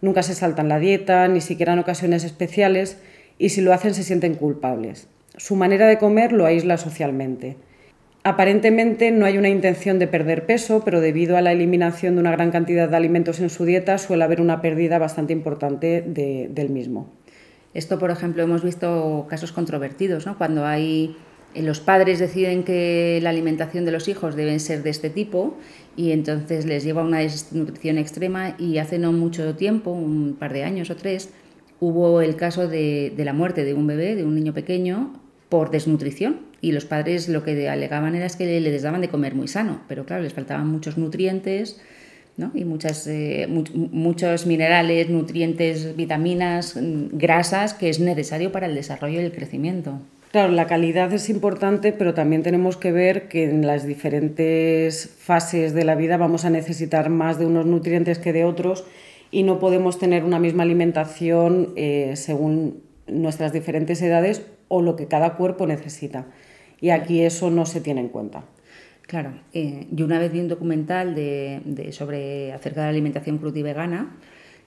Nunca 0.01 0.21
se 0.21 0.35
saltan 0.35 0.69
la 0.69 0.79
dieta, 0.79 1.27
ni 1.27 1.41
siquiera 1.41 1.73
en 1.73 1.79
ocasiones 1.79 2.23
especiales, 2.23 2.99
y 3.39 3.49
si 3.49 3.61
lo 3.61 3.73
hacen 3.73 3.95
se 3.95 4.03
sienten 4.03 4.35
culpables. 4.35 5.07
Su 5.35 5.55
manera 5.55 5.87
de 5.87 5.97
comer 5.97 6.31
lo 6.31 6.45
aísla 6.45 6.77
socialmente. 6.77 7.57
Aparentemente 8.27 9.09
no 9.11 9.25
hay 9.25 9.37
una 9.37 9.47
intención 9.47 9.99
de 9.99 10.07
perder 10.07 10.45
peso, 10.45 10.81
pero 10.83 10.99
debido 10.99 11.37
a 11.37 11.41
la 11.41 11.53
eliminación 11.53 12.15
de 12.15 12.19
una 12.19 12.31
gran 12.31 12.51
cantidad 12.51 12.89
de 12.89 12.97
alimentos 12.97 13.39
en 13.39 13.49
su 13.49 13.63
dieta 13.63 13.97
suele 13.97 14.25
haber 14.25 14.41
una 14.41 14.59
pérdida 14.59 14.99
bastante 14.99 15.31
importante 15.31 16.03
del 16.05 16.69
mismo. 16.69 17.09
Esto, 17.73 17.97
por 17.97 18.11
ejemplo, 18.11 18.43
hemos 18.43 18.65
visto 18.65 19.27
casos 19.29 19.53
controvertidos, 19.53 20.25
¿no? 20.25 20.37
cuando 20.37 20.65
hay 20.65 21.15
eh, 21.55 21.61
los 21.61 21.79
padres 21.79 22.19
deciden 22.19 22.65
que 22.65 23.21
la 23.23 23.29
alimentación 23.29 23.85
de 23.85 23.91
los 23.93 24.09
hijos 24.09 24.35
debe 24.35 24.59
ser 24.59 24.83
de 24.83 24.89
este 24.89 25.09
tipo 25.09 25.55
y 25.95 26.11
entonces 26.11 26.65
les 26.65 26.83
lleva 26.83 27.03
a 27.03 27.05
una 27.05 27.19
desnutrición 27.19 27.97
extrema 27.97 28.57
y 28.59 28.79
hace 28.79 28.99
no 28.99 29.13
mucho 29.13 29.55
tiempo, 29.55 29.91
un 29.91 30.35
par 30.37 30.51
de 30.51 30.65
años 30.65 30.89
o 30.89 30.97
tres, 30.97 31.29
hubo 31.79 32.19
el 32.19 32.35
caso 32.35 32.67
de 32.67 33.13
la 33.17 33.31
muerte 33.31 33.63
de 33.63 33.73
un 33.73 33.87
bebé, 33.87 34.17
de 34.17 34.25
un 34.25 34.35
niño 34.35 34.53
pequeño, 34.53 35.13
por 35.49 35.71
desnutrición 35.71 36.41
y 36.61 36.71
los 36.71 36.85
padres 36.85 37.29
lo 37.29 37.43
que 37.43 37.69
alegaban 37.69 38.15
era 38.15 38.27
que 38.29 38.59
les 38.59 38.81
daban 38.81 39.01
de 39.01 39.09
comer 39.09 39.35
muy 39.35 39.47
sano, 39.47 39.81
pero 39.87 40.05
claro, 40.05 40.23
les 40.23 40.33
faltaban 40.33 40.67
muchos 40.67 40.97
nutrientes 40.97 41.79
¿no? 42.35 42.51
y 42.53 42.65
muchas, 42.65 43.07
eh, 43.07 43.47
muchos 43.73 44.45
minerales, 44.45 45.09
nutrientes, 45.09 45.95
vitaminas, 45.95 46.75
mm, 46.75 47.17
grasas 47.17 47.73
que 47.73 47.89
es 47.89 47.99
necesario 47.99 48.51
para 48.51 48.67
el 48.67 48.75
desarrollo 48.75 49.21
y 49.21 49.25
el 49.25 49.31
crecimiento. 49.31 49.99
Claro, 50.31 50.51
la 50.51 50.67
calidad 50.67 51.11
es 51.13 51.29
importante, 51.29 51.93
pero 51.93 52.13
también 52.13 52.43
tenemos 52.43 52.75
que 52.75 52.91
ver 52.91 53.29
que 53.29 53.45
en 53.45 53.65
las 53.65 53.87
diferentes 53.87 55.09
fases 55.17 55.73
de 55.73 55.85
la 55.85 55.95
vida 55.95 56.17
vamos 56.17 56.43
a 56.43 56.49
necesitar 56.49 57.09
más 57.09 57.39
de 57.39 57.45
unos 57.45 57.65
nutrientes 57.65 58.19
que 58.19 58.33
de 58.33 58.43
otros 58.43 58.83
y 59.31 59.43
no 59.43 59.59
podemos 59.59 59.99
tener 59.99 60.23
una 60.25 60.37
misma 60.37 60.63
alimentación 60.63 61.73
eh, 61.75 62.13
según 62.15 62.81
nuestras 63.07 63.53
diferentes 63.53 64.01
edades 64.01 64.41
o 64.67 64.81
lo 64.81 64.95
que 64.95 65.07
cada 65.07 65.35
cuerpo 65.35 65.67
necesita. 65.67 66.25
Y 66.79 66.89
aquí 66.89 67.21
eso 67.21 67.49
no 67.49 67.65
se 67.65 67.81
tiene 67.81 68.01
en 68.01 68.09
cuenta. 68.09 68.43
Claro, 69.07 69.31
eh, 69.53 69.87
yo 69.91 70.05
una 70.05 70.19
vez 70.19 70.33
vi 70.33 70.41
un 70.41 70.49
documental 70.49 71.15
de, 71.15 71.89
sobre 71.91 72.51
acerca 72.51 72.81
de 72.81 72.87
la 72.87 72.89
alimentación 72.89 73.39
vegana 73.41 74.17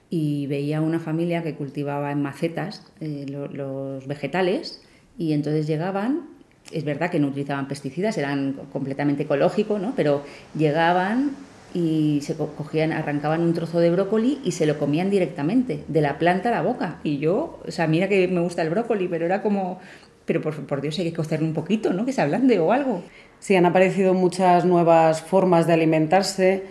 y 0.09 0.47
veía 0.47 0.81
una 0.81 0.99
familia 0.99 1.43
que 1.43 1.53
cultivaba 1.53 2.11
en 2.11 2.23
macetas 2.23 2.91
eh, 2.99 3.25
los 3.27 4.07
vegetales 4.07 4.81
y 5.17 5.33
entonces 5.33 5.67
llegaban, 5.67 6.27
es 6.71 6.83
verdad 6.83 7.11
que 7.11 7.19
no 7.19 7.27
utilizaban 7.27 7.67
pesticidas, 7.67 8.17
eran 8.17 8.53
completamente 8.73 9.23
ecológicos, 9.23 9.79
¿no? 9.79 9.93
pero 9.95 10.23
llegaban 10.57 11.35
y 11.73 12.19
se 12.21 12.35
cogían, 12.35 12.91
arrancaban 12.91 13.41
un 13.41 13.53
trozo 13.53 13.79
de 13.79 13.91
brócoli 13.91 14.39
y 14.43 14.51
se 14.51 14.65
lo 14.65 14.77
comían 14.77 15.09
directamente, 15.09 15.83
de 15.87 16.01
la 16.01 16.17
planta 16.17 16.49
a 16.49 16.51
la 16.51 16.61
boca. 16.61 16.99
Y 17.03 17.17
yo, 17.19 17.59
o 17.65 17.71
sea, 17.71 17.87
mira 17.87 18.07
que 18.07 18.27
me 18.27 18.41
gusta 18.41 18.61
el 18.61 18.69
brócoli, 18.69 19.07
pero 19.07 19.25
era 19.25 19.41
como, 19.41 19.79
pero 20.25 20.41
por, 20.41 20.55
por 20.65 20.81
Dios 20.81 20.97
hay 20.99 21.05
que 21.05 21.13
cocerlo 21.13 21.47
un 21.47 21.53
poquito, 21.53 21.93
¿no? 21.93 22.05
Que 22.05 22.13
se 22.13 22.21
ablande 22.21 22.59
o 22.59 22.71
algo. 22.71 23.03
Sí, 23.39 23.55
han 23.55 23.65
aparecido 23.65 24.13
muchas 24.13 24.65
nuevas 24.65 25.21
formas 25.21 25.67
de 25.67 25.73
alimentarse 25.73 26.63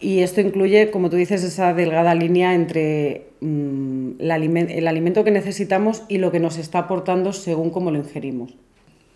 y 0.00 0.20
esto 0.20 0.40
incluye, 0.40 0.90
como 0.90 1.08
tú 1.08 1.16
dices, 1.16 1.42
esa 1.42 1.72
delgada 1.72 2.14
línea 2.14 2.54
entre 2.54 3.28
mm, 3.40 4.20
el, 4.20 4.88
alimento 4.88 5.24
que 5.24 5.30
necesitamos 5.30 6.02
y 6.08 6.18
lo 6.18 6.30
que 6.30 6.40
nos 6.40 6.58
está 6.58 6.80
aportando 6.80 7.32
según 7.32 7.70
cómo 7.70 7.90
lo 7.90 7.98
ingerimos. 7.98 8.54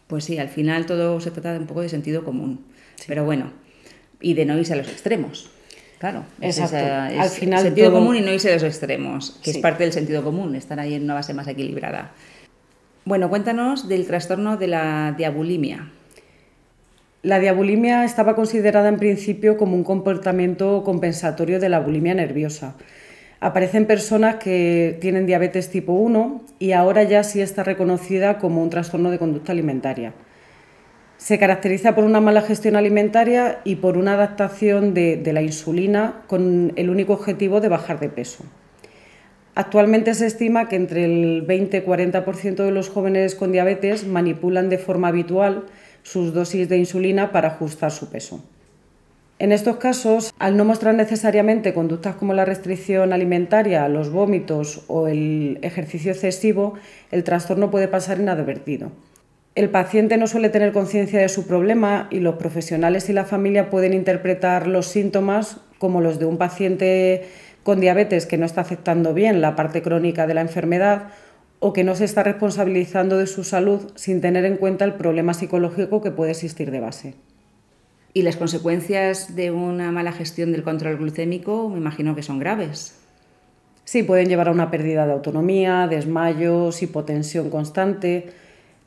Pues 0.06 0.24
sí, 0.24 0.38
al 0.38 0.48
final 0.48 0.86
todo 0.86 1.20
se 1.20 1.30
trata 1.30 1.52
de 1.52 1.58
un 1.58 1.66
poco 1.66 1.82
de 1.82 1.88
sentido 1.88 2.24
común. 2.24 2.64
Pero 3.06 3.24
bueno, 3.24 3.52
y 4.20 4.35
de 4.35 4.44
no 4.44 4.59
irse 4.59 4.74
a 4.74 4.76
los 4.76 4.88
extremos. 4.88 5.50
Claro, 5.98 6.24
Exacto. 6.40 6.76
al 6.76 7.28
final 7.28 7.62
sentido 7.62 7.92
común 7.92 8.16
y 8.16 8.22
no 8.22 8.33
irse 8.33 8.50
a 8.50 8.54
los 8.54 8.62
extremos, 8.62 9.38
que 9.42 9.50
es 9.50 9.59
parte 9.59 9.85
del 9.85 9.92
sentido 9.92 10.24
común, 10.24 10.54
estar 10.54 10.80
ahí 10.80 10.94
en 10.94 11.04
una 11.04 11.12
base 11.12 11.35
más 11.35 11.46
equilibrada. 11.46 12.12
Bueno, 13.04 13.28
cuéntanos 13.28 13.87
del 13.87 14.06
trastorno 14.06 14.56
de 14.56 14.66
la 14.66 15.14
diabulimia. 15.18 15.90
La 17.22 17.38
diabulimia 17.38 18.04
estaba 18.04 18.35
considerada 18.35 18.88
en 18.88 18.98
principio 18.98 19.59
como 19.59 19.76
un 19.76 19.85
comportamiento 19.85 20.85
compensatorio 20.85 21.61
de 21.61 21.68
la 21.68 21.80
bulimia 21.80 22.14
nerviosa. 22.14 22.76
Aparecen 23.40 23.87
personas 23.87 24.37
que 24.37 24.96
tienen 25.02 25.26
diabetes 25.26 25.68
tipo 25.68 25.92
1 25.92 26.42
y 26.59 26.72
ahora 26.72 27.02
ya 27.02 27.24
sí 27.24 27.42
está 27.42 27.62
reconocida 27.62 28.38
como 28.38 28.62
un 28.62 28.70
trastorno 28.70 29.11
de 29.11 29.18
conducta 29.18 29.52
alimentaria. 29.52 30.14
Se 31.20 31.38
caracteriza 31.38 31.94
por 31.94 32.04
una 32.04 32.22
mala 32.22 32.40
gestión 32.40 32.76
alimentaria 32.76 33.61
y 33.62 33.76
por 33.76 33.98
una 33.98 34.14
adaptación 34.14 34.94
de, 34.94 35.22
la 35.35 35.42
insulina 35.42 36.22
con 36.26 36.72
el 36.76 36.88
único 36.88 37.12
objetivo 37.12 37.61
de 37.61 37.68
bajar 37.68 38.00
de 38.00 38.09
peso. 38.09 38.42
Actualmente 39.54 40.14
se 40.14 40.24
estima 40.24 40.66
que 40.66 40.76
entre 40.76 41.04
el 41.04 41.42
20 41.42 41.76
y 41.76 41.80
40% 41.83 42.64
de 42.64 42.70
los 42.70 42.88
jóvenes 42.88 43.35
con 43.35 43.52
diabetes 43.52 44.06
manipulan 44.06 44.70
de 44.70 44.78
forma 44.78 45.09
habitual 45.09 45.66
sus 46.02 46.33
dosis 46.33 46.70
de 46.70 46.78
insulina 46.78 47.33
para 47.33 47.48
ajustar 47.48 47.90
su 47.90 48.09
peso. 48.09 48.42
En 49.38 49.52
estos 49.52 49.76
casos, 49.76 50.33
al 50.38 50.56
no 50.56 50.64
mostrar 50.64 50.94
necesariamente 50.94 51.74
conductas 51.74 52.14
como 52.14 52.33
la 52.33 52.46
restricción 52.46 53.12
alimentaria, 53.12 53.87
los 53.88 54.11
vómitos 54.11 54.85
o 54.88 55.06
el 55.06 55.59
ejercicio 55.61 56.12
excesivo, 56.12 56.74
el 57.11 57.24
trastorno 57.24 57.70
puede 57.70 57.88
pasar 57.88 58.20
inadvertido. 58.20 58.90
El 59.56 59.68
paciente 59.68 60.16
no 60.16 60.28
suele 60.28 60.48
tener 60.48 60.72
conciencia 60.72 61.18
de 61.18 61.28
su 61.28 61.46
problema 61.46 62.06
y 62.10 62.20
los 62.20 62.36
profesionales 62.36 63.08
y 63.08 63.12
la 63.12 63.24
familia 63.24 63.68
pueden 63.68 63.94
interpretar 63.94 64.68
los 64.68 64.86
síntomas 64.86 65.56
como 65.78 66.00
los 66.00 66.20
de 66.20 66.26
un 66.26 66.38
paciente 66.38 67.24
con 67.64 67.80
diabetes 67.80 68.26
que 68.26 68.38
no 68.38 68.46
está 68.46 68.60
aceptando 68.60 69.12
bien 69.12 69.40
la 69.40 69.56
parte 69.56 69.82
crónica 69.82 70.26
de 70.26 70.34
la 70.34 70.40
enfermedad 70.40 71.08
o 71.58 71.72
que 71.72 71.84
no 71.84 71.94
se 71.96 72.04
está 72.04 72.22
responsabilizando 72.22 73.18
de 73.18 73.26
su 73.26 73.42
salud 73.42 73.90
sin 73.96 74.20
tener 74.20 74.44
en 74.44 74.56
cuenta 74.56 74.84
el 74.84 74.94
problema 74.94 75.34
psicológico 75.34 76.00
que 76.00 76.12
puede 76.12 76.30
existir 76.30 76.70
de 76.70 76.80
base. 76.80 77.14
Y 78.14 78.22
las 78.22 78.36
consecuencias 78.36 79.34
de 79.36 79.50
una 79.50 79.90
mala 79.92 80.12
gestión 80.12 80.52
del 80.52 80.62
control 80.62 80.96
glucémico 80.96 81.68
me 81.68 81.78
imagino 81.78 82.14
que 82.14 82.22
son 82.22 82.38
graves. 82.38 82.96
Sí, 83.84 84.04
pueden 84.04 84.28
llevar 84.28 84.48
a 84.48 84.52
una 84.52 84.70
pérdida 84.70 85.06
de 85.06 85.12
autonomía, 85.12 85.88
desmayos, 85.88 86.82
hipotensión 86.82 87.50
constante. 87.50 88.30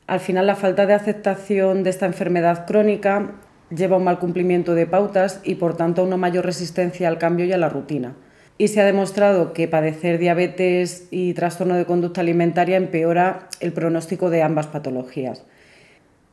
Al 0.06 0.20
final 0.20 0.46
la 0.46 0.56
falta 0.56 0.86
de 0.86 0.94
aceptación 0.94 1.82
de 1.82 1.90
esta 1.90 2.06
enfermedad 2.06 2.66
crónica 2.66 3.32
lleva 3.70 3.96
a 3.96 3.98
un 3.98 4.04
mal 4.04 4.18
cumplimiento 4.18 4.74
de 4.74 4.86
pautas 4.86 5.40
y 5.44 5.54
por 5.54 5.76
tanto 5.76 6.02
a 6.02 6.04
una 6.04 6.16
mayor 6.16 6.44
resistencia 6.44 7.08
al 7.08 7.18
cambio 7.18 7.46
y 7.46 7.52
a 7.52 7.58
la 7.58 7.68
rutina 7.68 8.14
y 8.56 8.68
se 8.68 8.80
ha 8.80 8.84
demostrado 8.84 9.52
que 9.52 9.68
padecer 9.68 10.18
diabetes 10.18 11.08
y 11.10 11.34
trastorno 11.34 11.74
de 11.74 11.86
conducta 11.86 12.20
alimentaria 12.20 12.76
empeora 12.76 13.48
el 13.60 13.72
pronóstico 13.72 14.30
de 14.30 14.42
ambas 14.42 14.68
patologías. 14.68 15.44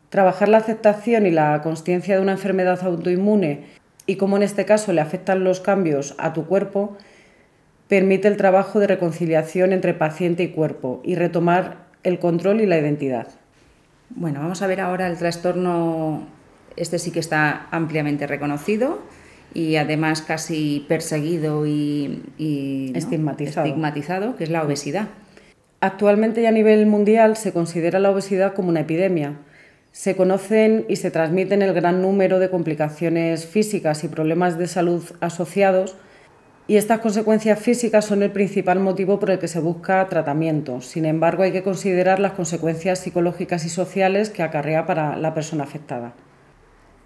Trabajar 0.10 0.50
la 0.50 0.58
aceptación 0.58 1.26
y 1.26 1.32
la 1.32 1.62
consciencia 1.62 2.16
de 2.16 2.22
una 2.22 2.34
enfermedad 2.34 2.84
autoinmune 2.84 3.66
y 4.06 4.18
cómo 4.18 4.38
en 4.38 4.44
este 4.44 4.66
caso 4.66 4.94
le 4.94 5.02
afectan 5.02 5.44
los 5.44 5.62
cambios 5.62 6.16
a 6.18 6.34
tu 6.34 6.46
cuerpo 6.46 6.98
permite 7.88 8.28
el 8.28 8.38
trabajo 8.38 8.80
de 8.80 8.88
reconciliación 8.88 9.74
entre 9.74 9.94
paciente 9.94 10.44
y 10.44 10.50
cuerpo 10.50 11.02
y 11.04 11.16
retomar 11.16 11.88
el 12.04 12.20
control 12.20 12.62
y 12.62 12.66
la 12.66 12.78
identidad. 12.78 13.28
Bueno, 14.16 14.40
vamos 14.42 14.62
a 14.62 14.68
ver 14.68 14.82
ahora 14.82 15.08
el 15.08 15.18
trastorno, 15.18 16.28
este 16.76 17.00
sí 17.00 17.12
que 17.12 17.20
está 17.20 17.68
ampliamente 17.72 18.28
reconocido, 18.28 19.00
y 19.54 19.78
además 19.78 20.22
casi 20.22 20.86
perseguido 20.88 21.66
y, 21.66 22.24
estigmatizado. 22.96 24.36
que 24.36 24.44
es 24.44 24.50
la 24.50 24.64
obesidad. 24.64 25.08
Actualmente 25.80 26.42
y 26.42 26.46
a 26.46 26.52
nivel 26.52 26.86
mundial 26.86 27.38
se 27.38 27.54
considera 27.54 28.00
la 28.00 28.12
obesidad 28.12 28.54
como 28.54 28.70
una 28.70 28.82
epidemia. 28.82 29.38
Se 29.92 30.16
conocen 30.16 30.86
y 30.88 30.98
se 30.98 31.12
transmiten 31.12 31.62
el 31.62 31.74
gran 31.74 32.02
número 32.02 32.40
de 32.40 32.50
complicaciones 32.50 33.46
físicas 33.46 34.04
y 34.04 34.08
problemas 34.08 34.58
de 34.58 34.68
salud 34.68 35.04
asociados 35.20 35.96
y 36.68 36.78
estas 36.78 37.00
consecuencias 37.00 37.60
físicas 37.60 38.06
son 38.06 38.24
el 38.24 38.32
principal 38.32 38.80
motivo 38.80 39.20
por 39.20 39.32
el 39.32 39.40
que 39.40 39.48
se 39.48 39.60
busca 39.60 40.08
tratamiento. 40.08 40.82
Sin 40.82 41.06
embargo, 41.06 41.44
hay 41.44 41.52
que 41.52 41.64
considerar 41.64 42.20
las 42.20 42.34
consecuencias 42.34 43.00
psicológicas 43.00 43.66
y 43.66 43.70
sociales 43.70 44.30
que 44.30 44.44
acarrea 44.44 44.86
para 44.86 45.18
la 45.18 45.34
persona 45.34 45.64
afectada. 45.64 46.14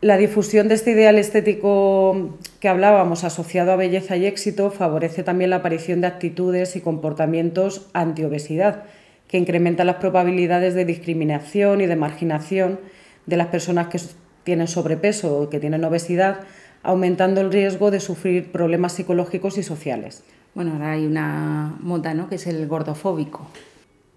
La 0.02 0.18
difusión 0.18 0.68
de 0.68 0.76
este 0.76 0.92
ideal 0.92 1.18
estético 1.18 2.38
que 2.60 2.70
hablábamos, 2.70 3.24
asociado 3.24 3.72
a 3.72 3.76
belleza 3.76 4.18
y 4.18 4.26
éxito, 4.26 4.70
favorece 4.70 5.24
también 5.24 5.50
la 5.50 5.56
aparición 5.58 6.02
de 6.02 6.08
actitudes 6.08 6.76
y 6.76 6.82
comportamientos 6.82 7.88
anti-obesidad, 7.94 8.84
que 9.28 9.38
incrementan 9.38 9.88
las 9.88 9.96
probabilidades 9.96 10.76
de 10.76 10.86
discriminación 10.86 11.82
y 11.82 11.88
de 11.88 11.96
marginación 11.96 12.80
de 13.26 13.38
las 13.38 13.48
personas 13.48 13.88
que 13.88 14.00
tienen 14.44 14.68
sobrepeso 14.68 15.40
o 15.40 15.50
que 15.50 15.60
tienen 15.60 15.84
obesidad, 15.84 16.42
aumentando 16.86 17.42
el 17.42 17.52
riesgo 17.52 17.92
de 17.92 18.00
sufrir 18.00 18.52
problemas 18.52 18.94
psicológicos 18.94 19.58
y 19.58 19.64
sociales. 19.64 20.24
Bueno, 20.54 20.74
ahora 20.74 20.92
hay 20.92 21.06
una 21.06 21.76
moda, 21.82 22.14
¿no?, 22.14 22.30
que 22.30 22.36
es 22.36 22.48
el 22.48 22.68
gordofóbico. 22.68 23.48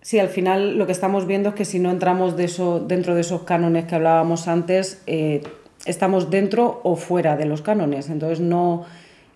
Sí, 0.00 0.18
al 0.18 0.28
final 0.28 0.78
lo 0.78 0.86
que 0.86 0.92
estamos 0.92 1.26
viendo 1.26 1.50
es 1.50 1.54
que 1.54 1.64
si 1.64 1.80
no 1.80 1.90
entramos 1.90 2.36
de 2.36 2.44
eso, 2.44 2.80
dentro 2.80 3.14
de 3.14 3.22
esos 3.22 3.42
cánones 3.42 3.86
que 3.86 3.94
hablábamos 3.96 4.46
antes, 4.46 5.02
eh, 5.06 5.42
estamos 5.84 6.30
dentro 6.30 6.80
o 6.84 6.96
fuera 6.96 7.36
de 7.36 7.44
los 7.44 7.62
cánones. 7.62 8.08
Entonces, 8.08 8.40
no, 8.40 8.84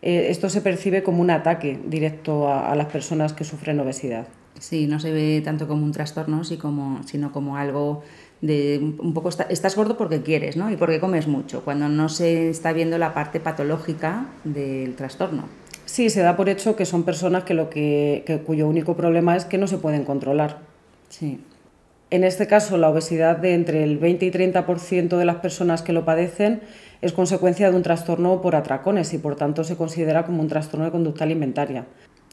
eh, 0.00 0.26
esto 0.30 0.48
se 0.48 0.60
percibe 0.60 1.02
como 1.02 1.20
un 1.20 1.30
ataque 1.30 1.78
directo 1.84 2.48
a, 2.48 2.74
las 2.76 2.86
personas 2.86 3.32
que 3.32 3.44
sufren 3.44 3.80
obesidad. 3.80 4.28
Sí, 4.60 4.86
no 4.86 5.00
se 5.00 5.12
ve 5.12 5.42
tanto 5.44 5.66
como 5.66 5.84
un 5.84 5.92
trastorno, 5.92 6.44
sino 6.44 7.32
como 7.32 7.56
algo 7.56 8.02
de 8.42 8.94
un 8.98 9.14
poco 9.14 9.30
estás 9.30 9.76
gordo 9.76 9.96
porque 9.96 10.20
quieres, 10.20 10.56
¿no? 10.56 10.70
Y 10.70 10.76
porque 10.76 11.00
comes 11.00 11.28
mucho, 11.28 11.64
cuando 11.64 11.88
no 11.88 12.08
se 12.08 12.50
está 12.50 12.72
viendo 12.72 12.98
la 12.98 13.14
parte 13.14 13.40
patológica 13.40 14.26
del 14.44 14.94
trastorno. 14.96 15.44
Sí, 15.86 16.10
se 16.10 16.22
da 16.22 16.36
por 16.36 16.48
hecho 16.48 16.74
que 16.74 16.84
son 16.84 17.04
personas 17.04 17.44
que 17.44 17.54
lo 17.54 17.70
que, 17.70 18.42
cuyo 18.44 18.66
único 18.66 18.96
problema 18.96 19.36
es 19.36 19.44
que 19.44 19.58
no 19.58 19.68
se 19.68 19.78
pueden 19.78 20.04
controlar. 20.04 20.58
Sí. 21.08 21.40
En 22.10 22.24
este 22.24 22.46
caso, 22.46 22.76
la 22.76 22.90
obesidad 22.90 23.38
de 23.38 23.54
entre 23.54 23.84
el 23.84 23.98
20 23.98 24.26
y 24.26 24.30
30% 24.30 25.16
de 25.16 25.24
las 25.24 25.36
personas 25.36 25.82
que 25.82 25.92
lo 25.92 26.04
padecen 26.04 26.62
es 27.00 27.12
consecuencia 27.12 27.70
de 27.70 27.76
un 27.76 27.82
trastorno 27.82 28.42
por 28.42 28.56
atracones 28.56 29.14
y 29.14 29.18
por 29.18 29.36
tanto 29.36 29.64
se 29.64 29.76
considera 29.76 30.24
como 30.24 30.42
un 30.42 30.48
trastorno 30.48 30.84
de 30.84 30.92
conducta 30.92 31.24
alimentaria. 31.24 31.86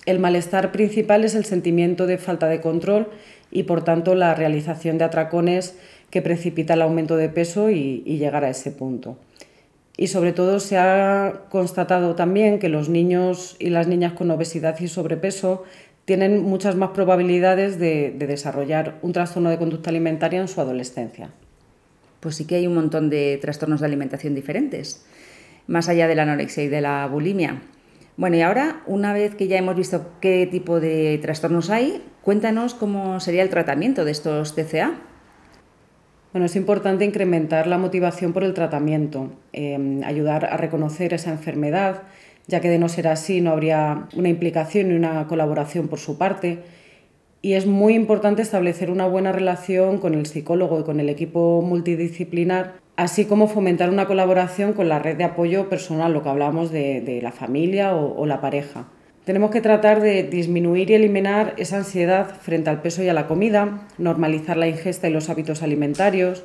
El 0.06 0.19
malestar 0.19 0.72
principal 0.72 1.24
es 1.24 1.36
el 1.36 1.45
sentimiento 1.45 2.08
de 2.08 2.17
falta 2.17 2.48
de 2.48 2.62
control 2.62 3.10
y 3.52 3.63
por 3.63 3.84
tanto 3.84 4.15
la 4.15 4.36
realización 4.36 4.98
de 4.98 5.06
atracones 5.06 5.78
que 6.10 6.22
precipita 6.22 6.74
el 6.74 6.82
aumento 6.82 7.17
de 7.17 7.30
peso 7.30 7.69
y, 7.69 8.02
llegar 8.04 8.43
a 8.43 8.50
ese 8.50 8.72
punto. 8.72 9.17
Y 9.98 10.08
sobre 10.08 10.32
todo 10.32 10.60
se 10.60 10.78
ha 10.78 11.41
constatado 11.50 12.15
también 12.15 12.60
que 12.60 12.69
los 12.69 12.89
niños 12.89 13.56
y 13.60 13.69
las 13.69 13.88
niñas 13.88 14.13
con 14.13 14.32
obesidad 14.32 14.80
y 14.80 14.88
sobrepeso 14.88 15.63
tienen 16.06 16.41
muchas 16.41 16.76
más 16.76 16.91
probabilidades 16.91 17.78
de, 17.78 18.15
desarrollar 18.17 18.98
un 19.02 19.13
trastorno 19.13 19.50
de 19.50 19.58
conducta 19.58 19.89
alimentaria 19.89 20.39
en 20.39 20.48
su 20.48 20.62
adolescencia. 20.62 21.30
Pues 22.19 22.36
sí 22.36 22.45
que 22.45 22.56
hay 22.56 22.67
un 22.67 22.76
montón 22.76 23.10
de 23.10 23.38
trastornos 23.41 23.82
de 23.82 23.86
alimentación 23.86 24.34
diferentes, 24.36 25.06
más 25.67 25.88
allá 25.88 26.08
de 26.08 26.15
la 26.15 26.24
anorexia 26.24 26.63
y 26.63 26.67
de 26.67 26.82
la 26.82 27.06
bulimia. 27.08 27.62
Bueno, 28.17 28.36
y 28.36 28.41
ahora, 28.41 28.82
una 28.86 29.13
vez 29.13 29.36
que 29.36 29.48
ya 29.48 29.58
hemos 29.58 29.76
visto 29.76 30.12
qué 30.19 30.45
tipo 30.45 30.80
de 30.80 31.19
trastornos 31.22 31.69
hay, 31.69 32.04
cuéntanos 32.22 32.74
cómo 32.74 33.19
sería 33.19 33.43
el 33.43 33.50
tratamiento 33.50 34.04
de 34.04 34.12
estos 34.12 34.56
TCA. 34.56 35.09
Bueno, 36.32 36.46
es 36.46 36.56
importante 36.56 37.06
incrementar 37.06 37.65
la 37.65 37.80
motivación 37.80 38.34
por 38.34 38.44
el 38.44 38.54
tratamiento, 38.54 39.32
eh, 39.52 40.00
ayudar 40.06 40.46
a 40.46 40.58
reconocer 40.58 41.12
esa 41.15 41.32
enfermedad, 41.32 42.04
ya 42.46 42.60
que 42.62 42.70
de 42.70 42.78
no 42.78 42.88
ser 42.88 43.08
así 43.08 43.42
no 43.42 43.52
habría 43.52 44.08
una 44.15 44.30
implicación 44.30 44.92
y 44.92 44.96
una 44.96 45.26
colaboración 45.26 45.88
por 45.88 45.98
su 45.98 46.20
parte. 46.20 46.60
Y 47.42 47.54
es 47.54 47.65
muy 47.65 47.96
importante 47.96 48.44
establecer 48.44 48.92
una 48.92 49.08
buena 49.08 49.32
relación 49.32 49.98
con 49.98 50.13
el 50.13 50.28
psicólogo 50.28 50.80
y 50.80 50.84
con 50.84 51.00
el 51.00 51.10
equipo 51.10 51.63
multidisciplinar, 51.63 52.76
así 52.96 53.26
como 53.26 53.48
fomentar 53.48 53.89
una 53.89 54.06
colaboración 54.06 54.74
con 54.74 54.88
la 54.88 55.00
red 55.00 55.18
de 55.18 55.24
apoyo 55.24 55.68
personal, 55.68 56.13
lo 56.13 56.22
que 56.22 56.30
hablamos 56.30 56.72
de, 56.72 57.20
la 57.24 57.32
familia 57.32 57.96
o, 57.96 58.15
o 58.15 58.28
la 58.28 58.39
pareja. 58.39 58.86
Tenemos 59.30 59.52
que 59.52 59.62
tratar 59.62 60.02
de 60.02 60.24
disminuir 60.24 60.89
y 60.89 60.96
eliminar 60.96 61.54
esa 61.58 61.78
ansiedad 61.78 62.36
frente 62.42 62.72
al 62.72 62.82
peso 62.82 63.04
y 63.04 63.10
a 63.10 63.13
la 63.13 63.28
comida, 63.28 63.86
normalizar 64.00 64.58
la 64.58 64.68
ingesta 64.68 65.08
y 65.08 65.12
los 65.12 65.30
hábitos 65.30 65.62
alimentarios, 65.62 66.44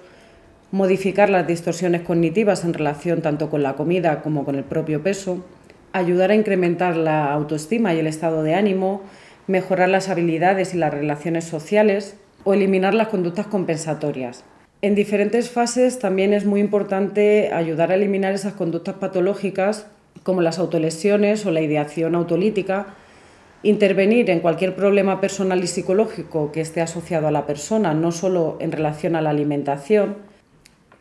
modificar 0.71 1.31
las 1.31 1.47
distorsiones 1.47 2.03
cognitivas 2.03 2.63
en 2.63 2.75
relación 2.75 3.23
tanto 3.23 3.49
con 3.49 3.63
la 3.63 3.73
comida 3.73 4.21
como 4.21 4.45
con 4.45 4.55
el 4.57 4.65
propio 4.65 5.03
peso, 5.03 5.47
ayudar 5.95 6.31
a 6.31 6.35
incrementar 6.35 6.95
la 6.99 7.33
autoestima 7.33 7.95
y 7.95 8.01
el 8.01 8.07
estado 8.07 8.43
de 8.43 8.55
ánimo, 8.55 9.01
mejorar 9.47 9.89
las 9.89 10.11
habilidades 10.11 10.75
y 10.75 10.77
las 10.77 10.93
relaciones 10.93 11.47
sociales 11.47 12.19
o 12.45 12.53
eliminar 12.53 12.93
las 12.93 13.09
conductas 13.09 13.47
compensatorias. 13.47 14.45
En 14.83 14.95
diferentes 14.95 15.49
fases 15.49 16.01
también 16.01 16.35
es 16.35 16.45
muy 16.45 16.61
importante 16.61 17.51
ayudar 17.55 17.93
a 17.93 17.95
eliminar 17.95 18.35
esas 18.35 18.53
conductas 18.53 18.97
patológicas 18.97 19.87
como 20.23 20.41
las 20.41 20.59
autolesiones 20.59 21.45
o 21.47 21.51
la 21.51 21.61
ideación 21.61 22.15
autolítica, 22.15 22.95
intervenir 23.63 24.31
en 24.31 24.41
cualquier 24.41 24.77
problema 24.77 25.21
personal 25.21 25.63
y 25.63 25.67
psicológico 25.67 26.53
que 26.53 26.61
esté 26.61 26.81
asociado 26.81 27.27
a 27.29 27.31
la 27.31 27.47
persona, 27.47 27.95
no 27.95 28.13
solo 28.13 28.57
en 28.61 28.73
relación 28.73 29.17
a 29.17 29.23
la 29.23 29.31
alimentación, 29.31 30.17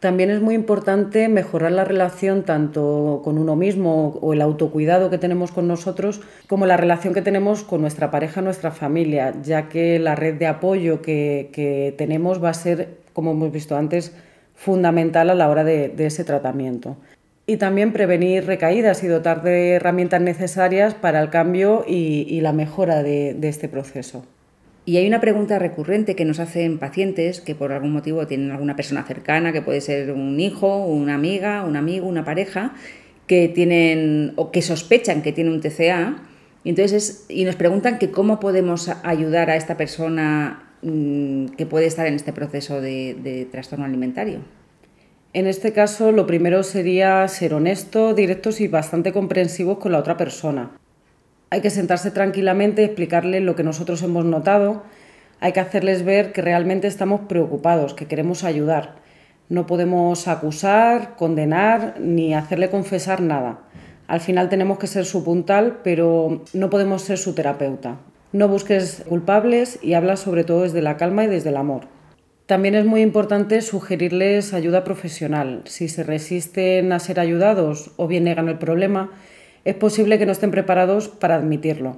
también 0.04 0.30
es 0.30 0.42
muy 0.42 0.54
importante 0.54 1.30
mejorar 1.30 1.72
la 1.72 1.86
relación 1.86 2.44
tanto 2.44 3.22
con 3.24 3.38
uno 3.38 3.56
mismo 3.56 4.10
o 4.22 4.34
el 4.34 4.42
autocuidado 4.42 5.10
que 5.10 5.18
tenemos 5.18 5.54
con 5.54 5.66
nosotros, 5.66 6.20
como 6.48 6.66
la 6.66 6.76
relación 6.76 7.14
que 7.14 7.22
tenemos 7.22 7.64
con 7.64 7.80
nuestra 7.80 8.12
pareja, 8.12 8.42
nuestra 8.42 8.72
familia, 8.72 9.34
ya 9.42 9.70
que 9.70 10.00
la 10.00 10.16
red 10.16 10.34
de 10.34 10.48
apoyo 10.48 11.02
que, 11.02 11.96
tenemos 11.98 12.44
va 12.44 12.50
a 12.50 12.54
ser, 12.54 12.98
como 13.14 13.32
hemos 13.32 13.54
visto 13.54 13.78
antes, 13.78 14.14
fundamental 14.56 15.30
a 15.30 15.36
la 15.36 15.50
hora 15.50 15.64
de, 15.64 15.94
ese 15.98 16.26
tratamiento. 16.26 16.98
Y 17.46 17.58
también 17.58 17.92
prevenir 17.92 18.46
recaídas 18.46 19.04
y 19.04 19.08
dotar 19.08 19.44
de 19.44 19.72
herramientas 19.72 20.22
necesarias 20.22 20.94
para 20.94 21.22
el 21.22 21.30
cambio 21.30 21.84
y, 21.88 22.40
la 22.42 22.54
mejora 22.54 23.04
de 23.04 23.38
este 23.42 23.68
proceso. 23.68 24.26
Y 24.86 24.98
hay 24.98 25.08
una 25.08 25.22
pregunta 25.22 25.60
recurrente 25.60 26.16
que 26.16 26.26
nos 26.26 26.40
hacen 26.40 26.78
pacientes 26.78 27.40
que 27.40 27.56
por 27.56 27.72
algún 27.72 27.94
motivo 27.94 28.28
tienen 28.28 28.52
alguna 28.52 28.76
persona 28.76 29.04
cercana, 29.04 29.54
que 29.54 29.62
puede 29.62 29.80
ser 29.80 30.12
un 30.12 30.38
hijo, 30.40 30.86
una 30.86 31.16
amiga, 31.16 31.64
un 31.64 31.78
amigo, 31.78 32.06
una 32.06 32.26
pareja, 32.26 32.74
que 33.26 33.48
tienen 33.48 34.34
o 34.36 34.52
que 34.52 34.62
sospechan 34.62 35.22
que 35.22 35.32
tiene 35.32 35.52
un 35.52 35.62
TCA. 35.62 36.18
Y 36.66 36.70
entonces 36.70 37.26
y 37.30 37.46
nos 37.46 37.56
preguntan 37.56 37.98
que 37.98 38.12
cómo 38.12 38.42
podemos 38.42 38.90
ayudar 39.04 39.50
a 39.50 39.56
esta 39.56 39.78
persona 39.78 40.74
mm, 40.82 41.48
que 41.58 41.66
puede 41.66 41.86
estar 41.86 42.06
en 42.06 42.16
este 42.16 42.34
proceso 42.34 42.82
de, 42.82 43.16
de 43.24 43.46
trastorno 43.46 43.86
alimentario. 43.86 44.40
En 45.34 45.48
este 45.48 45.74
caso, 45.74 46.12
lo 46.12 46.28
primero 46.28 46.62
sería 46.62 47.28
ser 47.28 47.56
honesto, 47.56 48.14
directos 48.14 48.62
y 48.62 48.68
bastante 48.68 49.12
comprensivos 49.12 49.80
con 49.80 49.92
la 49.92 49.98
otra 49.98 50.16
persona. 50.16 50.70
Hay 51.50 51.62
que 51.62 51.72
sentarse 51.72 52.12
tranquilamente 52.12 52.84
y 52.84 52.86
explicarle 52.86 53.40
lo 53.40 53.56
que 53.56 53.64
nosotros 53.64 54.04
hemos 54.04 54.26
notado. 54.26 54.84
Hay 55.40 55.52
que 55.52 55.60
hacerles 55.60 56.06
ver 56.06 56.34
que 56.34 56.44
realmente 56.44 56.86
estamos 56.86 57.22
preocupados, 57.22 57.96
que 57.96 58.06
queremos 58.06 58.44
ayudar. 58.44 58.98
No 59.50 59.66
podemos 59.66 60.28
acusar, 60.28 61.16
condenar 61.16 61.96
ni 62.00 62.36
hacerle 62.36 62.70
confesar 62.70 63.20
nada. 63.20 63.60
Al 64.06 64.20
final 64.20 64.50
tenemos 64.50 64.78
que 64.78 64.86
ser 64.86 65.04
su 65.04 65.24
puntal, 65.24 65.80
pero 65.84 66.44
no 66.54 66.70
podemos 66.70 67.02
ser 67.02 67.18
su 67.18 67.34
terapeuta. 67.34 67.98
No 68.34 68.48
busques 68.48 69.04
culpables 69.10 69.80
y 69.82 69.96
habla 69.96 70.16
sobre 70.16 70.44
todo 70.44 70.62
desde 70.62 70.84
la 70.84 70.98
calma 70.98 71.24
y 71.24 71.28
desde 71.28 71.50
el 71.50 71.58
amor. 71.58 71.88
También 72.54 72.76
es 72.76 72.86
muy 72.86 73.02
importante 73.02 73.64
sugerirles 73.64 74.54
ayuda 74.54 74.84
profesional. 74.84 75.64
Si 75.66 75.88
se 75.88 76.04
resisten 76.04 76.94
a 76.94 77.00
ser 77.00 77.20
ayudados 77.20 77.90
o 77.98 78.06
bien 78.06 78.26
negan 78.26 78.48
el 78.48 78.60
problema, 78.60 79.10
es 79.66 79.74
posible 79.74 80.20
que 80.20 80.28
no 80.28 80.34
estén 80.34 80.52
preparados 80.52 81.08
para 81.08 81.34
admitirlo. 81.34 81.98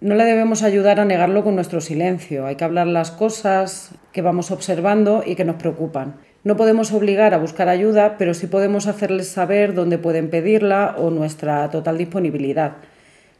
No 0.00 0.16
le 0.16 0.24
debemos 0.24 0.64
ayudar 0.64 0.98
a 0.98 1.04
negarlo 1.04 1.44
con 1.44 1.54
nuestro 1.54 1.80
silencio, 1.80 2.44
hay 2.44 2.56
que 2.56 2.64
hablar 2.64 2.88
las 2.88 3.12
cosas 3.12 3.92
que 4.10 4.20
vamos 4.20 4.50
observando 4.50 5.22
y 5.24 5.36
que 5.36 5.44
nos 5.44 5.54
preocupan. 5.54 6.16
No 6.42 6.56
podemos 6.56 6.92
obligar 6.92 7.32
a 7.32 7.38
buscar 7.38 7.68
ayuda, 7.68 8.16
pero 8.18 8.34
sí 8.34 8.48
podemos 8.48 8.88
hacerles 8.88 9.28
saber 9.28 9.74
dónde 9.74 9.96
pueden 9.96 10.28
pedirla 10.28 10.96
o 10.98 11.10
nuestra 11.10 11.70
total 11.70 11.98
disponibilidad. 11.98 12.78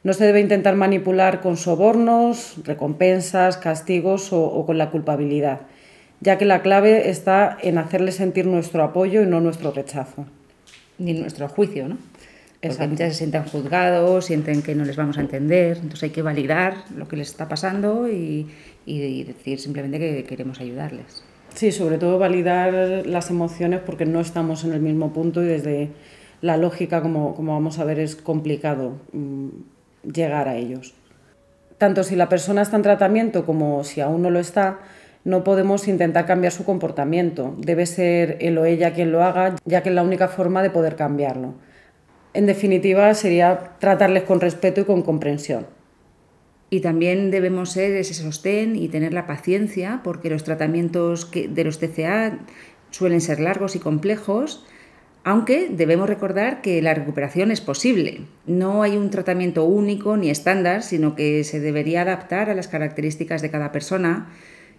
No 0.04 0.12
se 0.12 0.24
debe 0.24 0.38
intentar 0.38 0.76
manipular 0.76 1.40
con 1.40 1.56
sobornos, 1.56 2.58
recompensas, 2.62 3.56
castigos 3.56 4.32
o, 4.32 4.40
o 4.40 4.64
con 4.66 4.78
la 4.78 4.90
culpabilidad, 4.90 5.62
ya 6.22 6.38
que 6.38 6.44
la 6.44 6.62
clave 6.62 7.10
está 7.10 7.58
en 7.60 7.78
hacerles 7.78 8.14
sentir 8.14 8.46
nuestro 8.46 8.84
apoyo 8.84 9.22
y 9.22 9.26
no 9.26 9.40
nuestro 9.40 9.72
rechazo. 9.72 10.24
Ni 10.98 11.14
nuestro 11.14 11.48
juicio, 11.48 11.88
¿no? 11.88 11.98
Porque 12.60 12.86
muchas 12.86 13.12
se 13.14 13.18
sienten 13.18 13.42
juzgados, 13.42 14.26
sienten 14.26 14.62
que 14.62 14.76
no 14.76 14.84
les 14.84 14.94
vamos 14.94 15.18
a 15.18 15.20
entender, 15.20 15.78
entonces 15.78 16.04
hay 16.04 16.10
que 16.10 16.22
validar 16.22 16.76
lo 16.96 17.08
que 17.08 17.16
les 17.16 17.28
está 17.30 17.48
pasando 17.48 18.08
y, 18.08 18.46
decir 18.86 19.58
simplemente 19.58 19.98
que 19.98 20.22
queremos 20.22 20.60
ayudarles. 20.60 21.24
Sí, 21.54 21.72
sobre 21.72 21.98
todo 21.98 22.20
validar 22.20 23.04
las 23.04 23.30
emociones 23.30 23.80
porque 23.84 24.06
no 24.06 24.20
estamos 24.20 24.62
en 24.62 24.74
el 24.74 24.80
mismo 24.80 25.12
punto 25.12 25.42
y 25.42 25.46
desde 25.46 25.90
la 26.40 26.56
lógica, 26.56 27.02
como, 27.02 27.34
como 27.34 27.52
vamos 27.52 27.80
a 27.80 27.84
ver, 27.84 27.98
es 27.98 28.14
complicado 28.14 29.00
mm, 29.12 29.48
llegar 30.12 30.46
a 30.46 30.54
ellos. 30.54 30.94
Tanto 31.78 32.04
si 32.04 32.14
la 32.14 32.28
persona 32.28 32.62
está 32.62 32.76
en 32.76 32.82
tratamiento 32.82 33.44
como 33.44 33.82
si 33.82 34.00
aún 34.00 34.22
no 34.22 34.30
lo 34.30 34.38
está, 34.38 34.78
no 35.24 35.44
podemos 35.44 35.86
intentar 35.88 36.26
cambiar 36.26 36.52
su 36.52 36.64
comportamiento. 36.64 37.54
Debe 37.58 37.86
ser 37.86 38.38
él 38.40 38.58
o 38.58 38.64
ella 38.64 38.92
quien 38.92 39.12
lo 39.12 39.22
haga, 39.22 39.56
ya 39.64 39.82
que 39.82 39.88
es 39.90 39.94
la 39.94 40.02
única 40.02 40.28
forma 40.28 40.62
de 40.62 40.70
poder 40.70 40.96
cambiarlo. 40.96 41.54
En 42.34 42.46
definitiva, 42.46 43.12
sería 43.14 43.76
tratarles 43.78 44.24
con 44.24 44.40
respeto 44.40 44.80
y 44.80 44.84
con 44.84 45.02
comprensión. 45.02 45.66
Y 46.70 46.80
también 46.80 47.30
debemos 47.30 47.70
ser 47.70 47.92
ese 47.92 48.14
sostén 48.14 48.76
y 48.76 48.88
tener 48.88 49.12
la 49.12 49.26
paciencia, 49.26 50.00
porque 50.02 50.30
los 50.30 50.42
tratamientos 50.42 51.30
de 51.30 51.64
los 51.64 51.78
TCA 51.78 52.38
suelen 52.90 53.20
ser 53.20 53.40
largos 53.40 53.76
y 53.76 53.78
complejos, 53.78 54.64
aunque 55.24 55.68
debemos 55.70 56.08
recordar 56.08 56.62
que 56.62 56.82
la 56.82 56.94
recuperación 56.94 57.50
es 57.50 57.60
posible. 57.60 58.22
No 58.46 58.82
hay 58.82 58.96
un 58.96 59.10
tratamiento 59.10 59.64
único 59.64 60.16
ni 60.16 60.30
estándar, 60.30 60.82
sino 60.82 61.14
que 61.14 61.44
se 61.44 61.60
debería 61.60 62.02
adaptar 62.02 62.50
a 62.50 62.54
las 62.54 62.68
características 62.68 63.42
de 63.42 63.50
cada 63.50 63.70
persona 63.70 64.30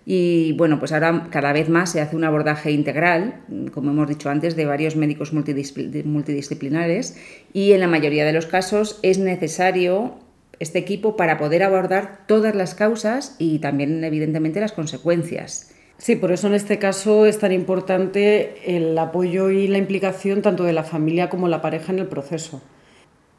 y 0.05 0.53
bueno, 0.53 0.79
pues 0.79 0.91
ahora 0.91 1.27
cada 1.29 1.53
vez 1.53 1.69
más 1.69 1.91
se 1.91 2.01
hace 2.01 2.15
un 2.15 2.23
abordaje 2.23 2.71
integral, 2.71 3.41
como 3.73 3.91
hemos 3.91 4.09
dicho 4.09 4.29
antes, 4.29 4.55
de 4.55 4.65
varios 4.65 4.95
médicos 4.95 5.31
multidisciplinares 5.33 7.17
y 7.53 7.71
en 7.71 7.79
la 7.79 7.87
mayoría 7.87 8.25
de 8.25 8.33
los 8.33 8.45
casos 8.45 8.99
es 9.01 9.17
necesario 9.17 10.15
este 10.59 10.79
equipo 10.79 11.15
para 11.15 11.37
poder 11.37 11.63
abordar 11.63 12.25
todas 12.27 12.53
las 12.55 12.75
causas 12.75 13.35
y 13.39 13.59
también 13.59 14.03
evidentemente 14.03 14.59
las 14.59 14.73
consecuencias. 14.73 15.71
Sí, 15.97 16.15
por 16.15 16.31
eso 16.31 16.47
en 16.47 16.55
este 16.55 16.79
caso 16.79 17.25
es 17.25 17.39
tan 17.39 17.51
importante 17.51 18.75
el 18.75 18.97
apoyo 18.97 19.51
y 19.51 19.67
la 19.67 19.77
implicación 19.77 20.41
tanto 20.41 20.63
de 20.63 20.73
la 20.73 20.83
familia 20.83 21.29
como 21.29 21.47
la 21.47 21.61
pareja 21.61 21.93
en 21.93 21.99
el 21.99 22.07
proceso. 22.07 22.61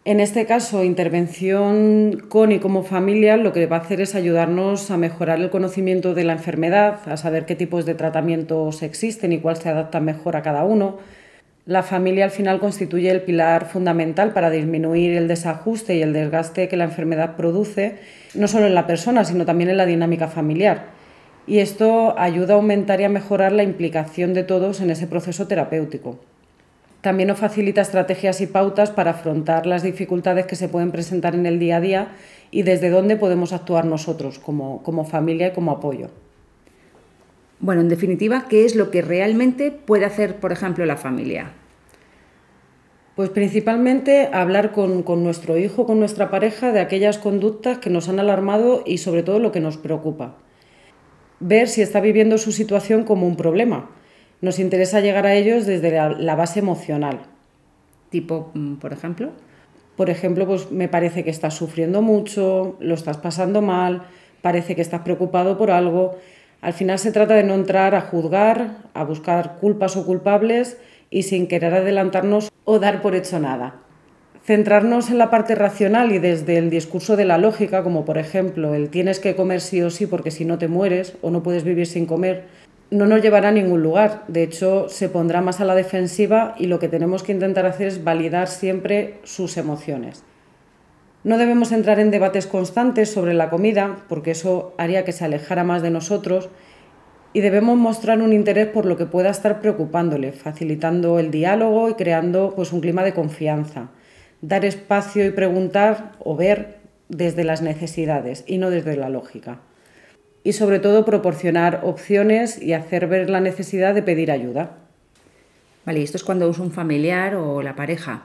En 0.07 0.21
este 0.21 0.45
caso, 0.45 0.85
intervención 0.85 2.27
con 2.29 2.53
y 2.53 2.59
como 2.59 2.83
familia 2.83 3.39
lo 3.39 3.55
que 3.55 3.65
va 3.65 3.77
a 3.77 3.81
hacer 3.81 4.03
es 4.03 4.15
ayudarnos 4.15 4.91
a 4.91 4.99
mejorar 4.99 5.41
el 5.41 5.49
conocimiento 5.49 6.13
de 6.13 6.25
la 6.25 6.35
enfermedad, 6.35 7.01
a 7.07 7.17
saber 7.17 7.47
qué 7.47 7.55
tipos 7.57 7.87
de 7.87 7.95
tratamientos 7.95 8.83
existen 8.83 9.33
y 9.33 9.41
cuál 9.41 9.57
se 9.57 9.71
adapta 9.71 10.01
mejor 10.01 10.37
a 10.37 10.43
cada 10.43 10.65
uno. 10.65 10.99
La 11.65 11.83
familia 11.83 12.27
al 12.27 12.31
final 12.31 12.61
constituye 12.61 13.11
el 13.11 13.23
pilar 13.23 13.65
fundamental 13.65 14.35
para 14.35 14.51
disminuir 14.51 15.17
el 15.17 15.27
desajuste 15.27 15.95
y 15.95 16.03
el 16.03 16.13
desgaste 16.13 16.69
que 16.69 16.77
la 16.77 16.85
enfermedad 16.85 17.37
produce, 17.37 17.97
no 18.35 18.47
solo 18.47 18.67
en 18.67 18.75
la 18.75 18.87
persona, 18.87 19.25
sino 19.25 19.47
también 19.47 19.71
en 19.71 19.79
la 19.79 19.87
dinámica 19.87 20.29
familiar. 20.29 20.89
Y 21.47 21.61
esto 21.61 22.15
ayuda 22.19 22.53
a 22.53 22.57
aumentar 22.57 23.01
y 23.01 23.05
a 23.05 23.09
mejorar 23.09 23.53
la 23.53 23.63
implicación 23.63 24.35
de 24.35 24.43
todos 24.43 24.83
en 24.83 24.91
ese 24.91 25.07
proceso 25.07 25.49
terapéutico. 25.49 26.21
También 27.05 27.29
nos 27.29 27.39
facilita 27.39 27.83
estrategias 27.83 28.41
y 28.41 28.47
pautas 28.47 28.91
para 28.91 29.11
afrontar 29.11 29.67
las 29.67 29.83
dificultades 29.83 30.47
que 30.47 30.57
se 30.57 30.71
pueden 30.71 30.91
presentar 30.91 31.35
en 31.35 31.45
el 31.45 31.59
día 31.59 31.77
a 31.77 31.81
día 31.83 32.09
y 32.51 32.63
desde 32.63 32.89
dónde 32.89 33.17
podemos 33.17 33.53
actuar 33.53 33.85
nosotros 33.85 34.39
como, 34.39 34.83
como 34.83 35.05
familia 35.05 35.49
y 35.49 35.53
como 35.53 35.73
apoyo. 35.73 36.09
Bueno, 37.61 37.83
en 37.83 37.91
definitiva, 37.91 38.47
¿qué 38.49 38.65
es 38.65 38.75
lo 38.75 38.91
que 38.91 39.03
realmente 39.03 39.71
puede 39.71 40.07
hacer, 40.07 40.37
por 40.37 40.51
ejemplo, 40.51 40.87
la 40.87 40.97
familia? 40.97 41.53
Pues 43.17 43.29
principalmente 43.29 44.31
hablar 44.33 44.73
con, 44.73 45.03
con, 45.03 45.23
nuestro 45.23 45.59
hijo, 45.59 45.85
con 45.85 45.99
nuestra 45.99 46.31
pareja, 46.31 46.73
de 46.73 46.81
aquellas 46.81 47.19
conductas 47.19 47.77
que 47.77 47.91
nos 47.91 48.09
han 48.09 48.19
alarmado 48.19 48.83
y 48.87 48.97
sobre 48.97 49.23
todo 49.23 49.41
lo 49.41 49.53
que 49.53 49.61
nos 49.61 49.77
preocupa. 49.77 50.39
Ver 51.39 51.69
si 51.69 51.83
está 51.83 52.01
viviendo 52.01 52.39
su 52.39 52.51
situación 52.51 53.05
como 53.05 53.27
un 53.27 53.37
problema 53.37 53.91
nos 54.45 54.59
interesa 54.59 55.01
llegar 55.01 55.27
a 55.27 55.35
ellos 55.35 55.65
desde 55.65 55.91
la, 55.91 56.35
base 56.35 56.59
emocional. 56.59 57.21
Tipo, 58.11 58.51
mm, 58.53 58.75
por 58.75 58.93
ejemplo. 58.93 59.31
Por 59.97 60.11
ejemplo, 60.11 60.47
pues 60.47 60.71
me 60.71 60.89
parece 60.89 61.25
que 61.25 61.31
estás 61.31 61.55
sufriendo 61.55 62.03
mucho, 62.03 62.77
lo 62.79 62.95
estás 62.95 63.17
pasando 63.17 63.63
mal, 63.63 64.03
parece 64.43 64.77
que 64.77 64.83
estás 64.83 65.01
preocupado 65.01 65.57
por 65.57 65.71
algo. 65.71 66.17
Al 66.61 66.75
final 66.75 66.99
se 66.99 67.11
trata 67.11 67.35
de 67.35 67.43
no 67.43 67.55
entrar 67.55 67.95
a 67.95 68.03
juzgar, 68.03 68.79
a 68.93 69.05
buscar 69.05 69.57
culpas 69.61 69.97
o 69.97 70.05
culpables 70.05 70.77
y 71.11 71.23
sin 71.23 71.47
querer 71.47 71.73
adelantarnos 71.73 72.51
o 72.65 72.79
dar 72.79 73.01
por 73.01 73.15
hecho 73.15 73.39
nada. 73.39 73.77
Centrarnos 74.45 75.09
en 75.09 75.17
la 75.17 75.31
parte 75.31 75.55
racional 75.55 76.13
y 76.13 76.19
desde 76.19 76.59
el 76.59 76.69
discurso 76.69 77.17
de 77.17 77.25
la 77.25 77.39
lógica, 77.39 77.83
como 77.83 78.05
por 78.05 78.19
ejemplo 78.19 78.75
el 78.75 78.91
tienes 78.91 79.21
que 79.21 79.37
comer 79.37 79.63
sí 79.63 79.81
o 79.81 79.89
sí 79.89 80.07
porque 80.07 80.31
si 80.31 80.45
no 80.45 80.59
te 80.59 80.69
mueres 80.69 81.17
o 81.23 81.31
no 81.31 81.43
puedes 81.43 81.65
vivir 81.65 81.87
sin 81.87 82.05
comer, 82.05 82.45
no 82.95 83.07
nos 83.07 83.23
llevará 83.23 83.49
a 83.49 83.53
ningún 83.53 83.83
lugar. 83.83 84.23
De 84.29 84.45
hecho, 84.45 84.89
se 84.89 85.09
pondrá 85.09 85.41
más 85.41 85.61
a 85.61 85.65
la 85.65 85.75
defensiva 85.75 86.55
y 86.57 86.67
lo 86.67 86.79
que 86.79 86.89
tenemos 86.89 87.25
que 87.25 87.33
intentar 87.33 87.67
hacer 87.67 87.89
es 87.89 88.05
validar 88.05 88.47
siempre 88.47 89.19
sus 89.25 89.57
emociones. 89.57 90.23
No 91.25 91.37
debemos 91.37 91.73
entrar 91.73 91.99
en 91.99 92.13
debates 92.13 92.47
constantes 92.47 93.11
sobre 93.11 93.35
la 93.35 93.51
comida, 93.51 94.05
porque 94.09 94.31
eso 94.31 94.75
haría 94.79 95.05
que 95.05 95.11
se 95.11 95.25
alejara 95.25 95.65
más 95.65 95.83
de 95.83 95.91
nosotros, 95.91 96.51
y 97.33 97.41
debemos 97.41 97.77
mostrar 97.77 98.23
un 98.23 98.33
interés 98.33 98.69
por 98.69 98.87
lo 98.87 98.97
que 98.97 99.07
pueda 99.07 99.31
estar 99.31 99.61
preocupándole, 99.61 100.31
facilitando 100.31 101.19
el 101.19 101.33
diálogo 101.33 101.89
y 101.89 101.95
creando 101.95 102.53
pues, 102.55 102.73
un 102.73 102.81
clima 102.81 103.03
de 103.03 103.13
confianza. 103.13 103.89
Dar 104.41 104.65
espacio 104.65 105.27
y 105.27 105.31
preguntar 105.33 106.13
o 106.21 106.37
ver 106.37 106.79
desde 107.09 107.43
las 107.43 107.61
necesidades 107.61 108.45
y 108.47 108.59
no 108.59 108.71
desde 108.71 108.97
la 108.97 109.09
lógica 109.09 109.59
y 110.45 110.53
sobre 110.53 110.79
todo 110.79 111.05
proporcionar 111.05 111.81
opciones 111.83 112.63
y 112.63 112.75
hacer 112.75 113.09
ver 113.09 113.31
la 113.31 113.41
necesidad 113.41 113.95
de 113.95 114.03
pedir 114.03 114.31
ayuda. 114.31 114.77
Vale, 115.87 116.03
esto 116.03 116.19
es 116.19 116.25
cuando 116.25 116.49
es 116.49 116.59
un 116.59 116.71
familiar 116.71 117.35
o 117.35 117.63
la 117.63 117.75
pareja. 117.75 118.25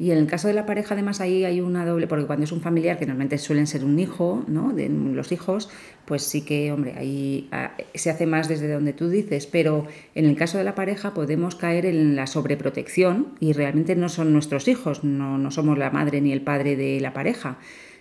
Y 0.00 0.12
en 0.12 0.18
el 0.18 0.26
caso 0.26 0.48
de 0.48 0.54
la 0.54 0.64
pareja, 0.64 0.94
además, 0.94 1.20
ahí 1.20 1.44
hay 1.44 1.60
una 1.60 1.84
doble, 1.84 2.06
porque 2.06 2.24
cuando 2.24 2.44
es 2.44 2.52
un 2.52 2.62
familiar, 2.62 2.98
que 2.98 3.04
normalmente 3.04 3.36
suelen 3.36 3.66
ser 3.66 3.84
un 3.84 3.98
hijo, 3.98 4.42
¿no? 4.48 4.72
De 4.72 4.88
los 4.88 5.30
hijos, 5.30 5.68
pues 6.06 6.22
sí 6.22 6.40
que, 6.40 6.72
hombre, 6.72 6.94
ahí 6.96 7.48
ah, 7.52 7.72
se 7.94 8.08
hace 8.08 8.24
más 8.24 8.48
desde 8.48 8.72
donde 8.72 8.94
tú 8.94 9.10
dices, 9.10 9.46
pero 9.46 9.86
en 10.14 10.24
el 10.24 10.36
caso 10.36 10.56
de 10.56 10.64
la 10.64 10.74
pareja 10.74 11.12
podemos 11.12 11.54
caer 11.54 11.84
en 11.84 12.16
la 12.16 12.26
sobreprotección 12.26 13.34
y 13.40 13.52
realmente 13.52 13.94
no 13.94 14.08
son 14.08 14.32
nuestros 14.32 14.68
hijos, 14.68 15.04
no, 15.04 15.36
no 15.36 15.50
somos 15.50 15.76
la 15.76 15.90
madre 15.90 16.22
ni 16.22 16.32
el 16.32 16.40
padre 16.40 16.76
de 16.76 16.98
la 17.00 17.12
pareja. 17.12 17.58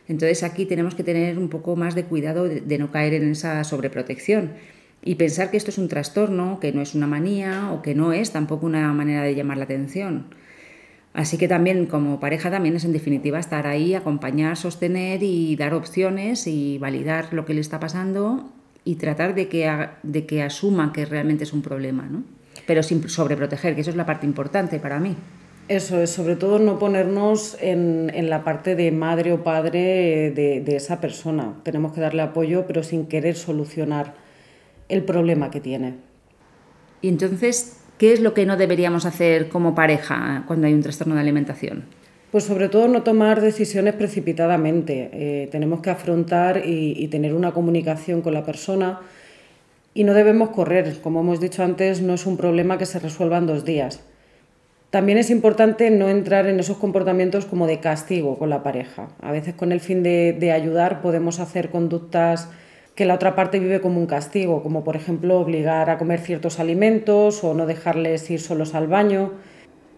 Entonces 0.10 0.44
aquí 0.44 0.66
tenemos 0.66 0.96
que 0.96 1.04
tener 1.04 1.38
un 1.38 1.48
poco 1.48 1.78
más 1.78 1.96
de 1.96 2.04
cuidado 2.04 2.44
de, 2.50 2.78
no 2.78 2.92
caer 2.92 3.14
en 3.14 3.32
esa 3.32 3.64
sobreprotección 3.64 4.52
y 5.02 5.16
pensar 5.16 5.52
que 5.52 5.58
esto 5.58 5.72
es 5.72 5.78
un 5.78 5.88
trastorno, 5.88 6.60
que 6.60 6.74
no 6.74 6.82
es 6.82 6.96
una 6.96 7.08
manía 7.08 7.72
o 7.72 7.82
que 7.82 7.96
no 7.96 8.12
es 8.12 8.32
tampoco 8.32 8.66
una 8.66 8.92
manera 8.92 9.24
de 9.24 9.36
llamar 9.36 9.58
la 9.58 9.64
atención. 9.64 10.26
Así 11.14 11.38
que 11.38 11.48
también 11.48 11.86
como 11.86 12.20
pareja 12.20 12.52
también 12.52 12.76
es 12.76 12.84
en 12.84 12.92
definitiva 12.92 13.40
estar 13.40 13.66
ahí, 13.68 13.94
acompañar, 13.94 14.58
sostener 14.58 15.24
y 15.24 15.56
dar 15.56 15.74
opciones 15.74 16.48
y 16.48 16.78
validar 16.80 17.34
lo 17.34 17.46
que 17.46 17.54
le 17.54 17.62
está 17.62 17.80
pasando 17.80 18.52
y 18.84 18.96
tratar 18.96 19.36
de 19.36 19.48
que, 19.48 19.72
de 20.04 20.26
que 20.26 20.44
asuma 20.44 20.92
que 20.92 21.06
realmente 21.06 21.46
es 21.46 21.54
un 21.54 21.62
problema, 21.62 22.08
¿no? 22.12 22.24
pero 22.66 22.84
sin 22.84 23.08
sobreproteger, 23.10 23.74
que 23.74 23.82
eso 23.82 23.90
es 23.90 23.96
la 23.96 24.06
parte 24.06 24.28
importante 24.28 24.80
para 24.80 25.00
mí. 25.00 25.16
Eso 25.70 26.02
es, 26.02 26.10
sobre 26.10 26.36
todo 26.36 26.58
no 26.58 26.80
ponernos 26.80 27.56
en, 27.62 28.28
la 28.28 28.44
parte 28.44 28.76
de 28.76 28.92
madre 28.92 29.34
o 29.34 29.44
padre 29.44 30.32
de, 30.32 30.62
de, 30.66 30.76
esa 30.76 31.00
persona. 31.00 31.54
Tenemos 31.62 31.94
que 31.94 32.02
darle 32.02 32.24
apoyo, 32.24 32.66
pero 32.66 32.82
sin 32.82 33.06
querer 33.06 33.36
solucionar 33.36 34.16
el 34.90 35.04
problema 35.04 35.52
que 35.52 35.62
tiene. 35.62 35.94
Y 37.04 37.10
entonces, 37.10 37.82
¿qué 38.00 38.14
es 38.14 38.20
lo 38.20 38.34
que 38.34 38.48
no 38.48 38.58
deberíamos 38.58 39.06
hacer 39.06 39.50
como 39.50 39.76
pareja 39.76 40.44
cuando 40.48 40.66
hay 40.66 40.74
un 40.74 40.82
trastorno 40.82 41.14
de 41.14 41.22
alimentación? 41.22 41.84
Pues 42.32 42.46
sobre 42.46 42.68
todo 42.68 42.88
no 42.88 43.04
tomar 43.04 43.40
decisiones 43.40 43.94
precipitadamente. 43.94 45.12
Eh, 45.14 45.50
tenemos 45.52 45.82
que 45.82 45.92
afrontar 45.92 46.66
y, 46.66 46.96
y 46.98 47.10
tener 47.10 47.36
una 47.36 47.52
comunicación 47.52 48.24
con 48.24 48.34
la 48.34 48.44
persona 48.44 49.02
y 49.94 50.04
no 50.04 50.16
debemos 50.16 50.50
correr. 50.50 51.00
Como 51.04 51.20
hemos 51.20 51.40
dicho 51.40 51.64
antes, 51.64 52.02
no 52.02 52.16
es 52.16 52.26
un 52.26 52.38
problema 52.38 52.80
que 52.80 52.88
se 52.88 52.98
resuelva 52.98 53.38
en 53.38 53.46
dos 53.46 53.66
días 53.66 54.02
también 54.90 55.20
es 55.20 55.30
importante 55.30 55.92
no 55.92 56.10
entrar 56.10 56.48
en 56.48 56.60
esos 56.60 56.78
comportamientos 56.78 57.46
como 57.46 57.68
de 57.68 57.80
castigo 57.80 58.40
con 58.40 58.50
la 58.50 58.64
pareja. 58.64 59.10
A 59.22 59.32
veces 59.32 59.54
con 59.54 59.72
el 59.72 59.82
fin 59.82 60.02
de, 60.02 60.52
ayudar 60.52 61.02
podemos 61.02 61.40
hacer 61.40 61.70
conductas 61.70 62.50
que 62.96 63.06
la 63.06 63.14
otra 63.14 63.36
parte 63.36 63.60
vive 63.60 63.82
como 63.82 64.00
un 64.00 64.08
castigo, 64.08 64.64
como 64.64 64.84
por 64.84 64.96
ejemplo 64.96 65.40
obligar 65.40 65.92
a 65.92 66.00
comer 66.00 66.20
ciertos 66.20 66.60
alimentos 66.60 67.44
o 67.44 67.54
no 67.54 67.68
dejarles 67.68 68.30
ir 68.32 68.42
solos 68.42 68.74
al 68.74 68.88
baño. 68.88 69.34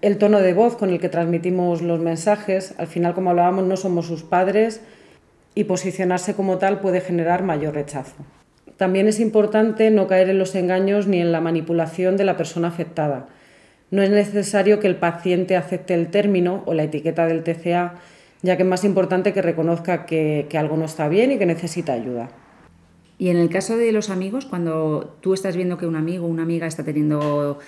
El 0.01 0.17
tono 0.17 0.41
de 0.41 0.53
voz 0.53 0.75
con 0.75 0.89
el 0.89 0.99
que 0.99 1.09
transmitimos 1.09 1.81
los 1.81 2.01
mensajes, 2.01 2.75
al 2.77 2.87
final 2.87 3.13
como 3.13 3.29
hablábamos 3.29 3.63
no 3.63 3.77
somos 3.77 4.07
sus 4.07 4.23
padres 4.23 4.81
y 5.55 5.63
posicionarse 5.63 6.33
como 6.33 6.57
tal 6.57 6.81
puede 6.81 6.99
generar 6.99 7.43
mayor 7.43 7.75
rechazo. 7.75 8.25
También 8.75 9.07
es 9.07 9.21
importante 9.21 9.89
no 9.89 10.07
caer 10.07 10.29
en 10.29 10.39
los 10.39 10.53
engaños 10.53 11.07
ni 11.07 11.21
en 11.21 11.31
la 11.31 11.39
manipulación 11.39 12.17
de 12.17 12.25
la 12.25 12.35
persona 12.35 12.67
afectada 12.67 13.27
no 13.91 14.01
es 14.01 14.09
necesario 14.09 14.79
que 14.79 14.87
el 14.87 14.95
paciente 14.95 15.57
acepte 15.57 15.93
el 15.93 16.07
término 16.07 16.63
o 16.65 16.73
la 16.73 16.83
etiqueta 16.83 17.27
del 17.27 17.43
TCA, 17.43 17.95
ya 18.41 18.57
que 18.57 18.63
es 18.63 18.69
más 18.69 18.85
importante 18.85 19.33
que 19.33 19.41
reconozca 19.41 20.05
que, 20.05 20.47
algo 20.57 20.77
no 20.77 20.85
está 20.85 21.09
bien 21.09 21.31
y 21.31 21.37
que 21.37 21.45
necesita 21.45 21.93
ayuda. 21.93 22.29
Y 23.17 23.29
en 23.29 23.37
el 23.37 23.49
caso 23.49 23.77
de 23.77 23.91
los 23.91 24.09
amigos, 24.09 24.45
cuando 24.45 25.17
tú 25.21 25.33
estás 25.33 25.55
viendo 25.55 25.77
que 25.77 25.85
un 25.85 25.95
amigo 25.95 26.25
o 26.25 26.29
una 26.29 26.41
amiga 26.41 26.65
está 26.65 26.83
teniendo 26.83 27.59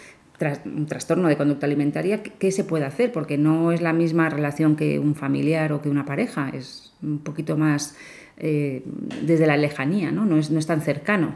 un 0.65 0.86
trastorno 0.88 1.28
de 1.28 1.38
conducta 1.38 1.67
alimentaria, 1.67 2.24
¿qué 2.24 2.51
se 2.51 2.63
puede 2.63 2.86
hacer? 2.86 3.11
Porque 3.11 3.38
no 3.38 3.71
es 3.71 3.82
la 3.82 3.93
misma 3.93 4.30
relación 4.30 4.76
que 4.76 4.97
un 4.97 5.15
familiar 5.15 5.74
o 5.74 5.82
que 5.82 5.89
una 5.89 6.05
pareja, 6.05 6.49
es 6.49 6.93
un 7.03 7.19
poquito 7.19 7.55
más 7.55 7.95
eh, 8.38 8.84
desde 9.21 9.45
la 9.45 9.57
lejanía, 9.57 10.11
¿no? 10.11 10.26
No, 10.26 10.38
es, 10.38 10.49
no 10.49 10.57
es 10.57 10.65
tan 10.65 10.82
cercano. 10.82 11.36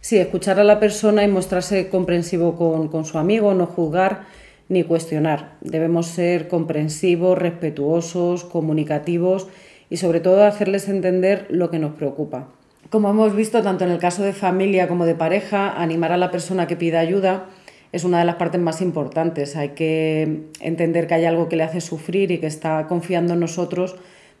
Sí, 0.00 0.16
escuchar 0.16 0.60
a 0.60 0.64
la 0.64 0.78
persona 0.78 1.24
y 1.24 1.28
mostrarse 1.28 1.88
comprensivo 1.88 2.56
con, 2.56 3.04
su 3.04 3.18
amigo, 3.18 3.52
no 3.54 3.66
juzgar 3.66 4.26
ni 4.68 4.84
cuestionar. 4.84 5.56
Debemos 5.60 6.06
ser 6.06 6.46
comprensivos, 6.46 7.36
respetuosos, 7.36 8.44
comunicativos 8.44 9.48
y 9.90 9.96
sobre 9.96 10.20
todo 10.20 10.44
hacerles 10.44 10.88
entender 10.88 11.46
lo 11.50 11.70
que 11.70 11.80
nos 11.80 11.94
preocupa. 11.94 12.48
Como 12.90 13.10
hemos 13.10 13.34
visto 13.34 13.62
tanto 13.62 13.84
en 13.84 13.90
el 13.90 13.98
caso 13.98 14.22
de 14.22 14.32
familia 14.32 14.86
como 14.86 15.04
de 15.04 15.14
pareja, 15.16 15.80
animar 15.82 16.12
a 16.12 16.16
la 16.16 16.30
persona 16.30 16.66
que 16.66 16.76
pida 16.76 17.00
ayuda 17.00 17.46
es 17.90 18.04
una 18.04 18.20
de 18.20 18.24
las 18.24 18.36
partes 18.36 18.60
más 18.60 18.80
importantes. 18.80 19.56
Hay 19.56 19.70
que 19.70 20.44
entender 20.60 21.06
que 21.06 21.14
hay 21.14 21.24
algo 21.24 21.48
que 21.48 21.56
le 21.56 21.64
hace 21.64 21.80
sufrir 21.80 22.30
y 22.30 22.38
que 22.38 22.46
está 22.46 22.86
confiando 22.86 23.34
en 23.34 23.40
nosotros 23.40 23.96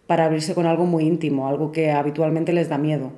para 0.06 0.24
abrirse 0.24 0.54
con 0.54 0.66
algo 0.66 0.86
muy 0.86 1.04
íntimo, 1.04 1.48
algo 1.48 1.72
que 1.72 1.90
habitualmente 1.90 2.52
les 2.52 2.68
da 2.68 2.78
miedo. 2.78 3.12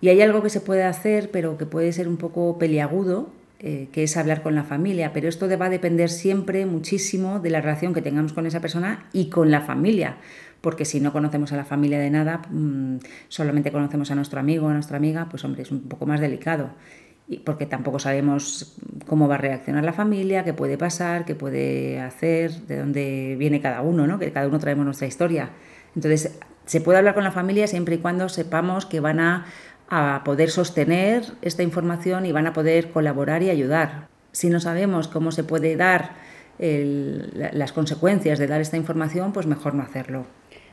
Y 0.00 0.08
hay 0.08 0.20
algo 0.22 0.42
que 0.42 0.50
se 0.50 0.60
puede 0.60 0.84
hacer, 0.84 1.30
pero 1.30 1.58
que 1.58 1.66
puede 1.66 1.92
ser 1.92 2.08
un 2.08 2.16
poco 2.16 2.58
peliagudo, 2.58 3.30
eh, 3.60 3.88
que 3.90 4.04
es 4.04 4.16
hablar 4.16 4.42
con 4.42 4.54
la 4.54 4.62
familia. 4.62 5.12
Pero 5.12 5.28
esto 5.28 5.48
va 5.58 5.66
a 5.66 5.70
depender 5.70 6.10
siempre 6.10 6.66
muchísimo 6.66 7.40
de 7.40 7.50
la 7.50 7.60
relación 7.60 7.92
que 7.92 8.02
tengamos 8.02 8.32
con 8.32 8.46
esa 8.46 8.60
persona 8.60 9.06
y 9.12 9.30
con 9.30 9.50
la 9.50 9.62
familia. 9.62 10.18
Porque 10.60 10.84
si 10.84 11.00
no 11.00 11.12
conocemos 11.12 11.52
a 11.52 11.56
la 11.56 11.64
familia 11.64 11.98
de 11.98 12.10
nada, 12.10 12.42
mm, 12.50 12.98
solamente 13.28 13.72
conocemos 13.72 14.10
a 14.10 14.14
nuestro 14.14 14.38
amigo 14.38 14.66
o 14.66 14.68
a 14.70 14.74
nuestra 14.74 14.96
amiga, 14.96 15.26
pues 15.28 15.44
hombre, 15.44 15.62
es 15.62 15.72
un 15.72 15.82
poco 15.82 16.06
más 16.06 16.20
delicado. 16.20 16.70
Y 17.26 17.38
porque 17.40 17.66
tampoco 17.66 17.98
sabemos 17.98 18.76
cómo 19.06 19.28
va 19.28 19.34
a 19.34 19.38
reaccionar 19.38 19.84
la 19.84 19.92
familia, 19.92 20.44
qué 20.44 20.54
puede 20.54 20.78
pasar, 20.78 21.24
qué 21.24 21.34
puede 21.34 22.00
hacer, 22.00 22.52
de 22.66 22.78
dónde 22.78 23.36
viene 23.38 23.60
cada 23.60 23.82
uno, 23.82 24.06
¿no? 24.06 24.18
que 24.18 24.32
cada 24.32 24.46
uno 24.46 24.58
traemos 24.58 24.84
nuestra 24.84 25.06
historia. 25.06 25.50
Entonces, 25.94 26.38
se 26.64 26.80
puede 26.80 26.98
hablar 26.98 27.14
con 27.14 27.24
la 27.24 27.32
familia 27.32 27.66
siempre 27.66 27.96
y 27.96 27.98
cuando 27.98 28.28
sepamos 28.28 28.86
que 28.86 29.00
van 29.00 29.20
a 29.20 29.46
a 29.90 30.22
poder 30.24 30.50
sostener 30.50 31.24
esta 31.42 31.62
información 31.62 32.26
y 32.26 32.32
van 32.32 32.46
a 32.46 32.52
poder 32.52 32.90
colaborar 32.90 33.42
y 33.42 33.50
ayudar. 33.50 34.08
Si 34.32 34.50
no 34.50 34.60
sabemos 34.60 35.08
cómo 35.08 35.32
se 35.32 35.44
puede 35.44 35.76
dar 35.76 36.12
las 36.58 37.72
consecuencias 37.72 38.38
de 38.38 38.46
dar 38.46 38.60
esta 38.60 38.76
información, 38.76 39.32
pues 39.32 39.46
mejor 39.46 39.74
no 39.74 39.82
hacerlo. 39.82 40.26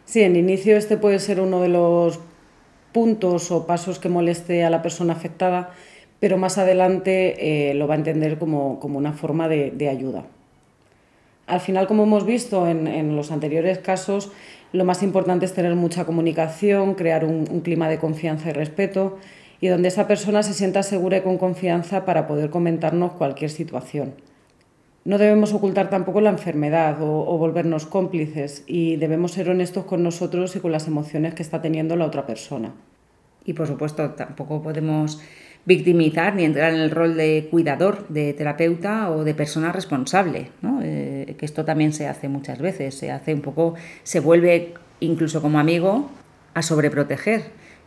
Sí, 0.04 0.22
en 0.22 0.36
inicio 0.36 0.78
este 0.78 0.98
puede 0.98 1.20
ser 1.20 1.40
uno 1.40 1.62
de 1.62 1.70
los 1.70 2.20
puntos 2.92 3.52
o 3.52 3.68
pasos 3.68 4.00
que 4.00 4.10
moleste 4.10 4.64
a 4.64 4.70
la 4.70 4.82
persona 4.82 5.14
afectada, 5.14 5.72
pero 6.20 6.38
más 6.38 6.58
adelante 6.58 7.70
eh, 7.70 7.74
lo 7.76 7.88
va 7.88 7.94
a 7.96 7.98
entender 7.98 8.38
como, 8.38 8.80
una 8.82 9.14
forma 9.14 9.48
de, 9.48 9.90
ayuda. 9.90 10.26
Al 11.46 11.60
final, 11.60 11.86
como 11.88 12.04
hemos 12.04 12.26
visto 12.26 12.68
en 12.68 13.16
los 13.16 13.32
anteriores 13.32 13.78
casos, 13.78 14.32
lo 14.76 14.86
más 14.86 15.04
importante 15.04 15.46
es 15.46 15.54
tener 15.54 15.76
mucha 15.76 16.06
comunicación, 16.06 16.96
crear 16.96 17.26
un, 17.26 17.46
clima 17.62 17.90
de 17.90 17.98
confianza 17.98 18.50
y 18.50 18.54
respeto 18.54 19.18
y 19.62 19.68
donde 19.68 19.88
esa 19.88 20.06
persona 20.08 20.44
se 20.44 20.54
sienta 20.54 20.84
segura 20.84 21.18
y 21.18 21.22
con 21.22 21.38
confianza 21.38 22.06
para 22.06 22.28
poder 22.28 22.50
comentarnos 22.50 23.14
cualquier 23.14 23.50
situación. 23.50 24.14
No 25.06 25.18
debemos 25.18 25.54
ocultar 25.54 25.90
tampoco 25.90 26.20
la 26.20 26.32
enfermedad 26.32 27.02
o, 27.02 27.26
o, 27.28 27.38
volvernos 27.38 27.86
cómplices 27.86 28.64
y 28.68 28.98
debemos 28.98 29.32
ser 29.32 29.50
honestos 29.50 29.86
con 29.86 30.04
nosotros 30.04 30.56
y 30.56 30.60
con 30.60 30.72
las 30.72 30.88
emociones 30.88 31.36
que 31.36 31.44
está 31.44 31.62
teniendo 31.62 31.96
la 31.96 32.06
otra 32.06 32.26
persona. 32.26 32.74
Y 33.46 33.54
por 33.54 33.68
supuesto 33.68 34.12
tampoco 34.12 34.62
podemos 34.62 35.22
victimizar 35.66 36.36
ni 36.36 36.44
entrar 36.44 36.74
en 36.74 36.80
el 36.80 36.92
rol 36.92 37.18
de 37.18 37.48
cuidador, 37.50 38.08
de 38.08 38.34
terapeuta 38.34 39.10
o 39.12 39.24
de 39.24 39.34
persona 39.34 39.72
responsable, 39.72 40.52
¿no? 40.62 40.80
Eh, 40.84 41.36
que 41.38 41.46
esto 41.46 41.66
también 41.66 41.92
se 41.92 42.08
hace 42.08 42.30
muchas 42.30 42.60
veces, 42.60 42.96
se 42.96 43.12
hace 43.12 43.34
un 43.34 43.42
poco, 43.42 43.74
se 44.04 44.20
vuelve 44.20 44.74
incluso 45.00 45.42
como 45.42 45.60
amigo 45.60 46.10
a 46.54 46.62
sobreproteger 46.62 47.44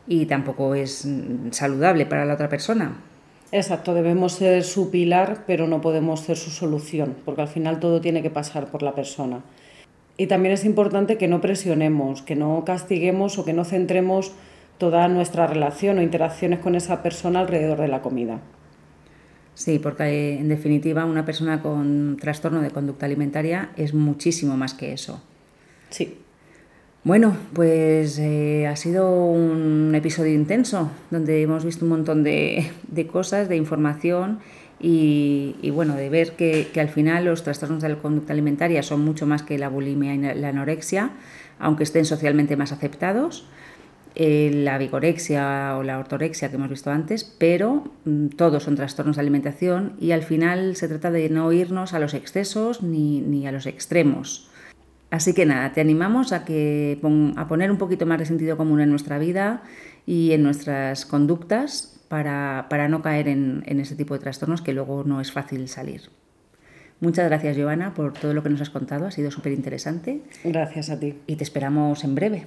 y 0.08 0.26
tampoco 0.26 0.74
es 0.74 1.06
mm, 1.06 1.52
saludable 1.52 2.06
para 2.06 2.24
la 2.24 2.34
otra 2.34 2.48
persona. 2.48 2.96
Exacto, 3.50 3.94
debemos 3.94 4.32
ser 4.32 4.62
su 4.62 4.90
pilar, 4.90 5.44
pero 5.46 5.66
no 5.66 5.80
podemos 5.80 6.20
ser 6.20 6.36
su 6.36 6.50
solución, 6.50 7.16
porque 7.24 7.42
al 7.42 7.48
final 7.48 7.80
todo 7.80 8.00
tiene 8.00 8.22
que 8.22 8.28
pasar 8.28 8.66
por 8.66 8.82
la 8.82 8.94
persona. 8.94 9.40
Y 10.18 10.26
también 10.26 10.52
es 10.52 10.64
importante 10.64 11.16
que 11.16 11.28
no 11.28 11.40
presionemos, 11.40 12.22
que 12.22 12.34
no 12.34 12.64
castiguemos 12.66 13.38
o 13.38 13.44
que 13.44 13.52
no 13.52 13.64
centremos 13.64 14.32
toda 14.78 15.08
nuestra 15.08 15.46
relación 15.46 15.98
o 15.98 16.02
interacciones 16.02 16.60
con 16.60 16.74
esa 16.74 17.02
persona 17.02 17.40
alrededor 17.40 17.78
de 17.80 17.88
la 17.88 18.00
comida. 18.00 18.40
Sí, 19.54 19.80
porque 19.80 20.38
en 20.38 20.48
definitiva 20.48 21.04
una 21.04 21.24
persona 21.24 21.60
con 21.60 22.16
trastorno 22.20 22.60
de 22.60 22.70
conducta 22.70 23.06
alimentaria 23.06 23.70
es 23.76 23.92
muchísimo 23.92 24.56
más 24.56 24.72
que 24.72 24.92
eso. 24.92 25.20
Sí. 25.90 26.18
Bueno, 27.02 27.36
pues 27.54 28.18
eh, 28.18 28.66
ha 28.66 28.76
sido 28.76 29.24
un 29.24 29.92
episodio 29.94 30.34
intenso 30.34 30.90
donde 31.10 31.42
hemos 31.42 31.64
visto 31.64 31.84
un 31.84 31.90
montón 31.90 32.22
de, 32.22 32.70
cosas, 33.10 33.48
de 33.48 33.56
información 33.56 34.40
y, 34.78 35.70
bueno, 35.72 35.96
de 35.96 36.08
ver 36.08 36.32
que, 36.32 36.68
al 36.78 36.88
final 36.88 37.24
los 37.24 37.42
trastornos 37.42 37.82
de 37.82 37.88
la 37.88 37.96
conducta 37.96 38.32
alimentaria 38.32 38.82
son 38.82 39.04
mucho 39.04 39.26
más 39.26 39.42
que 39.42 39.58
la 39.58 39.68
bulimia 39.68 40.14
y 40.14 40.18
la 40.18 40.50
anorexia, 40.50 41.10
aunque 41.58 41.82
estén 41.82 42.04
socialmente 42.04 42.56
más 42.56 42.70
aceptados. 42.72 43.48
Eh, 44.14 44.50
la 44.52 44.78
vigorexia 44.78 45.76
o 45.76 45.82
la 45.82 45.98
ortorexia 45.98 46.48
que 46.48 46.56
hemos 46.56 46.68
visto 46.68 46.90
antes, 46.90 47.24
pero 47.24 47.84
mm, 48.04 48.28
todos 48.28 48.64
son 48.64 48.76
trastornos 48.76 49.16
de 49.16 49.20
alimentación 49.22 49.94
y 50.00 50.12
al 50.12 50.22
final 50.22 50.76
se 50.76 50.88
trata 50.88 51.10
de 51.10 51.28
no 51.28 51.52
irnos 51.52 51.94
a 51.94 51.98
los 51.98 52.14
excesos 52.14 52.82
ni, 52.82 53.20
ni 53.20 53.46
a 53.46 53.52
los 53.52 53.66
extremos. 53.66 54.50
Así 55.10 55.32
que 55.32 55.46
nada, 55.46 55.72
te 55.72 55.80
animamos 55.80 56.32
a, 56.32 56.44
que, 56.44 56.98
a 57.36 57.48
poner 57.48 57.70
un 57.70 57.78
poquito 57.78 58.04
más 58.06 58.18
de 58.18 58.26
sentido 58.26 58.56
común 58.56 58.80
en 58.80 58.90
nuestra 58.90 59.18
vida 59.18 59.62
y 60.04 60.32
en 60.32 60.42
nuestras 60.42 61.06
conductas 61.06 62.00
para, 62.08 62.66
para 62.68 62.88
no 62.88 63.02
caer 63.02 63.28
en, 63.28 63.62
en 63.66 63.80
ese 63.80 63.94
tipo 63.94 64.14
de 64.14 64.20
trastornos 64.20 64.60
que 64.60 64.72
luego 64.72 65.04
no 65.04 65.20
es 65.20 65.32
fácil 65.32 65.68
salir. 65.68 66.10
Muchas 67.00 67.26
gracias, 67.26 67.56
Joana, 67.56 67.94
por 67.94 68.12
todo 68.12 68.34
lo 68.34 68.42
que 68.42 68.50
nos 68.50 68.60
has 68.60 68.70
contado. 68.70 69.06
Ha 69.06 69.10
sido 69.10 69.30
súper 69.30 69.52
interesante. 69.52 70.20
Gracias 70.42 70.90
a 70.90 70.98
ti. 70.98 71.14
Y 71.26 71.36
te 71.36 71.44
esperamos 71.44 72.02
en 72.02 72.14
breve. 72.14 72.46